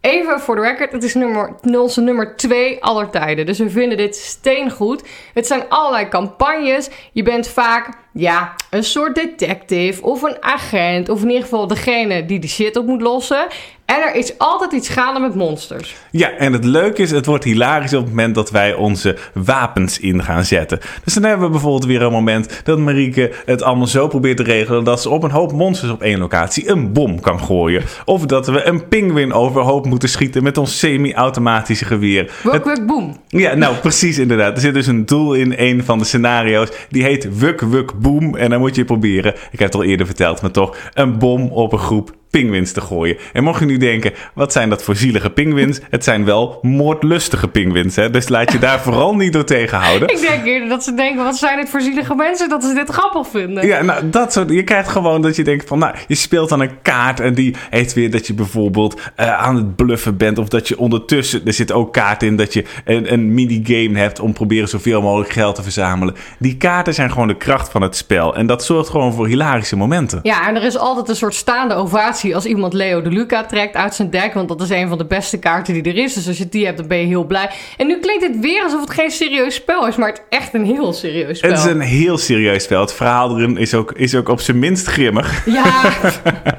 Even 0.00 0.40
voor 0.40 0.54
de 0.54 0.60
record, 0.60 0.92
het 0.92 1.02
is 1.02 1.14
nummer, 1.14 1.54
onze 1.62 2.00
nummer 2.00 2.36
2 2.36 2.82
aller 2.82 3.10
tijden. 3.10 3.46
Dus 3.46 3.58
we 3.58 3.70
vinden 3.70 3.96
dit 3.96 4.16
steengoed. 4.16 5.02
Het 5.34 5.46
zijn 5.46 5.68
allerlei 5.68 6.08
campagnes. 6.08 6.90
Je 7.12 7.22
bent 7.22 7.48
vaak, 7.48 7.88
ja, 8.18 8.54
een 8.70 8.84
soort 8.84 9.14
detective 9.14 10.02
of 10.02 10.22
een 10.22 10.36
agent. 10.40 11.08
Of 11.08 11.22
in 11.22 11.28
ieder 11.28 11.42
geval 11.42 11.66
degene 11.66 12.24
die 12.24 12.38
de 12.38 12.48
shit 12.48 12.76
op 12.76 12.86
moet 12.86 13.00
lossen. 13.00 13.46
En 13.84 14.02
er 14.02 14.14
is 14.14 14.38
altijd 14.38 14.72
iets 14.72 14.88
gaande 14.88 15.20
met 15.20 15.34
monsters. 15.34 15.96
Ja, 16.10 16.30
en 16.30 16.52
het 16.52 16.64
leuke 16.64 17.02
is, 17.02 17.10
het 17.10 17.26
wordt 17.26 17.44
hilarisch 17.44 17.94
op 17.94 18.00
het 18.00 18.08
moment 18.08 18.34
dat 18.34 18.50
wij 18.50 18.74
onze 18.74 19.16
wapens 19.34 20.00
in 20.00 20.22
gaan 20.22 20.44
zetten. 20.44 20.80
Dus 21.04 21.14
dan 21.14 21.22
hebben 21.22 21.46
we 21.46 21.52
bijvoorbeeld 21.52 21.84
weer 21.84 22.02
een 22.02 22.12
moment 22.12 22.60
dat 22.64 22.78
Marieke 22.78 23.32
het 23.44 23.62
allemaal 23.62 23.86
zo 23.86 24.08
probeert 24.08 24.36
te 24.36 24.42
regelen 24.42 24.84
dat 24.84 25.02
ze 25.02 25.08
op 25.08 25.22
een 25.22 25.30
hoop 25.30 25.52
monsters 25.52 25.92
op 25.92 26.02
één 26.02 26.18
locatie 26.18 26.70
een 26.70 26.92
bom 26.92 27.20
kan 27.20 27.40
gooien. 27.40 27.82
Of 28.04 28.26
dat 28.26 28.46
we 28.46 28.66
een 28.66 28.88
pinguïn 28.88 29.32
overhoop 29.32 29.86
moeten 29.86 30.08
schieten 30.08 30.42
met 30.42 30.58
ons 30.58 30.78
semi-automatische 30.78 31.84
geweer. 31.84 32.30
Wuk, 32.42 32.64
wuk, 32.64 32.86
boom. 32.86 33.16
ja, 33.28 33.54
nou 33.54 33.76
precies 33.76 34.18
inderdaad. 34.18 34.54
Er 34.54 34.60
zit 34.60 34.74
dus 34.74 34.86
een 34.86 35.06
doel 35.06 35.34
in 35.34 35.54
een 35.56 35.84
van 35.84 35.98
de 35.98 36.04
scenario's. 36.04 36.68
Die 36.88 37.02
heet 37.02 37.38
Wuk 37.38 37.60
Wuk 37.60 37.92
Boom. 38.00 38.07
En 38.16 38.50
dan 38.50 38.60
moet 38.60 38.74
je 38.74 38.84
proberen, 38.84 39.34
ik 39.34 39.58
heb 39.58 39.72
het 39.72 39.74
al 39.74 39.84
eerder 39.84 40.06
verteld, 40.06 40.42
maar 40.42 40.50
toch, 40.50 40.76
een 40.94 41.18
bom 41.18 41.48
op 41.48 41.72
een 41.72 41.78
groep 41.78 42.17
pinguïns 42.30 42.72
te 42.72 42.80
gooien. 42.80 43.16
En 43.32 43.44
mocht 43.44 43.60
je 43.60 43.66
nu 43.66 43.76
denken, 43.76 44.12
wat 44.34 44.52
zijn 44.52 44.68
dat 44.68 44.82
voor 44.82 44.96
zielige 44.96 45.30
pinguïns? 45.30 45.80
Het 45.90 46.04
zijn 46.04 46.24
wel 46.24 46.58
moordlustige 46.62 47.48
pinguïns, 47.48 47.96
hè? 47.96 48.10
Dus 48.10 48.28
laat 48.28 48.52
je 48.52 48.58
daar 48.58 48.80
vooral 48.80 49.14
niet 49.14 49.32
door 49.32 49.44
tegenhouden. 49.44 50.08
Ik 50.08 50.20
denk 50.20 50.44
eerder 50.44 50.68
dat 50.68 50.84
ze 50.84 50.94
denken, 50.94 51.24
wat 51.24 51.36
zijn 51.36 51.56
dit 51.56 51.70
voor 51.70 51.80
zielige 51.80 52.14
mensen 52.14 52.48
dat 52.48 52.64
ze 52.64 52.74
dit 52.74 52.88
grappig 52.88 53.28
vinden. 53.28 53.66
Ja, 53.66 53.82
nou, 53.82 54.10
dat 54.10 54.32
soort... 54.32 54.50
Je 54.50 54.64
krijgt 54.64 54.88
gewoon 54.88 55.22
dat 55.22 55.36
je 55.36 55.44
denkt 55.44 55.68
van, 55.68 55.78
nou, 55.78 55.94
je 56.06 56.14
speelt 56.14 56.48
dan 56.48 56.60
een 56.60 56.82
kaart 56.82 57.20
en 57.20 57.34
die 57.34 57.54
heeft 57.70 57.94
weer 57.94 58.10
dat 58.10 58.26
je 58.26 58.34
bijvoorbeeld 58.34 58.94
uh, 58.94 59.38
aan 59.38 59.56
het 59.56 59.76
bluffen 59.76 60.16
bent 60.16 60.38
of 60.38 60.48
dat 60.48 60.68
je 60.68 60.78
ondertussen... 60.78 61.46
Er 61.46 61.52
zit 61.52 61.72
ook 61.72 61.92
kaart 61.92 62.22
in 62.22 62.36
dat 62.36 62.52
je 62.52 62.64
een, 62.84 63.12
een 63.12 63.34
minigame 63.34 63.98
hebt 63.98 64.20
om 64.20 64.32
proberen 64.32 64.68
zoveel 64.68 65.02
mogelijk 65.02 65.32
geld 65.32 65.54
te 65.54 65.62
verzamelen. 65.62 66.14
Die 66.38 66.56
kaarten 66.56 66.94
zijn 66.94 67.10
gewoon 67.12 67.28
de 67.28 67.36
kracht 67.36 67.70
van 67.70 67.82
het 67.82 67.96
spel 67.96 68.36
en 68.36 68.46
dat 68.46 68.64
zorgt 68.64 68.88
gewoon 68.88 69.12
voor 69.12 69.26
hilarische 69.26 69.76
momenten. 69.76 70.20
Ja, 70.22 70.48
en 70.48 70.56
er 70.56 70.62
is 70.62 70.78
altijd 70.78 71.08
een 71.08 71.16
soort 71.16 71.34
staande 71.34 71.74
ovatie 71.74 72.17
als 72.24 72.44
iemand 72.44 72.72
Leo 72.72 73.02
de 73.02 73.10
Luca 73.10 73.44
trekt 73.44 73.74
uit 73.74 73.94
zijn 73.94 74.10
deck. 74.10 74.34
Want 74.34 74.48
dat 74.48 74.60
is 74.60 74.70
een 74.70 74.88
van 74.88 74.98
de 74.98 75.04
beste 75.04 75.38
kaarten 75.38 75.74
die 75.74 75.82
er 75.82 75.96
is. 75.96 76.14
Dus 76.14 76.28
als 76.28 76.38
je 76.38 76.48
die 76.48 76.64
hebt, 76.64 76.78
dan 76.78 76.86
ben 76.86 76.98
je 76.98 77.06
heel 77.06 77.24
blij. 77.24 77.50
En 77.76 77.86
nu 77.86 77.98
klinkt 77.98 78.26
het 78.26 78.40
weer 78.40 78.62
alsof 78.62 78.80
het 78.80 78.90
geen 78.90 79.10
serieus 79.10 79.54
spel 79.54 79.86
is. 79.86 79.96
Maar 79.96 80.08
het 80.08 80.22
is 80.28 80.38
echt 80.38 80.54
een 80.54 80.64
heel 80.64 80.92
serieus 80.92 81.38
spel. 81.38 81.50
Het 81.50 81.58
is 81.58 81.64
een 81.64 81.80
heel 81.80 82.18
serieus 82.18 82.62
spel. 82.62 82.80
Het 82.80 82.92
verhaal 82.92 83.36
erin 83.36 83.56
is 83.56 83.74
ook, 83.74 83.92
is 83.92 84.14
ook 84.14 84.28
op 84.28 84.40
zijn 84.40 84.58
minst 84.58 84.86
grimmig. 84.86 85.46
Ja, 85.46 85.92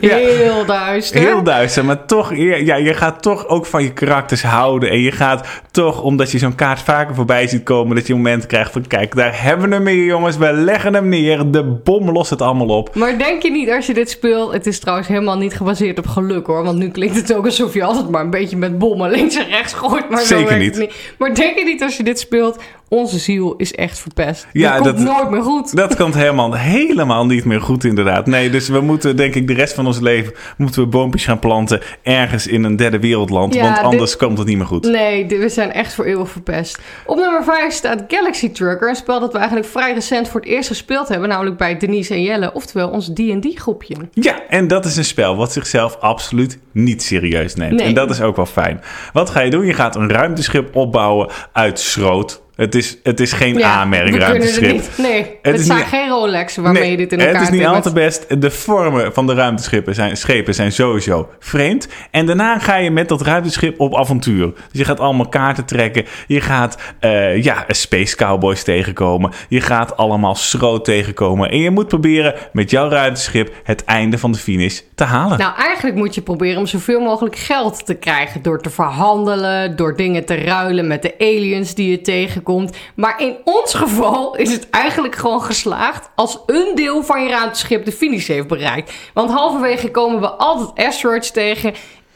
heel 0.00 0.64
duister. 0.66 1.20
Heel 1.20 1.42
duister. 1.42 1.84
Maar 1.84 2.06
toch, 2.06 2.34
ja, 2.34 2.76
je 2.76 2.94
gaat 2.94 3.22
toch 3.22 3.48
ook 3.48 3.66
van 3.66 3.82
je 3.82 3.92
karakters 3.92 4.42
houden. 4.42 4.90
En 4.90 5.00
je 5.00 5.12
gaat 5.12 5.46
toch, 5.70 6.02
omdat 6.02 6.30
je 6.30 6.38
zo'n 6.38 6.54
kaart 6.54 6.80
vaker 6.80 7.14
voorbij 7.14 7.46
ziet 7.46 7.62
komen... 7.62 7.96
dat 7.96 8.06
je 8.06 8.12
een 8.12 8.18
moment 8.18 8.46
krijgt 8.46 8.72
van... 8.72 8.86
kijk, 8.86 9.14
daar 9.16 9.42
hebben 9.42 9.68
we 9.68 9.74
hem 9.74 9.88
jongens. 9.88 10.36
We 10.36 10.52
leggen 10.52 10.94
hem 10.94 11.08
neer. 11.08 11.50
De 11.50 11.64
bom 11.64 12.10
lost 12.10 12.30
het 12.30 12.42
allemaal 12.42 12.68
op. 12.68 12.94
Maar 12.94 13.18
denk 13.18 13.42
je 13.42 13.50
niet 13.50 13.70
als 13.70 13.86
je 13.86 13.94
dit 13.94 14.10
speelt... 14.10 14.52
het 14.52 14.66
is 14.66 14.78
trouwens 14.78 15.08
helemaal 15.08 15.38
niet 15.38 15.54
gebaseerd 15.54 15.98
op 15.98 16.06
geluk 16.06 16.46
hoor. 16.46 16.64
Want 16.64 16.78
nu 16.78 16.90
klinkt 16.90 17.16
het 17.16 17.34
ook 17.34 17.44
alsof 17.44 17.74
je 17.74 17.84
altijd 17.84 18.08
maar 18.08 18.22
een 18.22 18.30
beetje 18.30 18.56
met 18.56 18.78
bommen 18.78 19.10
links 19.10 19.36
en 19.36 19.48
rechts 19.48 19.72
gooit. 19.72 20.10
Maar 20.10 20.20
Zeker 20.20 20.56
niet. 20.56 20.78
niet. 20.78 20.94
Maar 21.18 21.34
denk 21.34 21.58
je 21.58 21.64
niet 21.64 21.82
als 21.82 21.96
je 21.96 22.02
dit 22.02 22.18
speelt, 22.18 22.58
onze 22.88 23.18
ziel 23.18 23.54
is 23.56 23.74
echt 23.74 23.98
verpest. 23.98 24.46
Ja, 24.52 24.80
dat 24.80 24.94
komt 24.94 25.06
nooit 25.06 25.30
meer 25.30 25.42
goed. 25.42 25.76
Dat 25.76 25.96
komt 25.96 26.14
helemaal, 26.14 26.54
helemaal 26.54 27.26
niet 27.26 27.44
meer 27.44 27.60
goed 27.60 27.84
inderdaad. 27.84 28.26
Nee, 28.26 28.50
dus 28.50 28.68
we 28.68 28.80
moeten 28.80 29.16
denk 29.16 29.34
ik 29.34 29.46
de 29.46 29.54
rest 29.54 29.74
van 29.74 29.86
ons 29.86 30.00
leven... 30.00 30.32
moeten 30.56 30.82
we 30.82 30.88
boompjes 30.88 31.24
gaan 31.24 31.38
planten 31.38 31.80
ergens 32.02 32.46
in 32.46 32.64
een 32.64 32.76
derde 32.76 32.98
wereldland. 32.98 33.56
want 33.56 33.78
anders 33.78 34.16
komt 34.16 34.38
het 34.38 34.46
niet 34.46 34.56
meer 34.56 34.66
goed. 34.66 34.84
Nee, 34.84 35.26
we 35.26 35.48
zijn 35.48 35.72
echt 35.72 35.94
voor 35.94 36.04
eeuwig 36.04 36.30
verpest. 36.30 36.78
Op 37.06 37.16
nummer 37.16 37.44
5 37.44 37.72
staat 37.72 38.04
Galaxy 38.08 38.50
Trucker. 38.50 38.88
Een 38.88 38.94
spel 38.94 39.20
dat 39.20 39.32
we 39.32 39.38
eigenlijk 39.38 39.68
vrij 39.68 39.94
recent 39.94 40.28
voor 40.28 40.40
het 40.40 40.48
eerst 40.48 40.68
gespeeld 40.68 41.08
hebben. 41.08 41.28
Namelijk 41.28 41.56
bij 41.56 41.76
Denise 41.76 42.14
en 42.14 42.22
Jelle. 42.22 42.52
Oftewel 42.52 42.88
ons 42.88 43.08
D&D 43.08 43.46
groepje. 43.54 43.96
Ja, 44.12 44.42
en 44.48 44.68
dat 44.68 44.84
is 44.84 44.96
een 44.96 45.04
spel 45.04 45.36
wat 45.36 45.52
zichzelf 45.52 45.96
absoluut 46.00 46.58
niet 46.72 47.02
serieus 47.02 47.54
neemt. 47.54 47.80
En 47.80 47.94
dat 47.94 48.10
is 48.10 48.20
ook 48.20 48.36
wel 48.36 48.46
fijn. 48.46 48.80
Wat 49.12 49.30
ga 49.30 49.40
je 49.40 49.50
doen? 49.50 49.66
Je 49.66 49.74
gaat 49.74 49.96
een 49.96 50.10
ruimteschip 50.10 50.76
opbouwen 50.76 51.28
uit 51.52 51.80
schroot 51.80 52.42
het 52.56 52.74
is, 52.74 52.98
het 53.02 53.20
is 53.20 53.32
geen 53.32 53.58
ja, 53.58 53.72
aanmerking 53.72 54.18
ruimteschip. 54.18 54.82
Nee, 54.98 55.38
het, 55.42 55.60
zijn 55.60 55.86
geen 55.86 56.08
Rolex 56.08 56.56
waarmee 56.56 56.90
je 56.90 56.96
dit 56.96 57.12
in 57.12 57.18
elkaar 57.18 57.34
Het 57.34 57.42
is 57.42 57.58
niet 57.58 57.66
al 57.66 57.82
te 57.82 57.92
best. 57.92 58.40
De 58.40 58.50
vormen 58.50 59.14
van 59.14 59.26
de 59.26 59.34
ruimteschippen 59.34 59.94
zijn, 59.94 60.16
schepen 60.16 60.54
zijn 60.54 60.72
sowieso 60.72 61.28
vreemd. 61.38 61.88
En 62.10 62.26
daarna 62.26 62.58
ga 62.58 62.76
je 62.76 62.90
met 62.90 63.08
dat 63.08 63.22
ruimteschip 63.22 63.80
op 63.80 63.96
avontuur. 63.96 64.52
Dus 64.52 64.62
je 64.70 64.84
gaat 64.84 65.00
allemaal 65.00 65.28
kaarten 65.28 65.64
trekken. 65.64 66.04
Je 66.26 66.40
gaat 66.40 66.78
uh, 67.00 67.42
ja, 67.42 67.64
Space 67.68 68.16
Cowboys 68.16 68.62
tegenkomen. 68.62 69.32
Je 69.48 69.60
gaat 69.60 69.96
allemaal 69.96 70.34
schroot 70.34 70.84
tegenkomen. 70.84 71.50
En 71.50 71.58
je 71.58 71.70
moet 71.70 71.88
proberen 71.88 72.34
met 72.52 72.70
jouw 72.70 72.88
ruimteschip 72.88 73.54
het 73.64 73.84
einde 73.84 74.18
van 74.18 74.32
de 74.32 74.38
finish 74.38 74.80
te 74.94 75.04
halen. 75.04 75.38
Nou, 75.38 75.56
eigenlijk 75.56 75.96
moet 75.96 76.14
je 76.14 76.22
proberen 76.22 76.58
om 76.58 76.66
zoveel 76.66 77.00
mogelijk 77.00 77.36
geld 77.36 77.86
te 77.86 77.94
krijgen. 77.94 78.42
Door 78.42 78.60
te 78.60 78.70
verhandelen, 78.70 79.76
door 79.76 79.96
dingen 79.96 80.24
te 80.24 80.34
ruilen 80.34 80.86
met 80.86 81.02
de 81.02 81.14
aliens 81.18 81.74
die 81.74 81.90
je 81.90 82.00
tegenkomt 82.00 82.42
komt. 82.44 82.76
Maar 82.94 83.20
in 83.20 83.36
ons 83.44 83.74
geval 83.74 84.36
is 84.36 84.52
het 84.52 84.70
eigenlijk 84.70 85.14
gewoon 85.14 85.42
geslaagd 85.42 86.10
als 86.14 86.38
een 86.46 86.72
deel 86.74 87.02
van 87.02 87.22
je 87.22 87.28
ruimteschip 87.28 87.84
de 87.84 87.92
finish 87.92 88.26
heeft 88.26 88.48
bereikt. 88.48 88.92
Want 89.14 89.30
halverwege 89.30 89.90
komen 89.90 90.20
we 90.20 90.30
altijd 90.30 90.86
asteroids 90.86 91.30
tegen. 91.30 91.74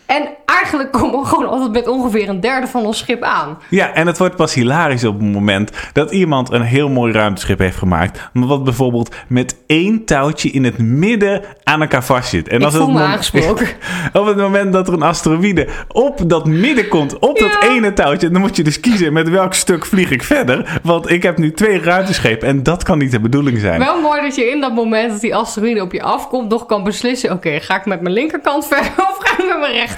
En 0.09 0.29
eigenlijk 0.45 0.93
komen 0.93 1.21
we 1.21 1.27
gewoon 1.27 1.49
altijd 1.49 1.73
met 1.73 1.89
ongeveer 1.89 2.29
een 2.29 2.41
derde 2.41 2.67
van 2.67 2.85
ons 2.85 2.99
schip 2.99 3.23
aan. 3.23 3.59
Ja, 3.69 3.93
en 3.93 4.07
het 4.07 4.19
wordt 4.19 4.37
pas 4.37 4.55
hilarisch 4.55 5.05
op 5.05 5.21
het 5.21 5.33
moment 5.33 5.71
dat 5.93 6.11
iemand 6.11 6.53
een 6.53 6.63
heel 6.63 6.89
mooi 6.89 7.13
ruimteschip 7.13 7.59
heeft 7.59 7.77
gemaakt. 7.77 8.31
Maar 8.33 8.47
wat 8.47 8.65
bijvoorbeeld 8.65 9.15
met 9.27 9.57
één 9.67 10.05
touwtje 10.05 10.51
in 10.51 10.65
het 10.65 10.79
midden 10.79 11.43
aan 11.65 11.81
elkaar 11.81 12.05
vastzit. 12.05 12.49
En 12.49 12.65
als 12.65 12.75
Ik 12.75 12.81
voel 12.81 12.91
me 12.91 13.01
aangesproken. 13.01 13.69
op 14.13 14.27
het 14.27 14.37
moment 14.37 14.73
dat 14.73 14.89
er 14.89 14.95
een 14.95 15.03
asteroïde 15.03 15.69
op 15.89 16.21
dat 16.27 16.47
midden 16.47 16.89
komt, 16.89 17.19
op 17.19 17.39
dat 17.39 17.59
ene 17.63 17.93
touwtje, 17.93 18.31
dan 18.31 18.41
moet 18.41 18.57
je 18.57 18.65
dus 18.65 18.81
kiezen 18.81 19.13
met 19.13 19.29
welk 19.29 19.55
stuk 19.55 19.87
vlieg 19.87 20.11
ik 20.11 20.23
verder. 20.23 20.81
Want 20.83 21.11
ik 21.11 21.23
heb 21.23 21.39
nu 21.39 21.53
twee 21.53 21.81
ruimteschepen 21.81 22.49
en 22.49 22.63
dat 22.63 22.83
kan 22.83 22.99
niet 22.99 23.11
de 23.11 23.21
bedoeling 23.21 23.59
zijn. 23.59 23.79
Wel 23.79 24.01
mooi 24.01 24.23
dat 24.23 24.35
je 24.35 24.51
in 24.51 24.61
dat 24.61 24.75
moment 24.75 25.11
dat 25.11 25.21
die 25.21 25.35
asteroïde 25.35 25.83
op 25.83 25.93
je 25.93 26.03
afkomt 26.03 26.49
nog 26.49 26.67
kan 26.67 26.85
beslissen, 26.85 27.33
oké, 27.33 27.61
ga 27.61 27.77
ik 27.77 27.87
met 27.87 28.01
mijn 28.01 28.15
linkerkant 28.15 28.67
verder 28.67 28.93
of 29.11 29.17
ga 29.19 29.43
ik 29.43 29.49
met 29.49 29.59
mijn 29.59 29.73
rechterkant 29.73 29.97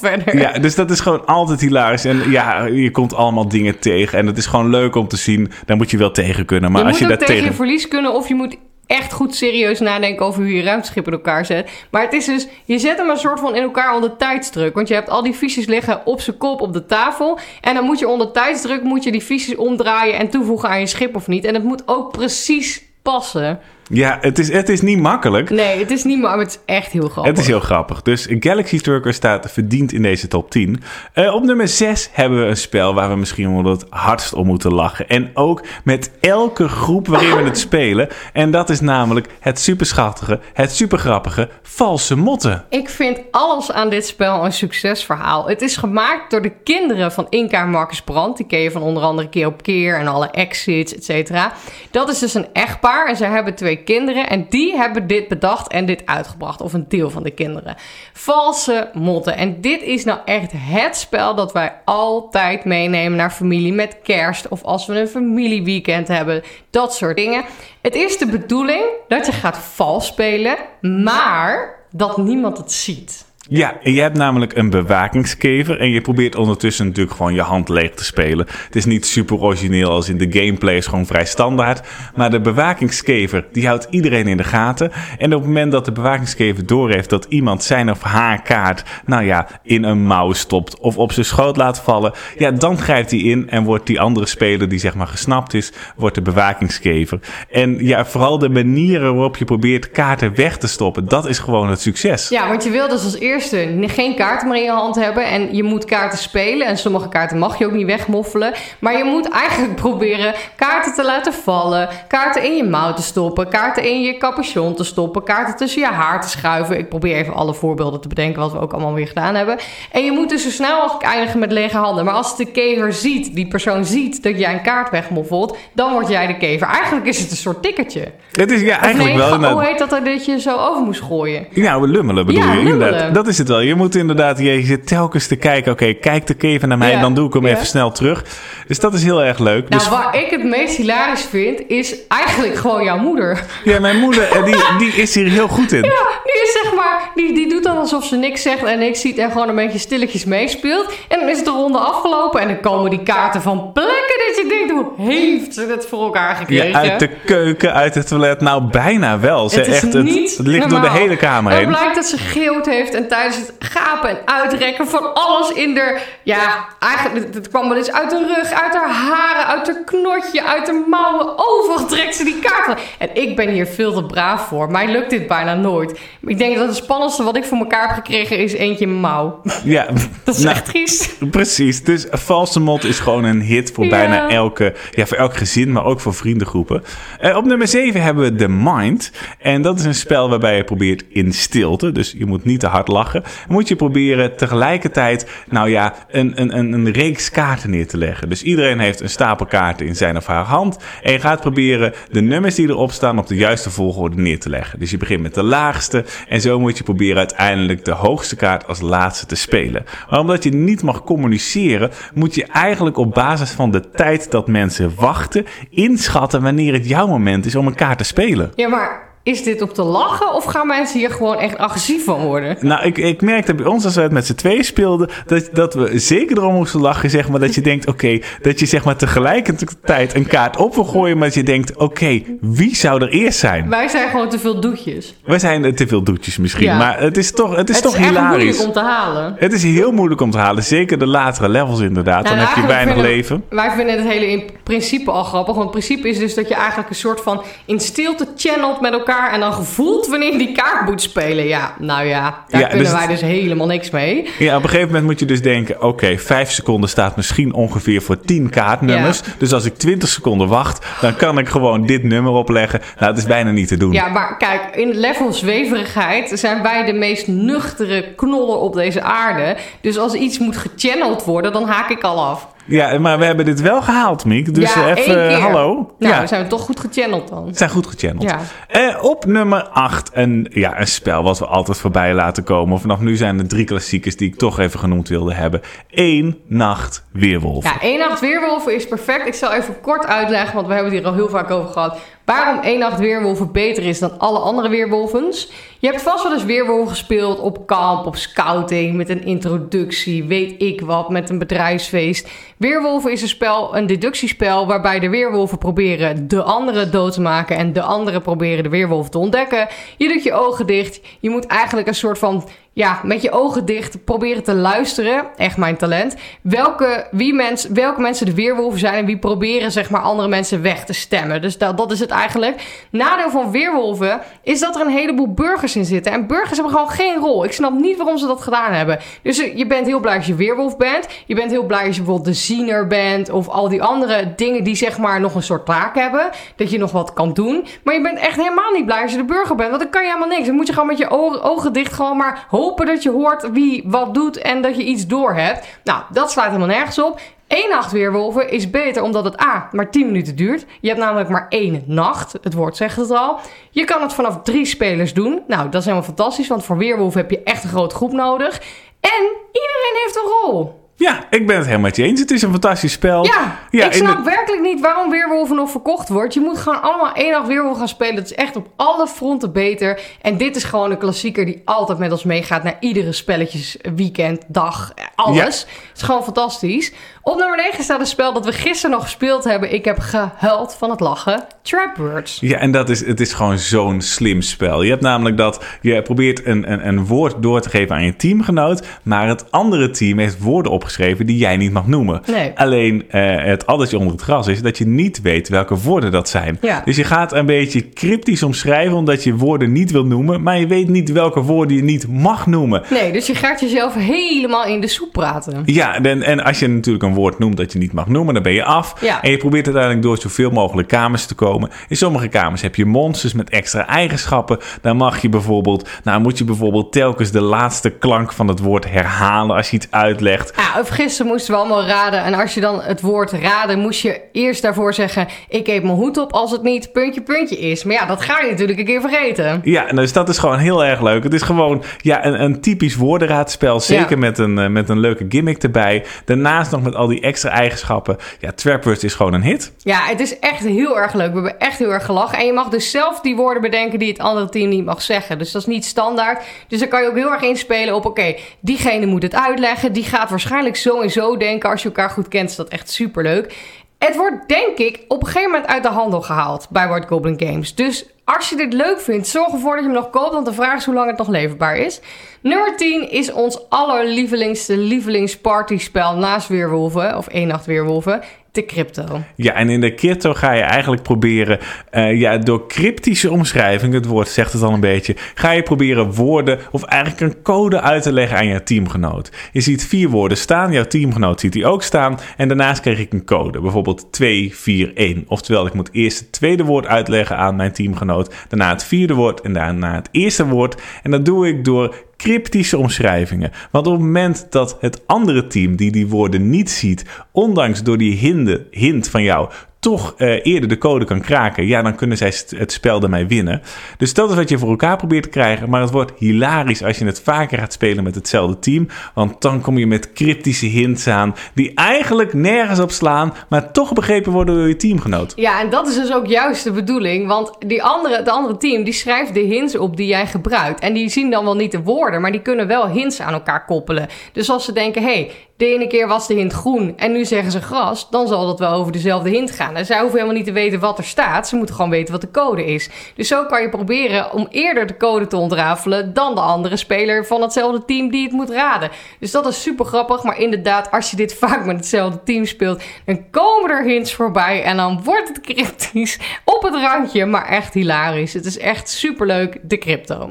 verder? 0.00 0.38
Ja, 0.38 0.52
dus 0.58 0.74
dat 0.74 0.90
is 0.90 1.00
gewoon 1.00 1.26
altijd 1.26 1.60
hilarisch. 1.60 2.04
En 2.04 2.30
ja, 2.30 2.64
je 2.64 2.90
komt 2.90 3.14
allemaal 3.14 3.48
dingen 3.48 3.78
tegen 3.78 4.18
en 4.18 4.26
het 4.26 4.38
is 4.38 4.46
gewoon 4.46 4.70
leuk 4.70 4.94
om 4.94 5.08
te 5.08 5.16
zien. 5.16 5.50
Daar 5.64 5.76
moet 5.76 5.90
je 5.90 5.96
wel 5.96 6.10
tegen 6.10 6.44
kunnen. 6.44 6.72
Maar 6.72 6.82
je 6.82 6.88
als 6.88 6.98
je 6.98 7.06
dat 7.06 7.18
tegen 7.18 7.34
tegen 7.34 7.50
je 7.50 7.56
verlies 7.56 7.88
kunnen 7.88 8.14
of 8.14 8.28
je 8.28 8.34
moet 8.34 8.56
echt 8.86 9.12
goed 9.12 9.34
serieus 9.34 9.80
nadenken 9.80 10.26
over 10.26 10.42
hoe 10.42 10.54
je 10.54 10.62
ruimteschip 10.62 11.06
in 11.06 11.12
elkaar 11.12 11.44
zet. 11.44 11.70
Maar 11.90 12.02
het 12.02 12.12
is 12.12 12.24
dus, 12.24 12.48
je 12.64 12.78
zet 12.78 12.98
hem 12.98 13.10
een 13.10 13.16
soort 13.16 13.40
van 13.40 13.54
in 13.54 13.62
elkaar 13.62 13.94
onder 13.94 14.16
tijdsdruk. 14.16 14.74
Want 14.74 14.88
je 14.88 14.94
hebt 14.94 15.08
al 15.08 15.22
die 15.22 15.34
fiches 15.34 15.66
liggen 15.66 16.06
op 16.06 16.20
zijn 16.20 16.36
kop 16.36 16.60
op 16.60 16.72
de 16.72 16.86
tafel. 16.86 17.38
En 17.60 17.74
dan 17.74 17.84
moet 17.84 17.98
je 17.98 18.08
onder 18.08 18.32
tijdsdruk 18.32 18.82
moet 18.82 19.04
je 19.04 19.12
die 19.12 19.20
fiches 19.20 19.56
omdraaien 19.56 20.18
en 20.18 20.28
toevoegen 20.28 20.68
aan 20.68 20.80
je 20.80 20.86
schip 20.86 21.16
of 21.16 21.26
niet. 21.26 21.44
En 21.44 21.54
het 21.54 21.64
moet 21.64 21.82
ook 21.86 22.12
precies 22.12 22.82
passen. 23.02 23.60
Ja, 23.94 24.18
het 24.20 24.38
is, 24.38 24.52
het 24.52 24.68
is 24.68 24.80
niet 24.80 24.98
makkelijk. 24.98 25.50
Nee, 25.50 25.78
het 25.78 25.90
is 25.90 26.04
niet 26.04 26.20
makkelijk. 26.20 26.50
Het 26.50 26.60
is 26.66 26.74
echt 26.74 26.92
heel 26.92 27.08
grappig. 27.08 27.32
Het 27.32 27.38
is 27.40 27.46
heel 27.46 27.60
grappig. 27.60 28.02
Dus 28.02 28.26
Galaxy 28.30 28.78
Trucker 28.78 29.14
staat 29.14 29.52
verdiend 29.52 29.92
in 29.92 30.02
deze 30.02 30.28
top 30.28 30.50
10. 30.50 30.68
Uh, 31.14 31.26
eh, 31.26 31.34
op 31.34 31.44
nummer 31.44 31.68
6 31.68 32.08
hebben 32.12 32.40
we 32.40 32.46
een 32.46 32.56
spel 32.56 32.94
waar 32.94 33.10
we 33.10 33.16
misschien 33.16 33.62
wel 33.62 33.72
het 33.72 33.86
hardst 33.90 34.32
om 34.32 34.46
moeten 34.46 34.74
lachen. 34.74 35.08
En 35.08 35.30
ook 35.34 35.64
met 35.84 36.10
elke 36.20 36.68
groep 36.68 37.08
waarin 37.08 37.36
we 37.36 37.42
het 37.42 37.58
spelen. 37.68 38.08
En 38.32 38.50
dat 38.50 38.70
is 38.70 38.80
namelijk 38.80 39.28
het 39.40 39.60
superschattige, 39.60 40.40
het 40.52 40.72
supergrappige 40.72 41.48
Valse 41.62 42.16
Motten. 42.16 42.64
Ik 42.68 42.88
vind 42.88 43.20
alles 43.30 43.72
aan 43.72 43.90
dit 43.90 44.06
spel 44.06 44.44
een 44.44 44.52
succesverhaal. 44.52 45.48
Het 45.48 45.62
is 45.62 45.76
gemaakt 45.76 46.30
door 46.30 46.42
de 46.42 46.52
kinderen 46.64 47.12
van 47.12 47.26
Inka 47.28 47.64
Marcus 47.64 48.02
Brandt. 48.02 48.36
Die 48.36 48.46
ken 48.46 48.60
je 48.60 48.70
van 48.70 48.82
onder 48.82 49.02
andere 49.02 49.28
Keer 49.28 49.46
op 49.46 49.62
Keer 49.62 49.98
en 49.98 50.06
alle 50.06 50.30
exits, 50.30 50.94
et 50.94 51.04
cetera. 51.04 51.52
Dat 51.90 52.08
is 52.08 52.18
dus 52.18 52.34
een 52.34 52.46
echtpaar 52.52 53.08
en 53.08 53.16
zij 53.16 53.28
hebben 53.28 53.54
twee 53.54 53.80
kinderen. 53.82 54.28
En 54.28 54.46
die 54.48 54.76
hebben 54.76 55.06
dit 55.06 55.28
bedacht 55.28 55.68
en 55.68 55.86
dit 55.86 56.06
uitgebracht. 56.06 56.60
Of 56.60 56.72
een 56.72 56.88
deel 56.88 57.10
van 57.10 57.22
de 57.22 57.30
kinderen. 57.30 57.76
Valse 58.12 58.90
motten. 58.92 59.36
En 59.36 59.60
dit 59.60 59.82
is 59.82 60.04
nou 60.04 60.18
echt 60.24 60.52
het 60.56 60.96
spel 60.96 61.34
dat 61.34 61.52
wij 61.52 61.74
altijd 61.84 62.64
meenemen 62.64 63.18
naar 63.18 63.30
familie 63.30 63.72
met 63.72 63.98
kerst. 64.02 64.48
Of 64.48 64.62
als 64.62 64.86
we 64.86 65.00
een 65.00 65.08
familieweekend 65.08 66.08
hebben. 66.08 66.42
Dat 66.70 66.94
soort 66.94 67.16
dingen. 67.16 67.44
Het 67.80 67.94
is 67.94 68.18
de 68.18 68.26
bedoeling 68.26 68.84
dat 69.08 69.26
je 69.26 69.32
gaat 69.32 69.58
vals 69.58 70.06
spelen. 70.06 70.56
Maar 70.80 71.80
dat 71.90 72.16
niemand 72.16 72.58
het 72.58 72.72
ziet. 72.72 73.24
Ja, 73.48 73.78
je 73.82 74.00
hebt 74.00 74.16
namelijk 74.16 74.56
een 74.56 74.70
bewakingskever 74.70 75.80
en 75.80 75.90
je 75.90 76.00
probeert 76.00 76.36
ondertussen 76.36 76.86
natuurlijk 76.86 77.16
gewoon 77.16 77.34
je 77.34 77.40
hand 77.40 77.68
leeg 77.68 77.90
te 77.90 78.04
spelen. 78.04 78.46
Het 78.64 78.76
is 78.76 78.84
niet 78.84 79.06
super 79.06 79.40
origineel 79.40 79.90
als 79.90 80.08
in 80.08 80.18
de 80.18 80.26
gameplay 80.30 80.76
is 80.76 80.86
gewoon 80.86 81.06
vrij 81.06 81.24
standaard. 81.24 81.88
Maar 82.16 82.30
de 82.30 82.40
bewakingskever 82.40 83.44
die 83.52 83.66
houdt 83.66 83.86
iedereen 83.90 84.26
in 84.26 84.36
de 84.36 84.44
gaten. 84.44 84.92
En 85.18 85.34
op 85.34 85.38
het 85.38 85.48
moment 85.48 85.72
dat 85.72 85.84
de 85.84 85.92
bewakingskever 85.92 86.66
doorheeft 86.66 87.10
dat 87.10 87.26
iemand 87.28 87.62
zijn 87.62 87.90
of 87.90 88.02
haar 88.02 88.42
kaart, 88.42 88.82
nou 89.06 89.24
ja, 89.24 89.48
in 89.62 89.84
een 89.84 90.06
mouw 90.06 90.32
stopt 90.32 90.78
of 90.78 90.96
op 90.96 91.12
zijn 91.12 91.26
schoot 91.26 91.56
laat 91.56 91.80
vallen, 91.80 92.12
ja, 92.38 92.50
dan 92.50 92.78
grijpt 92.78 93.10
hij 93.10 93.20
in 93.20 93.50
en 93.50 93.64
wordt 93.64 93.86
die 93.86 94.00
andere 94.00 94.26
speler 94.26 94.68
die 94.68 94.78
zeg 94.78 94.94
maar 94.94 95.06
gesnapt 95.06 95.54
is, 95.54 95.72
wordt 95.96 96.14
de 96.14 96.22
bewakingskever. 96.22 97.18
En 97.50 97.84
ja, 97.84 98.06
vooral 98.06 98.38
de 98.38 98.48
manieren 98.48 99.14
waarop 99.14 99.36
je 99.36 99.44
probeert 99.44 99.90
kaarten 99.90 100.34
weg 100.34 100.58
te 100.58 100.68
stoppen, 100.68 101.08
dat 101.08 101.28
is 101.28 101.38
gewoon 101.38 101.70
het 101.70 101.80
succes. 101.80 102.28
Ja, 102.28 102.48
want 102.48 102.64
je 102.64 102.70
wil 102.70 102.88
dus 102.88 103.04
als 103.04 103.14
eerste 103.14 103.30
eerste 103.32 103.80
geen 103.80 104.14
kaarten 104.14 104.48
meer 104.48 104.56
in 104.56 104.62
je 104.62 104.70
hand 104.70 104.94
hebben. 104.94 105.24
En 105.24 105.54
je 105.54 105.62
moet 105.62 105.84
kaarten 105.84 106.18
spelen. 106.18 106.66
En 106.66 106.78
sommige 106.78 107.08
kaarten 107.08 107.38
mag 107.38 107.58
je 107.58 107.66
ook 107.66 107.72
niet 107.72 107.86
wegmoffelen. 107.86 108.52
Maar 108.78 108.96
je 108.96 109.04
moet 109.04 109.28
eigenlijk 109.28 109.74
proberen 109.84 110.34
kaarten 110.56 110.94
te 110.94 111.04
laten 111.04 111.32
vallen. 111.32 111.88
Kaarten 112.08 112.44
in 112.44 112.56
je 112.56 112.64
mouw 112.64 112.94
te 112.94 113.02
stoppen. 113.02 113.48
Kaarten 113.48 113.84
in 113.84 114.02
je 114.02 114.16
capuchon 114.16 114.74
te 114.74 114.84
stoppen. 114.84 115.22
Kaarten 115.22 115.56
tussen 115.56 115.80
je 115.80 115.86
haar 115.86 116.20
te 116.20 116.28
schuiven. 116.28 116.78
Ik 116.78 116.88
probeer 116.88 117.16
even 117.16 117.34
alle 117.34 117.54
voorbeelden 117.54 118.00
te 118.00 118.08
bedenken 118.08 118.40
wat 118.40 118.52
we 118.52 118.60
ook 118.60 118.72
allemaal 118.72 118.94
weer 118.94 119.06
gedaan 119.06 119.34
hebben. 119.34 119.58
En 119.92 120.04
je 120.04 120.12
moet 120.12 120.28
dus 120.28 120.42
zo 120.42 120.50
snel 120.50 120.80
mogelijk 120.80 121.04
eindigen 121.04 121.38
met 121.38 121.52
lege 121.52 121.76
handen. 121.76 122.04
Maar 122.04 122.14
als 122.14 122.36
de 122.36 122.46
kever 122.46 122.92
ziet, 122.92 123.34
die 123.34 123.48
persoon 123.48 123.84
ziet 123.84 124.22
dat 124.22 124.38
jij 124.38 124.52
een 124.52 124.62
kaart 124.62 124.90
wegmoffelt, 124.90 125.56
dan 125.72 125.92
word 125.92 126.08
jij 126.08 126.26
de 126.26 126.36
kever. 126.36 126.66
Eigenlijk 126.66 127.06
is 127.06 127.20
het 127.20 127.30
een 127.30 127.36
soort 127.36 127.62
tikkertje. 127.62 128.12
Het 128.32 128.50
is 128.50 128.60
ja, 128.60 128.78
eigenlijk 128.78 129.16
nee, 129.16 129.38
wel... 129.38 129.52
hoe 129.52 129.64
heet 129.64 129.78
dat 129.78 129.90
dat 129.90 130.24
je 130.24 130.40
zo 130.40 130.56
over 130.56 130.82
moest 130.82 131.00
gooien? 131.00 131.46
Ja, 131.50 131.80
we 131.80 131.88
lummelen 131.88 132.26
bedoel 132.26 132.42
Ja, 132.42 132.52
je. 132.52 132.60
Inderdaad. 132.60 133.14
Dat 133.22 133.30
is 133.30 133.38
het 133.38 133.48
wel. 133.48 133.60
Je 133.60 133.74
moet 133.74 133.94
inderdaad, 133.94 134.38
je 134.38 134.62
zit 134.64 134.86
telkens 134.86 135.26
te 135.26 135.36
kijken. 135.36 135.72
Oké, 135.72 135.92
kijk 135.92 136.26
de 136.26 136.34
kever 136.34 136.68
naar 136.68 136.78
mij, 136.78 136.90
Ja, 136.90 137.00
dan 137.00 137.14
doe 137.14 137.26
ik 137.26 137.32
hem 137.32 137.46
ja. 137.46 137.54
even 137.54 137.66
snel 137.66 137.92
terug. 137.92 138.24
Dus 138.66 138.80
dat 138.80 138.94
is 138.94 139.02
heel 139.02 139.22
erg 139.22 139.38
leuk. 139.38 139.68
Nou, 139.68 139.82
dus 139.82 139.88
waar 139.90 140.16
ik 140.16 140.30
het 140.30 140.44
meest 140.44 140.76
hilarisch 140.76 141.26
vind, 141.30 141.60
is 141.68 141.94
eigenlijk 142.08 142.54
gewoon 142.54 142.84
jouw 142.84 142.98
moeder. 142.98 143.44
ja, 143.64 143.80
mijn 143.80 143.98
moeder, 143.98 144.30
eh, 144.30 144.44
die, 144.44 144.56
die 144.78 144.92
is 144.92 145.14
hier 145.14 145.28
heel 145.28 145.48
goed 145.48 145.72
in. 145.72 145.82
Ja, 145.82 146.08
die 146.24 146.42
is 146.42 146.58
zeg 146.62 146.74
maar, 146.74 147.10
die, 147.14 147.34
die 147.34 147.48
doet 147.48 147.62
dan 147.62 147.76
alsof 147.76 148.04
ze 148.04 148.16
niks 148.16 148.42
zegt 148.42 148.64
en 148.64 148.78
niks 148.78 149.00
ziet 149.00 149.18
en 149.18 149.30
gewoon 149.30 149.48
een 149.48 149.54
beetje 149.54 149.78
stilletjes 149.78 150.24
meespeelt. 150.24 150.92
En 151.08 151.20
dan 151.20 151.28
is 151.28 151.44
de 151.44 151.50
ronde 151.50 151.78
afgelopen 151.78 152.40
en 152.40 152.48
dan 152.48 152.60
komen 152.60 152.90
die 152.90 153.02
kaarten 153.02 153.42
van 153.42 153.72
plekken 153.72 154.20
dat 154.26 154.36
je 154.36 154.46
denkt, 154.48 154.72
hoe 154.72 155.12
heeft 155.12 155.54
ze 155.54 155.66
dat 155.66 155.86
voor 155.86 156.02
elkaar 156.02 156.36
gekregen? 156.36 156.68
Ja, 156.68 156.78
uit 156.78 156.98
de 156.98 157.08
keuken, 157.08 157.72
uit 157.74 157.94
het 157.94 158.08
toilet. 158.08 158.40
Nou, 158.40 158.62
bijna 158.62 159.20
wel. 159.20 159.48
Ze 159.48 159.58
Het 159.58 159.66
is 159.68 159.74
echt, 159.74 159.92
niet 159.92 160.36
het 160.36 160.46
ligt 160.46 160.70
door 160.70 160.80
de 160.80 160.90
hele 160.90 161.16
kamer 161.16 161.52
heen. 161.52 161.68
blijkt 161.68 161.94
dat 161.94 162.06
ze 162.06 162.18
geeuwd 162.18 162.66
heeft 162.66 162.94
en 162.94 163.08
tijdens 163.12 163.36
het 163.36 163.52
gapen 163.58 164.10
en 164.10 164.18
uitrekken 164.24 164.88
van 164.88 165.14
alles 165.14 165.50
in 165.52 165.74
de... 165.74 165.98
Ja, 166.22 166.66
eigenlijk, 166.78 167.24
het- 167.26 167.34
het 167.34 167.48
kwam 167.48 167.68
wel 167.68 167.76
eens 167.78 167.92
uit 167.92 168.10
de 168.10 168.34
rug, 168.36 168.50
uit 168.62 168.74
haar 168.74 168.90
haren, 168.90 169.46
uit 169.46 169.66
haar 169.66 169.84
knotje, 169.84 170.44
uit 170.44 170.66
de 170.66 170.84
mouwen. 170.90 171.26
Overal 171.48 171.86
trekt 171.86 172.14
ze 172.14 172.24
die 172.24 172.38
kaart 172.38 172.64
van. 172.64 172.76
En 172.98 173.08
ik 173.12 173.36
ben 173.36 173.48
hier 173.48 173.66
veel 173.66 173.92
te 173.92 174.04
braaf 174.04 174.46
voor. 174.46 174.70
Mij 174.70 174.88
lukt 174.92 175.10
dit 175.10 175.26
bijna 175.26 175.54
nooit. 175.54 176.00
Ik 176.26 176.38
denk 176.38 176.56
dat 176.56 176.66
het 176.66 176.76
spannendste 176.76 177.22
wat 177.22 177.36
ik 177.36 177.44
voor 177.44 177.58
elkaar 177.58 177.86
heb 177.86 177.94
gekregen 177.96 178.38
is 178.38 178.52
eentje 178.52 178.86
mouw. 178.86 179.40
Ja, 179.64 179.86
Dat 180.24 180.34
is 180.36 180.42
nou, 180.42 180.54
echt 180.56 180.64
triest. 180.64 181.30
Precies. 181.30 181.84
Dus 181.84 182.06
valse 182.10 182.60
mot 182.60 182.84
is 182.84 182.98
gewoon 183.00 183.24
een 183.24 183.40
hit 183.40 183.72
voor 183.72 183.84
Ja. 183.84 183.90
bijna 183.90 184.28
elke, 184.28 184.74
ja, 184.90 185.06
voor 185.06 185.16
elk 185.16 185.36
gezin, 185.36 185.72
maar 185.72 185.84
ook 185.84 186.00
voor 186.00 186.14
vriendengroepen. 186.14 186.84
Eh, 187.20 187.36
op 187.36 187.44
nummer 187.44 187.68
7 187.68 188.02
hebben 188.02 188.24
we 188.24 188.34
The 188.34 188.48
Mind. 188.48 189.10
En 189.38 189.62
dat 189.62 189.78
is 189.78 189.84
een 189.84 189.94
spel 189.94 190.28
waarbij 190.28 190.56
je 190.56 190.64
probeert 190.64 191.04
in 191.08 191.32
stilte, 191.32 191.92
dus 191.92 192.14
je 192.18 192.26
moet 192.26 192.44
niet 192.44 192.60
te 192.60 192.66
hard 192.66 192.88
lachen, 192.88 193.00
moet 193.48 193.68
je 193.68 193.76
proberen 193.76 194.36
tegelijkertijd, 194.36 195.30
nou 195.48 195.70
ja, 195.70 195.94
een, 196.10 196.32
een, 196.40 196.58
een, 196.58 196.72
een 196.72 196.90
reeks 196.90 197.30
kaarten 197.30 197.70
neer 197.70 197.86
te 197.86 197.96
leggen. 197.96 198.28
Dus 198.28 198.42
iedereen 198.42 198.78
heeft 198.78 199.00
een 199.00 199.10
stapel 199.10 199.46
kaarten 199.46 199.86
in 199.86 199.96
zijn 199.96 200.16
of 200.16 200.26
haar 200.26 200.44
hand. 200.44 200.76
En 201.02 201.12
je 201.12 201.20
gaat 201.20 201.40
proberen 201.40 201.92
de 202.10 202.20
nummers 202.20 202.54
die 202.54 202.68
erop 202.68 202.92
staan 202.92 203.18
op 203.18 203.26
de 203.26 203.36
juiste 203.36 203.70
volgorde 203.70 204.20
neer 204.20 204.40
te 204.40 204.48
leggen. 204.48 204.78
Dus 204.78 204.90
je 204.90 204.96
begint 204.96 205.22
met 205.22 205.34
de 205.34 205.42
laagste 205.42 206.04
en 206.28 206.40
zo 206.40 206.60
moet 206.60 206.78
je 206.78 206.84
proberen 206.84 207.16
uiteindelijk 207.16 207.84
de 207.84 207.92
hoogste 207.92 208.36
kaart 208.36 208.66
als 208.66 208.80
laatste 208.80 209.26
te 209.26 209.34
spelen. 209.34 209.84
Maar 210.10 210.20
omdat 210.20 210.44
je 210.44 210.50
niet 210.50 210.82
mag 210.82 211.04
communiceren, 211.04 211.90
moet 212.14 212.34
je 212.34 212.44
eigenlijk 212.44 212.96
op 212.96 213.14
basis 213.14 213.50
van 213.50 213.70
de 213.70 213.90
tijd 213.90 214.30
dat 214.30 214.48
mensen 214.48 214.92
wachten, 214.96 215.46
inschatten 215.70 216.42
wanneer 216.42 216.72
het 216.72 216.88
jouw 216.88 217.06
moment 217.06 217.46
is 217.46 217.54
om 217.54 217.66
een 217.66 217.74
kaart 217.74 217.98
te 217.98 218.04
spelen. 218.04 218.52
Ja, 218.54 218.68
maar 218.68 219.11
is 219.22 219.42
dit 219.42 219.62
op 219.62 219.74
te 219.74 219.82
lachen 219.82 220.32
of 220.34 220.44
gaan 220.44 220.66
mensen 220.66 220.98
hier 220.98 221.10
gewoon 221.10 221.38
echt 221.38 221.58
agressief 221.58 222.04
van 222.04 222.20
worden? 222.20 222.56
Nou, 222.60 222.84
ik, 222.86 222.98
ik 222.98 223.22
merkte 223.22 223.54
bij 223.54 223.66
ons 223.66 223.84
als 223.84 223.94
we 223.94 224.00
het 224.00 224.12
met 224.12 224.26
z'n 224.26 224.34
tweeën 224.34 224.64
speelden, 224.64 225.08
dat, 225.26 225.48
dat 225.52 225.74
we 225.74 225.98
zeker 225.98 226.36
erom 226.38 226.54
moesten 226.54 226.80
lachen, 226.80 227.10
zeg 227.10 227.28
maar, 227.28 227.40
dat 227.40 227.54
je 227.54 227.60
denkt, 227.60 227.86
oké, 227.86 228.18
dat 228.42 228.60
je 228.60 228.66
zeg 228.66 228.84
maar 228.84 228.96
tegelijkertijd 228.96 230.14
een 230.14 230.26
kaart 230.26 230.56
op 230.56 230.74
wil 230.74 230.84
gooien, 230.84 231.18
maar 231.18 231.26
dat 231.26 231.36
je 231.36 231.42
denkt, 231.42 231.76
oké, 231.76 232.22
wie 232.40 232.76
zou 232.76 233.02
er 233.02 233.08
eerst 233.08 233.38
zijn? 233.38 233.68
Wij 233.68 233.88
zijn 233.88 234.08
gewoon 234.10 234.28
te 234.28 234.38
veel 234.38 234.60
doetjes. 234.60 235.14
We 235.24 235.38
zijn 235.38 235.64
eh, 235.64 235.72
te 235.72 235.86
veel 235.86 236.02
doetjes 236.02 236.36
misschien, 236.38 236.66
Ja. 236.66 236.76
maar 236.78 237.00
het 237.00 237.16
is 237.16 237.32
toch, 237.32 237.56
het 237.56 237.68
is 237.68 237.74
het 237.76 237.84
toch 237.84 237.94
is 237.94 238.00
echt 238.00 238.08
hilarisch. 238.08 238.36
moeilijk 238.44 238.66
om 238.66 238.72
te 238.72 238.80
halen. 238.90 239.36
Het 239.38 239.52
is 239.52 239.62
heel 239.62 239.92
moeilijk 239.92 240.20
om 240.20 240.30
te 240.30 240.38
halen, 240.38 240.62
zeker 240.64 240.98
de 240.98 241.06
latere 241.06 241.48
levels 241.48 241.80
inderdaad. 241.80 242.24
Dan 242.26 242.36
Nou, 242.36 242.46
heb 242.48 242.56
je 242.56 242.66
weinig 242.66 242.94
vinden- 242.94 243.10
leven. 243.12 243.44
Wij 243.50 243.70
vinden 243.70 243.96
het 243.98 244.06
hele 244.08 244.26
in 244.30 244.50
principe 244.62 245.10
al 245.10 245.24
grappig. 245.24 245.54
Want 245.54 245.74
het 245.74 245.78
principe 245.84 246.08
is 246.08 246.18
dus 246.18 246.34
dat 246.34 246.48
je 246.48 246.54
eigenlijk 246.54 246.88
een 246.88 246.94
soort 246.94 247.20
van 247.20 247.42
in 247.66 247.80
stilte 247.80 248.26
channelt 248.36 248.80
met 248.80 248.92
elkaar. 248.92 249.10
En 249.32 249.40
dan 249.40 249.52
gevoelt 249.52 250.06
wanneer 250.06 250.38
die 250.38 250.52
kaart 250.52 250.88
moet 250.88 251.02
spelen. 251.02 251.46
Ja, 251.46 251.74
nou 251.78 252.06
ja, 252.06 252.44
daar 252.48 252.60
Ja, 252.60 252.66
kunnen 252.66 252.84
dus 252.84 252.94
wij 252.94 253.06
dus 253.06 253.20
helemaal 253.20 253.66
niks 253.66 253.90
mee. 253.90 254.28
Ja, 254.38 254.56
op 254.56 254.62
een 254.62 254.68
gegeven 254.68 254.86
moment 254.88 255.04
moet 255.04 255.18
je 255.18 255.26
dus 255.26 255.42
denken: 255.42 255.82
oké, 255.82 256.18
vijf 256.18 256.50
seconden 256.50 256.88
staat 256.90 257.16
misschien 257.16 257.52
ongeveer 257.54 258.02
voor 258.02 258.20
10 258.20 258.50
kaartnummers. 258.50 259.20
Dus 259.38 259.52
als 259.52 259.64
ik 259.64 259.76
20 259.76 260.08
seconden 260.08 260.48
wacht, 260.48 260.86
dan 261.00 261.16
kan 261.16 261.38
ik 261.38 261.48
gewoon 261.48 261.86
dit 261.86 262.02
nummer 262.02 262.32
opleggen. 262.32 262.80
Nou, 262.98 263.10
het 263.10 263.20
is 263.20 263.26
bijna 263.26 263.50
niet 263.50 263.68
te 263.68 263.76
doen. 263.76 263.92
Ja, 263.92 264.08
maar 264.08 264.36
kijk, 264.36 264.76
in 264.76 264.90
level 264.94 265.32
zweverigheid 265.32 266.30
zijn 266.34 266.62
wij 266.62 266.84
de 266.84 266.92
meest 266.92 267.26
nuchtere 267.26 268.14
knollen 268.14 268.60
op 268.60 268.74
deze 268.74 269.02
aarde. 269.02 269.56
Dus 269.80 269.98
als 269.98 270.14
iets 270.14 270.38
moet 270.38 270.56
gechanneld 270.56 271.24
worden, 271.24 271.52
dan 271.52 271.68
haak 271.68 271.90
ik 271.90 272.02
al 272.02 272.24
af. 272.24 272.48
Ja, 272.64 272.98
maar 272.98 273.18
we 273.18 273.24
hebben 273.24 273.44
dit 273.44 273.60
wel 273.60 273.82
gehaald, 273.82 274.24
Miek. 274.24 274.54
Dus 274.54 274.74
ja, 274.74 274.88
eh, 274.88 275.06
even 275.06 275.40
hallo. 275.40 275.94
Nou, 275.98 276.14
ja, 276.14 276.20
we 276.20 276.26
zijn 276.26 276.48
toch 276.48 276.60
goed 276.60 276.80
gechanneld 276.80 277.28
dan. 277.28 277.46
het 277.46 277.58
zijn 277.58 277.70
goed 277.70 277.86
gechanneld. 277.86 278.30
Ja. 278.30 278.38
Eh, 278.68 279.04
op 279.04 279.24
nummer 279.24 279.62
8, 279.62 280.10
een, 280.12 280.46
ja, 280.50 280.80
een 280.80 280.86
spel 280.86 281.22
wat 281.22 281.38
we 281.38 281.46
altijd 281.46 281.78
voorbij 281.78 282.14
laten 282.14 282.44
komen. 282.44 282.80
Vanaf 282.80 283.00
nu 283.00 283.16
zijn 283.16 283.38
er 283.38 283.48
drie 283.48 283.64
klassiekers 283.64 284.16
die 284.16 284.28
ik 284.28 284.36
toch 284.36 284.58
even 284.58 284.80
genoemd 284.80 285.08
wilde 285.08 285.34
hebben. 285.34 285.60
Eén 285.90 286.40
nacht 286.46 287.04
weerwolf. 287.12 287.64
Ja, 287.64 287.80
één 287.80 287.98
nacht 287.98 288.20
weerwolven 288.20 288.74
is 288.74 288.88
perfect. 288.88 289.26
Ik 289.26 289.34
zal 289.34 289.52
even 289.52 289.80
kort 289.80 290.06
uitleggen, 290.06 290.54
want 290.54 290.66
we 290.66 290.72
hebben 290.72 290.92
het 290.92 291.00
hier 291.00 291.10
al 291.10 291.16
heel 291.16 291.28
vaak 291.28 291.50
over 291.50 291.72
gehad. 291.72 291.98
Waarom 292.24 292.62
één 292.62 292.78
nacht 292.78 292.98
weerwolven 292.98 293.52
beter 293.52 293.82
is 293.82 293.98
dan 293.98 294.18
alle 294.18 294.38
andere 294.38 294.68
weerwolvens. 294.68 295.50
Je 295.78 295.88
hebt 295.88 296.02
vast 296.02 296.22
wel 296.22 296.32
eens 296.32 296.44
weerwolven 296.44 296.88
gespeeld 296.88 297.38
op 297.38 297.66
kamp, 297.66 298.06
op 298.06 298.16
scouting, 298.16 298.96
met 298.96 299.08
een 299.08 299.24
introductie, 299.24 300.24
weet 300.24 300.62
ik 300.62 300.80
wat, 300.80 301.08
met 301.08 301.30
een 301.30 301.38
bedrijfsfeest. 301.38 302.28
Weerwolven 302.56 303.12
is 303.12 303.22
een 303.22 303.28
spel, 303.28 303.76
een 303.76 303.86
deductiespel, 303.86 304.66
waarbij 304.66 304.98
de 304.98 305.08
weerwolven 305.08 305.58
proberen 305.58 306.28
de 306.28 306.42
andere 306.42 306.90
dood 306.90 307.12
te 307.12 307.20
maken 307.20 307.56
en 307.56 307.72
de 307.72 307.82
anderen 307.82 308.22
proberen 308.22 308.62
de 308.62 308.68
weerwolf 308.68 309.08
te 309.08 309.18
ontdekken. 309.18 309.68
Je 309.96 310.08
doet 310.08 310.22
je 310.22 310.32
ogen 310.32 310.66
dicht. 310.66 311.00
Je 311.20 311.30
moet 311.30 311.46
eigenlijk 311.46 311.88
een 311.88 311.94
soort 311.94 312.18
van 312.18 312.48
ja, 312.74 313.00
met 313.02 313.22
je 313.22 313.30
ogen 313.30 313.64
dicht 313.64 314.04
proberen 314.04 314.42
te 314.42 314.54
luisteren. 314.54 315.24
Echt 315.36 315.56
mijn 315.56 315.76
talent. 315.76 316.16
Welke, 316.42 317.06
wie 317.10 317.34
mens, 317.34 317.66
welke 317.66 318.00
mensen 318.00 318.26
de 318.26 318.34
weerwolven 318.34 318.78
zijn 318.78 318.94
en 318.94 319.06
wie 319.06 319.18
proberen 319.18 319.72
zeg 319.72 319.90
maar 319.90 320.00
andere 320.00 320.28
mensen 320.28 320.62
weg 320.62 320.84
te 320.84 320.92
stemmen. 320.92 321.42
Dus 321.42 321.58
dat, 321.58 321.76
dat 321.76 321.92
is 321.92 322.00
het 322.00 322.10
eigenlijk. 322.10 322.62
Nadeel 322.90 323.30
van 323.30 323.50
weerwolven 323.50 324.20
is 324.42 324.60
dat 324.60 324.74
er 324.74 324.80
een 324.80 324.92
heleboel 324.92 325.32
burgers 325.32 325.76
in 325.76 325.84
zitten. 325.84 326.12
En 326.12 326.26
burgers 326.26 326.58
hebben 326.58 326.72
gewoon 326.72 326.90
geen 326.90 327.16
rol. 327.18 327.44
Ik 327.44 327.52
snap 327.52 327.72
niet 327.72 327.96
waarom 327.96 328.18
ze 328.18 328.26
dat 328.26 328.42
gedaan 328.42 328.72
hebben. 328.72 328.98
Dus 329.22 329.38
eh, 329.38 329.56
je 329.56 329.66
bent 329.66 329.86
heel 329.86 330.00
blij 330.00 330.16
als 330.16 330.26
je 330.26 330.34
weerwolf 330.34 330.76
bent. 330.76 331.06
Je 331.26 331.34
bent 331.34 331.50
heel 331.50 331.66
blij 331.66 331.86
als 331.86 331.96
je 331.96 332.02
bijvoorbeeld 332.02 332.34
de 332.34 332.40
ziener 332.40 332.86
bent. 332.86 333.30
Of 333.30 333.48
al 333.48 333.68
die 333.68 333.82
andere 333.82 334.32
dingen 334.36 334.64
die 334.64 334.74
zeg 334.74 334.98
maar 334.98 335.20
nog 335.20 335.34
een 335.34 335.42
soort 335.42 335.66
taak 335.66 335.94
hebben. 335.94 336.30
Dat 336.56 336.70
je 336.70 336.78
nog 336.78 336.92
wat 336.92 337.12
kan 337.12 337.32
doen. 337.32 337.66
Maar 337.84 337.94
je 337.94 338.02
bent 338.02 338.18
echt 338.18 338.36
helemaal 338.36 338.72
niet 338.72 338.84
blij 338.84 339.02
als 339.02 339.10
je 339.10 339.16
de 339.16 339.24
burger 339.24 339.56
bent. 339.56 339.70
Want 339.70 339.82
dan 339.82 339.90
kan 339.90 340.02
je 340.02 340.08
helemaal 340.08 340.28
niks. 340.28 340.46
Dan 340.46 340.56
moet 340.56 340.66
je 340.66 340.72
gewoon 340.72 340.88
met 340.88 340.98
je 340.98 341.10
ogen, 341.10 341.42
ogen 341.42 341.72
dicht 341.72 341.92
gewoon 341.92 342.16
maar 342.16 342.46
hopen 342.62 342.86
dat 342.86 343.02
je 343.02 343.10
hoort 343.10 343.50
wie 343.50 343.82
wat 343.86 344.14
doet 344.14 344.36
en 344.36 344.62
dat 344.62 344.76
je 344.76 344.84
iets 344.84 345.06
door 345.06 345.34
hebt. 345.34 345.66
Nou, 345.84 346.02
dat 346.10 346.30
slaat 346.30 346.46
helemaal 346.46 346.66
nergens 346.66 347.02
op. 347.02 347.20
Eén 347.48 347.68
nacht 347.68 347.92
weerwolven 347.92 348.50
is 348.50 348.70
beter 348.70 349.02
omdat 349.02 349.24
het 349.24 349.40
A, 349.40 349.68
maar 349.70 349.90
10 349.90 350.06
minuten 350.06 350.36
duurt. 350.36 350.66
Je 350.80 350.88
hebt 350.88 351.00
namelijk 351.00 351.28
maar 351.28 351.46
één 351.48 351.82
nacht. 351.86 352.32
Het 352.42 352.54
woord 352.54 352.76
zegt 352.76 352.96
het 352.96 353.10
al. 353.10 353.38
Je 353.70 353.84
kan 353.84 354.02
het 354.02 354.12
vanaf 354.12 354.42
drie 354.42 354.64
spelers 354.64 355.14
doen. 355.14 355.42
Nou, 355.46 355.64
dat 355.64 355.80
is 355.80 355.84
helemaal 355.84 356.06
fantastisch, 356.06 356.48
want 356.48 356.64
voor 356.64 356.76
weerwolven 356.76 357.20
heb 357.20 357.30
je 357.30 357.42
echt 357.42 357.64
een 357.64 357.70
grote 357.70 357.94
groep 357.94 358.12
nodig. 358.12 358.60
En 359.00 359.22
iedereen 359.52 360.02
heeft 360.04 360.16
een 360.16 360.50
rol. 360.50 360.81
Ja, 360.96 361.18
ik 361.30 361.46
ben 361.46 361.56
het 361.56 361.64
helemaal 361.64 361.86
met 361.86 361.96
je 361.96 362.02
eens. 362.02 362.20
Het 362.20 362.30
is 362.30 362.42
een 362.42 362.50
fantastisch 362.50 362.92
spel. 362.92 363.24
Ja, 363.24 363.58
Ja, 363.70 363.86
ik 363.86 363.92
snap 363.92 364.16
de- 364.16 364.22
werkelijk 364.22 364.62
niet 364.62 364.80
waarom 364.80 365.10
Weerwolven 365.10 365.56
nog 365.56 365.70
verkocht 365.70 366.08
wordt. 366.08 366.34
Je 366.34 366.40
moet 366.40 366.58
gewoon 366.58 366.82
allemaal 366.82 367.12
één 367.12 367.30
nacht 367.30 367.46
Weerwolf 367.46 367.78
gaan 367.78 367.88
spelen. 367.88 368.14
Dat 368.14 368.24
is 368.24 368.34
echt 368.34 368.56
op 368.56 368.68
alle 368.76 369.06
fronten 369.06 369.52
beter. 369.52 370.00
En 370.22 370.36
dit 370.36 370.56
is 370.56 370.64
gewoon 370.64 370.90
een 370.90 370.98
klassieker 370.98 371.44
die 371.44 371.62
altijd 371.64 371.98
met 371.98 372.10
ons 372.12 372.24
meegaat 372.24 372.62
naar 372.62 372.76
iedere 372.80 373.12
spelletjes, 373.12 373.76
weekend, 373.96 374.42
dag. 374.48 374.92
alles. 375.14 375.60
Het 375.60 375.96
is 375.96 376.02
gewoon 376.02 376.24
fantastisch. 376.24 376.92
Op 377.22 377.36
nummer 377.38 377.56
9 377.56 377.84
staat 377.84 378.00
een 378.00 378.06
spel 378.06 378.32
dat 378.32 378.44
we 378.44 378.52
gisteren 378.52 378.90
nog 378.96 379.02
gespeeld 379.04 379.44
hebben. 379.44 379.72
Ik 379.72 379.84
heb 379.84 379.98
gehuild 379.98 380.74
van 380.74 380.90
het 380.90 381.00
lachen. 381.00 381.44
Trap 381.62 381.96
Words. 381.96 382.38
Ja, 382.40 382.58
en 382.58 382.70
dat 382.72 382.88
is, 382.88 383.06
het 383.06 383.20
is 383.20 383.32
gewoon 383.32 383.58
zo'n 383.58 384.00
slim 384.00 384.40
spel. 384.42 384.82
Je 384.82 384.90
hebt 384.90 385.02
namelijk 385.02 385.36
dat 385.36 385.64
je 385.80 386.02
probeert 386.02 386.46
een, 386.46 386.72
een, 386.72 386.86
een 386.88 387.06
woord 387.06 387.34
door 387.42 387.60
te 387.60 387.68
geven 387.70 387.94
aan 387.94 388.04
je 388.04 388.16
teamgenoot, 388.16 388.86
maar 389.02 389.28
het 389.28 389.50
andere 389.50 389.90
team 389.90 390.18
heeft 390.18 390.38
woorden 390.42 390.72
opgeschreven 390.72 390.90
die 390.96 391.36
jij 391.36 391.56
niet 391.56 391.72
mag 391.72 391.86
noemen. 391.86 392.22
Nee. 392.26 392.52
Alleen 392.54 393.04
eh, 393.10 393.44
het 393.44 393.66
addertje 393.66 393.98
onder 393.98 394.12
het 394.12 394.22
gras 394.22 394.46
is 394.46 394.62
dat 394.62 394.78
je 394.78 394.86
niet 394.86 395.20
weet 395.22 395.48
welke 395.48 395.76
woorden 395.76 396.10
dat 396.10 396.28
zijn. 396.28 396.58
Ja. 396.60 396.82
Dus 396.84 396.96
je 396.96 397.04
gaat 397.04 397.32
een 397.32 397.46
beetje 397.46 397.88
cryptisch 397.88 398.42
omschrijven 398.42 398.96
omdat 398.96 399.24
je 399.24 399.36
woorden 399.36 399.72
niet 399.72 399.90
wil 399.90 400.04
noemen, 400.04 400.42
maar 400.42 400.58
je 400.58 400.66
weet 400.66 400.88
niet 400.88 401.12
welke 401.12 401.40
woorden 401.40 401.76
je 401.76 401.82
niet 401.82 402.08
mag 402.08 402.46
noemen. 402.46 402.82
Nee, 402.90 403.12
dus 403.12 403.26
je 403.26 403.34
gaat 403.34 403.60
jezelf 403.60 403.94
helemaal 403.94 404.64
in 404.64 404.80
de 404.80 404.88
soep 404.88 405.12
praten. 405.12 405.62
Ja, 405.64 406.02
en, 406.02 406.22
en 406.22 406.44
als 406.44 406.58
je 406.58 406.68
natuurlijk 406.68 407.04
een 407.04 407.14
woord 407.14 407.38
noemt 407.38 407.56
dat 407.56 407.72
je 407.72 407.78
niet 407.78 407.92
mag 407.92 408.06
noemen, 408.06 408.34
dan 408.34 408.42
ben 408.42 408.52
je 408.52 408.64
af. 408.64 408.94
Ja. 409.00 409.22
En 409.22 409.30
je 409.30 409.36
probeert 409.36 409.64
uiteindelijk 409.64 410.02
door 410.04 410.18
zoveel 410.18 410.50
mogelijk 410.50 410.88
kamers 410.88 411.26
te 411.26 411.34
komen. 411.34 411.70
In 411.88 411.96
sommige 411.96 412.28
kamers 412.28 412.62
heb 412.62 412.74
je 412.74 412.86
monsters 412.86 413.32
met 413.32 413.50
extra 413.50 413.86
eigenschappen. 413.86 414.58
Dan 414.80 414.96
mag 414.96 415.22
je 415.22 415.28
bijvoorbeeld, 415.28 415.88
nou 416.04 416.20
moet 416.20 416.38
je 416.38 416.44
bijvoorbeeld 416.44 416.92
telkens 416.92 417.30
de 417.30 417.40
laatste 417.40 417.90
klank 417.90 418.32
van 418.32 418.48
het 418.48 418.58
woord 418.58 418.90
herhalen 418.90 419.56
als 419.56 419.70
je 419.70 419.76
iets 419.76 419.86
uitlegt. 419.90 420.52
Ja, 420.56 420.71
of 420.80 420.88
gisteren 420.88 421.30
moesten 421.32 421.54
we 421.54 421.60
allemaal 421.60 421.86
raden. 421.86 422.24
En 422.24 422.34
als 422.34 422.54
je 422.54 422.60
dan 422.60 422.80
het 422.82 423.00
woord 423.00 423.32
raden, 423.32 423.78
moest 423.78 424.00
je 424.00 424.20
eerst 424.32 424.62
daarvoor 424.62 424.94
zeggen... 424.94 425.28
ik 425.48 425.66
heb 425.66 425.82
mijn 425.82 425.94
hoed 425.94 426.16
op 426.16 426.32
als 426.32 426.50
het 426.50 426.62
niet 426.62 426.92
puntje 426.92 427.20
puntje 427.22 427.58
is. 427.58 427.84
Maar 427.84 427.94
ja, 427.94 428.06
dat 428.06 428.22
ga 428.22 428.40
je 428.40 428.50
natuurlijk 428.50 428.78
een 428.78 428.84
keer 428.84 429.00
vergeten. 429.00 429.60
Ja, 429.64 429.84
dus 429.86 430.12
dat 430.12 430.28
is 430.28 430.38
gewoon 430.38 430.58
heel 430.58 430.84
erg 430.84 431.00
leuk. 431.02 431.22
Het 431.22 431.32
is 431.34 431.42
gewoon 431.42 431.82
ja, 432.00 432.24
een, 432.24 432.42
een 432.42 432.60
typisch 432.60 432.96
woordenraadspel. 432.96 433.80
Zeker 433.80 434.10
Ja. 434.10 434.16
met, 434.16 434.38
een, 434.38 434.58
eh, 434.58 434.68
met 434.68 434.88
een 434.88 434.98
leuke 435.00 435.26
gimmick 435.28 435.62
erbij. 435.62 436.04
Daarnaast 436.24 436.70
nog 436.70 436.82
met 436.82 436.94
al 436.94 437.06
die 437.06 437.20
extra 437.20 437.50
eigenschappen. 437.50 438.16
Ja, 438.40 438.52
Trapwords 438.52 439.04
is 439.04 439.14
gewoon 439.14 439.32
een 439.34 439.42
hit. 439.42 439.72
Ja, 439.78 439.98
het 440.04 440.20
is 440.20 440.38
echt 440.38 440.64
heel 440.64 440.98
erg 440.98 441.12
leuk. 441.12 441.28
We 441.28 441.34
hebben 441.34 441.58
echt 441.58 441.78
heel 441.78 441.92
erg 441.92 442.04
gelachen. 442.04 442.38
En 442.38 442.46
je 442.46 442.52
mag 442.52 442.68
dus 442.68 442.90
zelf 442.90 443.20
die 443.20 443.36
woorden 443.36 443.62
bedenken 443.62 443.98
die 443.98 444.08
het 444.08 444.18
andere 444.18 444.48
team 444.48 444.68
niet 444.68 444.84
mag 444.84 445.02
zeggen. 445.02 445.38
Dus 445.38 445.52
dat 445.52 445.62
is 445.62 445.68
niet 445.68 445.84
standaard. 445.84 446.42
Dus 446.68 446.78
dan 446.78 446.88
kan 446.88 447.02
je 447.02 447.08
ook 447.08 447.16
heel 447.16 447.32
erg 447.32 447.42
inspelen 447.42 447.94
op... 447.94 448.06
oké, 448.06 448.34
diegene 448.60 449.06
moet 449.06 449.22
het 449.22 449.34
uitleggen. 449.34 449.92
Die 449.92 450.04
gaat 450.04 450.30
waarschijnlijk 450.30 450.61
en 450.66 451.10
zo 451.10 451.36
denken. 451.36 451.70
Als 451.70 451.82
je 451.82 451.88
elkaar 451.88 452.10
goed 452.10 452.28
kent, 452.28 452.50
is 452.50 452.56
dat 452.56 452.68
echt 452.68 452.90
superleuk. 452.90 453.56
Het 453.98 454.16
wordt, 454.16 454.48
denk 454.48 454.78
ik, 454.78 455.04
op 455.08 455.20
een 455.20 455.26
gegeven 455.26 455.50
moment 455.50 455.70
uit 455.70 455.82
de 455.82 455.88
handel 455.88 456.22
gehaald 456.22 456.66
bij 456.70 456.88
White 456.88 457.06
Goblin 457.06 457.40
Games. 457.40 457.74
Dus 457.74 458.06
als 458.24 458.48
je 458.48 458.56
dit 458.56 458.72
leuk 458.72 459.00
vindt, 459.00 459.26
zorg 459.26 459.52
ervoor 459.52 459.74
dat 459.74 459.84
je 459.84 459.90
hem 459.90 459.98
nog 459.98 460.10
koopt. 460.10 460.32
Want 460.32 460.46
de 460.46 460.52
vraag 460.52 460.76
is 460.76 460.84
hoe 460.84 460.94
lang 460.94 461.08
het 461.08 461.18
nog 461.18 461.28
leverbaar 461.28 461.76
is. 461.76 462.00
Nummer 462.40 462.76
10 462.76 463.10
is 463.10 463.32
ons 463.32 463.68
allerlievelingste 463.68 464.76
lievelingspartyspel 464.76 466.16
naast 466.16 466.48
Weerwolven. 466.48 467.16
Of 467.16 467.28
één 467.28 467.48
nacht 467.48 467.66
Weerwolven. 467.66 468.22
De 468.52 468.66
Crypto. 468.66 469.20
Ja, 469.36 469.52
en 469.52 469.68
in 469.68 469.80
de 469.80 469.94
crypto 469.94 470.34
ga 470.34 470.52
je 470.52 470.62
eigenlijk 470.62 471.02
proberen, 471.02 471.58
eh, 471.90 472.20
ja, 472.20 472.38
door 472.38 472.68
cryptische 472.68 473.30
omschrijving, 473.30 473.94
het 473.94 474.06
woord 474.06 474.28
zegt 474.28 474.52
het 474.52 474.62
al 474.62 474.72
een 474.72 474.80
beetje, 474.80 475.16
ga 475.34 475.50
je 475.50 475.62
proberen 475.62 476.12
woorden 476.14 476.58
of 476.70 476.82
eigenlijk 476.82 477.20
een 477.20 477.42
code 477.42 477.80
uit 477.80 478.02
te 478.02 478.12
leggen 478.12 478.36
aan 478.36 478.46
je 478.46 478.62
teamgenoot. 478.62 479.32
Je 479.52 479.60
ziet 479.60 479.86
vier 479.86 480.08
woorden 480.08 480.38
staan, 480.38 480.72
jouw 480.72 480.84
teamgenoot 480.84 481.40
ziet 481.40 481.52
die 481.52 481.66
ook 481.66 481.82
staan 481.82 482.18
en 482.36 482.48
daarnaast 482.48 482.80
kreeg 482.80 482.98
ik 482.98 483.12
een 483.12 483.24
code, 483.24 483.60
bijvoorbeeld 483.60 484.12
241. 484.12 485.28
Oftewel, 485.28 485.66
ik 485.66 485.74
moet 485.74 485.90
eerst 485.92 486.18
het 486.18 486.32
tweede 486.32 486.64
woord 486.64 486.86
uitleggen 486.86 487.36
aan 487.36 487.56
mijn 487.56 487.72
teamgenoot, 487.72 488.34
daarna 488.48 488.70
het 488.70 488.84
vierde 488.84 489.14
woord 489.14 489.40
en 489.40 489.52
daarna 489.52 489.94
het 489.94 490.08
eerste 490.10 490.46
woord. 490.46 490.82
En 491.02 491.10
dat 491.10 491.24
doe 491.24 491.48
ik 491.48 491.64
door 491.64 491.94
cryptische 492.22 492.78
omschrijvingen. 492.78 493.50
Want 493.70 493.86
op 493.86 493.92
het 493.92 494.02
moment 494.02 494.46
dat 494.50 494.76
het 494.80 495.02
andere 495.06 495.46
team 495.46 495.76
die 495.76 495.90
die 495.90 496.08
woorden 496.08 496.50
niet 496.50 496.70
ziet, 496.70 497.04
ondanks 497.30 497.82
door 497.82 497.98
die 497.98 498.16
hinde, 498.16 498.66
hint 498.70 499.08
van 499.08 499.22
jou, 499.22 499.50
toch 499.82 500.14
eh, 500.16 500.46
eerder 500.46 500.68
de 500.68 500.78
code 500.78 501.04
kan 501.04 501.20
kraken, 501.20 501.66
ja, 501.66 501.82
dan 501.82 501.94
kunnen 501.94 502.16
zij 502.16 502.32
het 502.56 502.72
spel 502.72 503.00
daarmee 503.00 503.26
winnen. 503.26 503.62
Dus 503.96 504.14
dat 504.14 504.30
is 504.30 504.36
wat 504.36 504.48
je 504.48 504.58
voor 504.58 504.68
elkaar 504.68 504.96
probeert 504.96 505.22
te 505.22 505.28
krijgen. 505.28 505.70
Maar 505.70 505.80
het 505.80 505.90
wordt 505.90 506.12
hilarisch 506.16 506.82
als 506.82 506.98
je 506.98 507.04
het 507.04 507.20
vaker 507.20 507.58
gaat 507.58 507.72
spelen 507.72 508.04
met 508.04 508.14
hetzelfde 508.14 508.58
team. 508.58 508.88
Want 509.14 509.40
dan 509.40 509.60
kom 509.60 509.78
je 509.78 509.86
met 509.86 510.12
cryptische 510.12 510.66
hints 510.66 511.06
aan 511.08 511.34
die 511.54 511.72
eigenlijk 511.74 512.32
nergens 512.32 512.78
op 512.78 512.90
slaan, 512.90 513.34
maar 513.48 513.72
toch 513.72 513.92
begrepen 513.92 514.32
worden 514.32 514.54
door 514.54 514.68
je 514.68 514.76
teamgenoot. 514.76 515.32
Ja, 515.36 515.60
en 515.60 515.70
dat 515.70 515.88
is 515.88 515.94
dus 515.94 516.12
ook 516.12 516.26
juist 516.26 516.64
de 516.64 516.72
bedoeling. 516.72 517.26
Want 517.26 517.52
die 517.66 517.82
andere, 517.82 518.16
het 518.16 518.28
andere 518.28 518.56
team 518.56 518.84
die 518.84 518.92
schrijft 518.92 519.34
de 519.34 519.40
hints 519.40 519.76
op 519.76 519.96
die 519.96 520.06
jij 520.06 520.26
gebruikt. 520.26 520.80
En 520.80 520.92
die 520.92 521.08
zien 521.08 521.30
dan 521.30 521.44
wel 521.44 521.56
niet 521.56 521.72
de 521.72 521.82
woorden, 521.82 522.20
maar 522.20 522.32
die 522.32 522.42
kunnen 522.42 522.66
wel 522.66 522.88
hints 522.88 523.20
aan 523.20 523.32
elkaar 523.32 523.64
koppelen. 523.64 524.08
Dus 524.32 524.50
als 524.50 524.64
ze 524.64 524.72
denken, 524.72 525.02
hé, 525.02 525.12
hey, 525.12 525.30
de 525.62 525.68
ene 525.68 525.86
keer 525.86 526.08
was 526.08 526.26
de 526.26 526.34
hint 526.34 526.52
groen 526.52 526.92
en 526.96 527.12
nu 527.12 527.24
zeggen 527.24 527.50
ze 527.50 527.60
gras, 527.60 528.10
dan 528.10 528.28
zal 528.28 528.46
dat 528.46 528.58
wel 528.58 528.72
over 528.72 528.92
dezelfde 528.92 529.30
hint 529.30 529.50
gaan. 529.50 529.76
En 529.76 529.86
zij 529.86 529.98
hoeven 529.98 530.18
helemaal 530.18 530.36
niet 530.36 530.46
te 530.46 530.52
weten 530.52 530.80
wat 530.80 530.98
er 530.98 531.04
staat. 531.04 531.48
Ze 531.48 531.56
moeten 531.56 531.74
gewoon 531.74 531.90
weten 531.90 532.12
wat 532.12 532.20
de 532.20 532.30
code 532.30 532.64
is. 532.64 532.90
Dus 533.14 533.28
zo 533.28 533.44
kan 533.44 533.62
je 533.62 533.68
proberen 533.68 534.32
om 534.32 534.46
eerder 534.50 534.86
de 534.86 534.96
code 534.96 535.26
te 535.26 535.36
ontrafelen 535.36 536.12
dan 536.12 536.34
de 536.34 536.40
andere 536.40 536.76
speler 536.76 537.26
van 537.26 537.42
hetzelfde 537.42 537.84
team 537.84 538.10
die 538.10 538.22
het 538.22 538.32
moet 538.32 538.50
raden. 538.50 538.90
Dus 539.18 539.30
dat 539.30 539.46
is 539.46 539.62
super 539.62 539.84
grappig. 539.84 540.22
Maar 540.22 540.40
inderdaad, 540.40 540.90
als 540.90 541.10
je 541.10 541.16
dit 541.16 541.34
vaak 541.44 541.64
met 541.64 541.76
hetzelfde 541.76 542.20
team 542.24 542.44
speelt, 542.44 542.82
dan 543.04 543.30
komen 543.30 543.70
er 543.70 543.84
hints 543.84 544.14
voorbij 544.14 544.62
en 544.62 544.76
dan 544.76 545.02
wordt 545.04 545.28
het 545.28 545.40
cryptisch 545.40 546.18
op 546.44 546.62
het 546.62 546.74
randje, 546.74 547.26
maar 547.26 547.48
echt 547.48 547.74
hilarisch. 547.74 548.32
Het 548.32 548.44
is 548.44 548.58
echt 548.58 548.88
super 548.88 549.26
leuk, 549.26 549.58
de 549.62 549.78
crypto. 549.78 550.30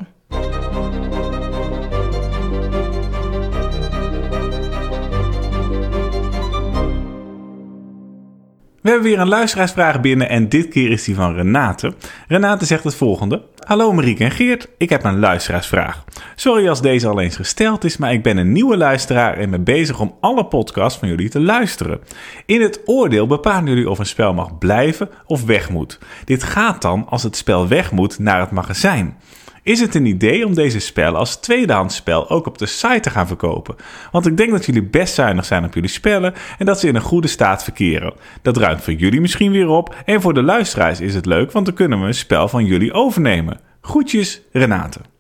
We 8.82 8.90
hebben 8.90 9.08
weer 9.08 9.20
een 9.20 9.28
luisteraarsvraag 9.28 10.02
binnen 10.02 10.30
en 10.30 10.50
dit 10.50 10.68
keer 10.68 10.92
is 10.92 11.04
die 11.04 11.16
van 11.16 11.36
Renate. 11.36 11.94
Renate 12.28 12.66
zegt 12.66 12.84
het 12.84 12.96
volgende. 12.96 13.42
Hallo 13.66 13.94
Marieke 13.94 14.24
en 14.24 14.32
Geert, 14.32 14.68
ik 14.78 14.90
heb 14.90 15.04
een 15.04 15.20
luisteraarsvraag. 15.20 16.04
Sorry 16.36 16.70
als 16.70 16.82
deze 16.82 17.08
al 17.08 17.20
eens 17.20 17.36
gesteld 17.36 17.84
is, 17.84 17.98
maar 17.98 18.14
ik 18.14 18.24
ben 18.24 18.38
een 18.38 18.52
nieuwe 18.52 18.78
luisteraar 18.78 19.38
en 19.38 19.50
ben 19.50 19.64
bezig 19.64 20.00
om 20.00 20.16
alle 20.20 20.46
podcasts 20.46 21.00
van 21.00 21.08
jullie 21.08 21.30
te 21.30 21.40
luisteren. 21.40 22.00
In 22.46 22.62
het 22.62 22.82
oordeel 22.86 23.28
bepalen 23.28 23.66
jullie 23.66 23.90
of 23.90 24.00
een 24.00 24.06
spel 24.06 24.34
mag 24.34 24.58
blijven 24.58 25.10
of 25.26 25.46
weg 25.46 25.70
moet. 25.70 26.00
Dit 26.26 26.44
gaat 26.44 26.82
dan 26.82 27.06
als 27.10 27.24
het 27.24 27.36
spel 27.36 27.68
weg 27.68 27.92
moet 27.92 28.20
naar 28.20 28.40
het 28.40 28.52
magazijn. 28.52 29.18
Is 29.64 29.80
het 29.80 29.96
een 29.96 30.06
idee 30.06 30.46
om 30.46 30.54
deze 30.54 30.80
spellen 30.80 31.20
als 31.20 31.36
tweedehands 31.36 31.96
spel 31.96 32.30
ook 32.30 32.46
op 32.46 32.58
de 32.58 32.66
site 32.66 33.00
te 33.00 33.10
gaan 33.10 33.28
verkopen? 33.28 33.76
Want 34.12 34.26
ik 34.26 34.38
denk 34.38 34.52
dat 34.52 34.66
jullie 34.66 34.84
best 34.84 35.14
zuinig 35.14 35.46
zijn 35.46 35.66
op 35.66 35.74
jullie 35.74 35.90
spellen 35.90 36.34
en 36.58 36.66
dat 36.66 36.80
ze 36.80 36.88
in 36.88 36.96
een 36.96 37.02
goede 37.02 37.28
staat 37.28 37.64
verkeren. 37.64 38.14
Dat 38.42 38.58
ruimt 38.58 38.84
voor 38.84 38.94
jullie 38.94 39.22
misschien 39.22 39.52
weer 39.52 39.68
op 39.68 39.96
en 40.06 40.22
voor 40.22 40.34
de 40.34 40.44
luisteraars 40.44 41.00
is 41.00 41.16
het 41.16 41.26
leuk, 41.26 41.52
want 41.52 41.66
dan 41.66 41.76
kunnen 41.76 42.02
we 42.02 42.08
een 42.08 42.14
spel 42.14 42.48
van 42.48 42.66
jullie 42.66 42.94
overnemen. 42.94 43.60
Groetjes, 43.82 44.42
Renate. 44.52 45.11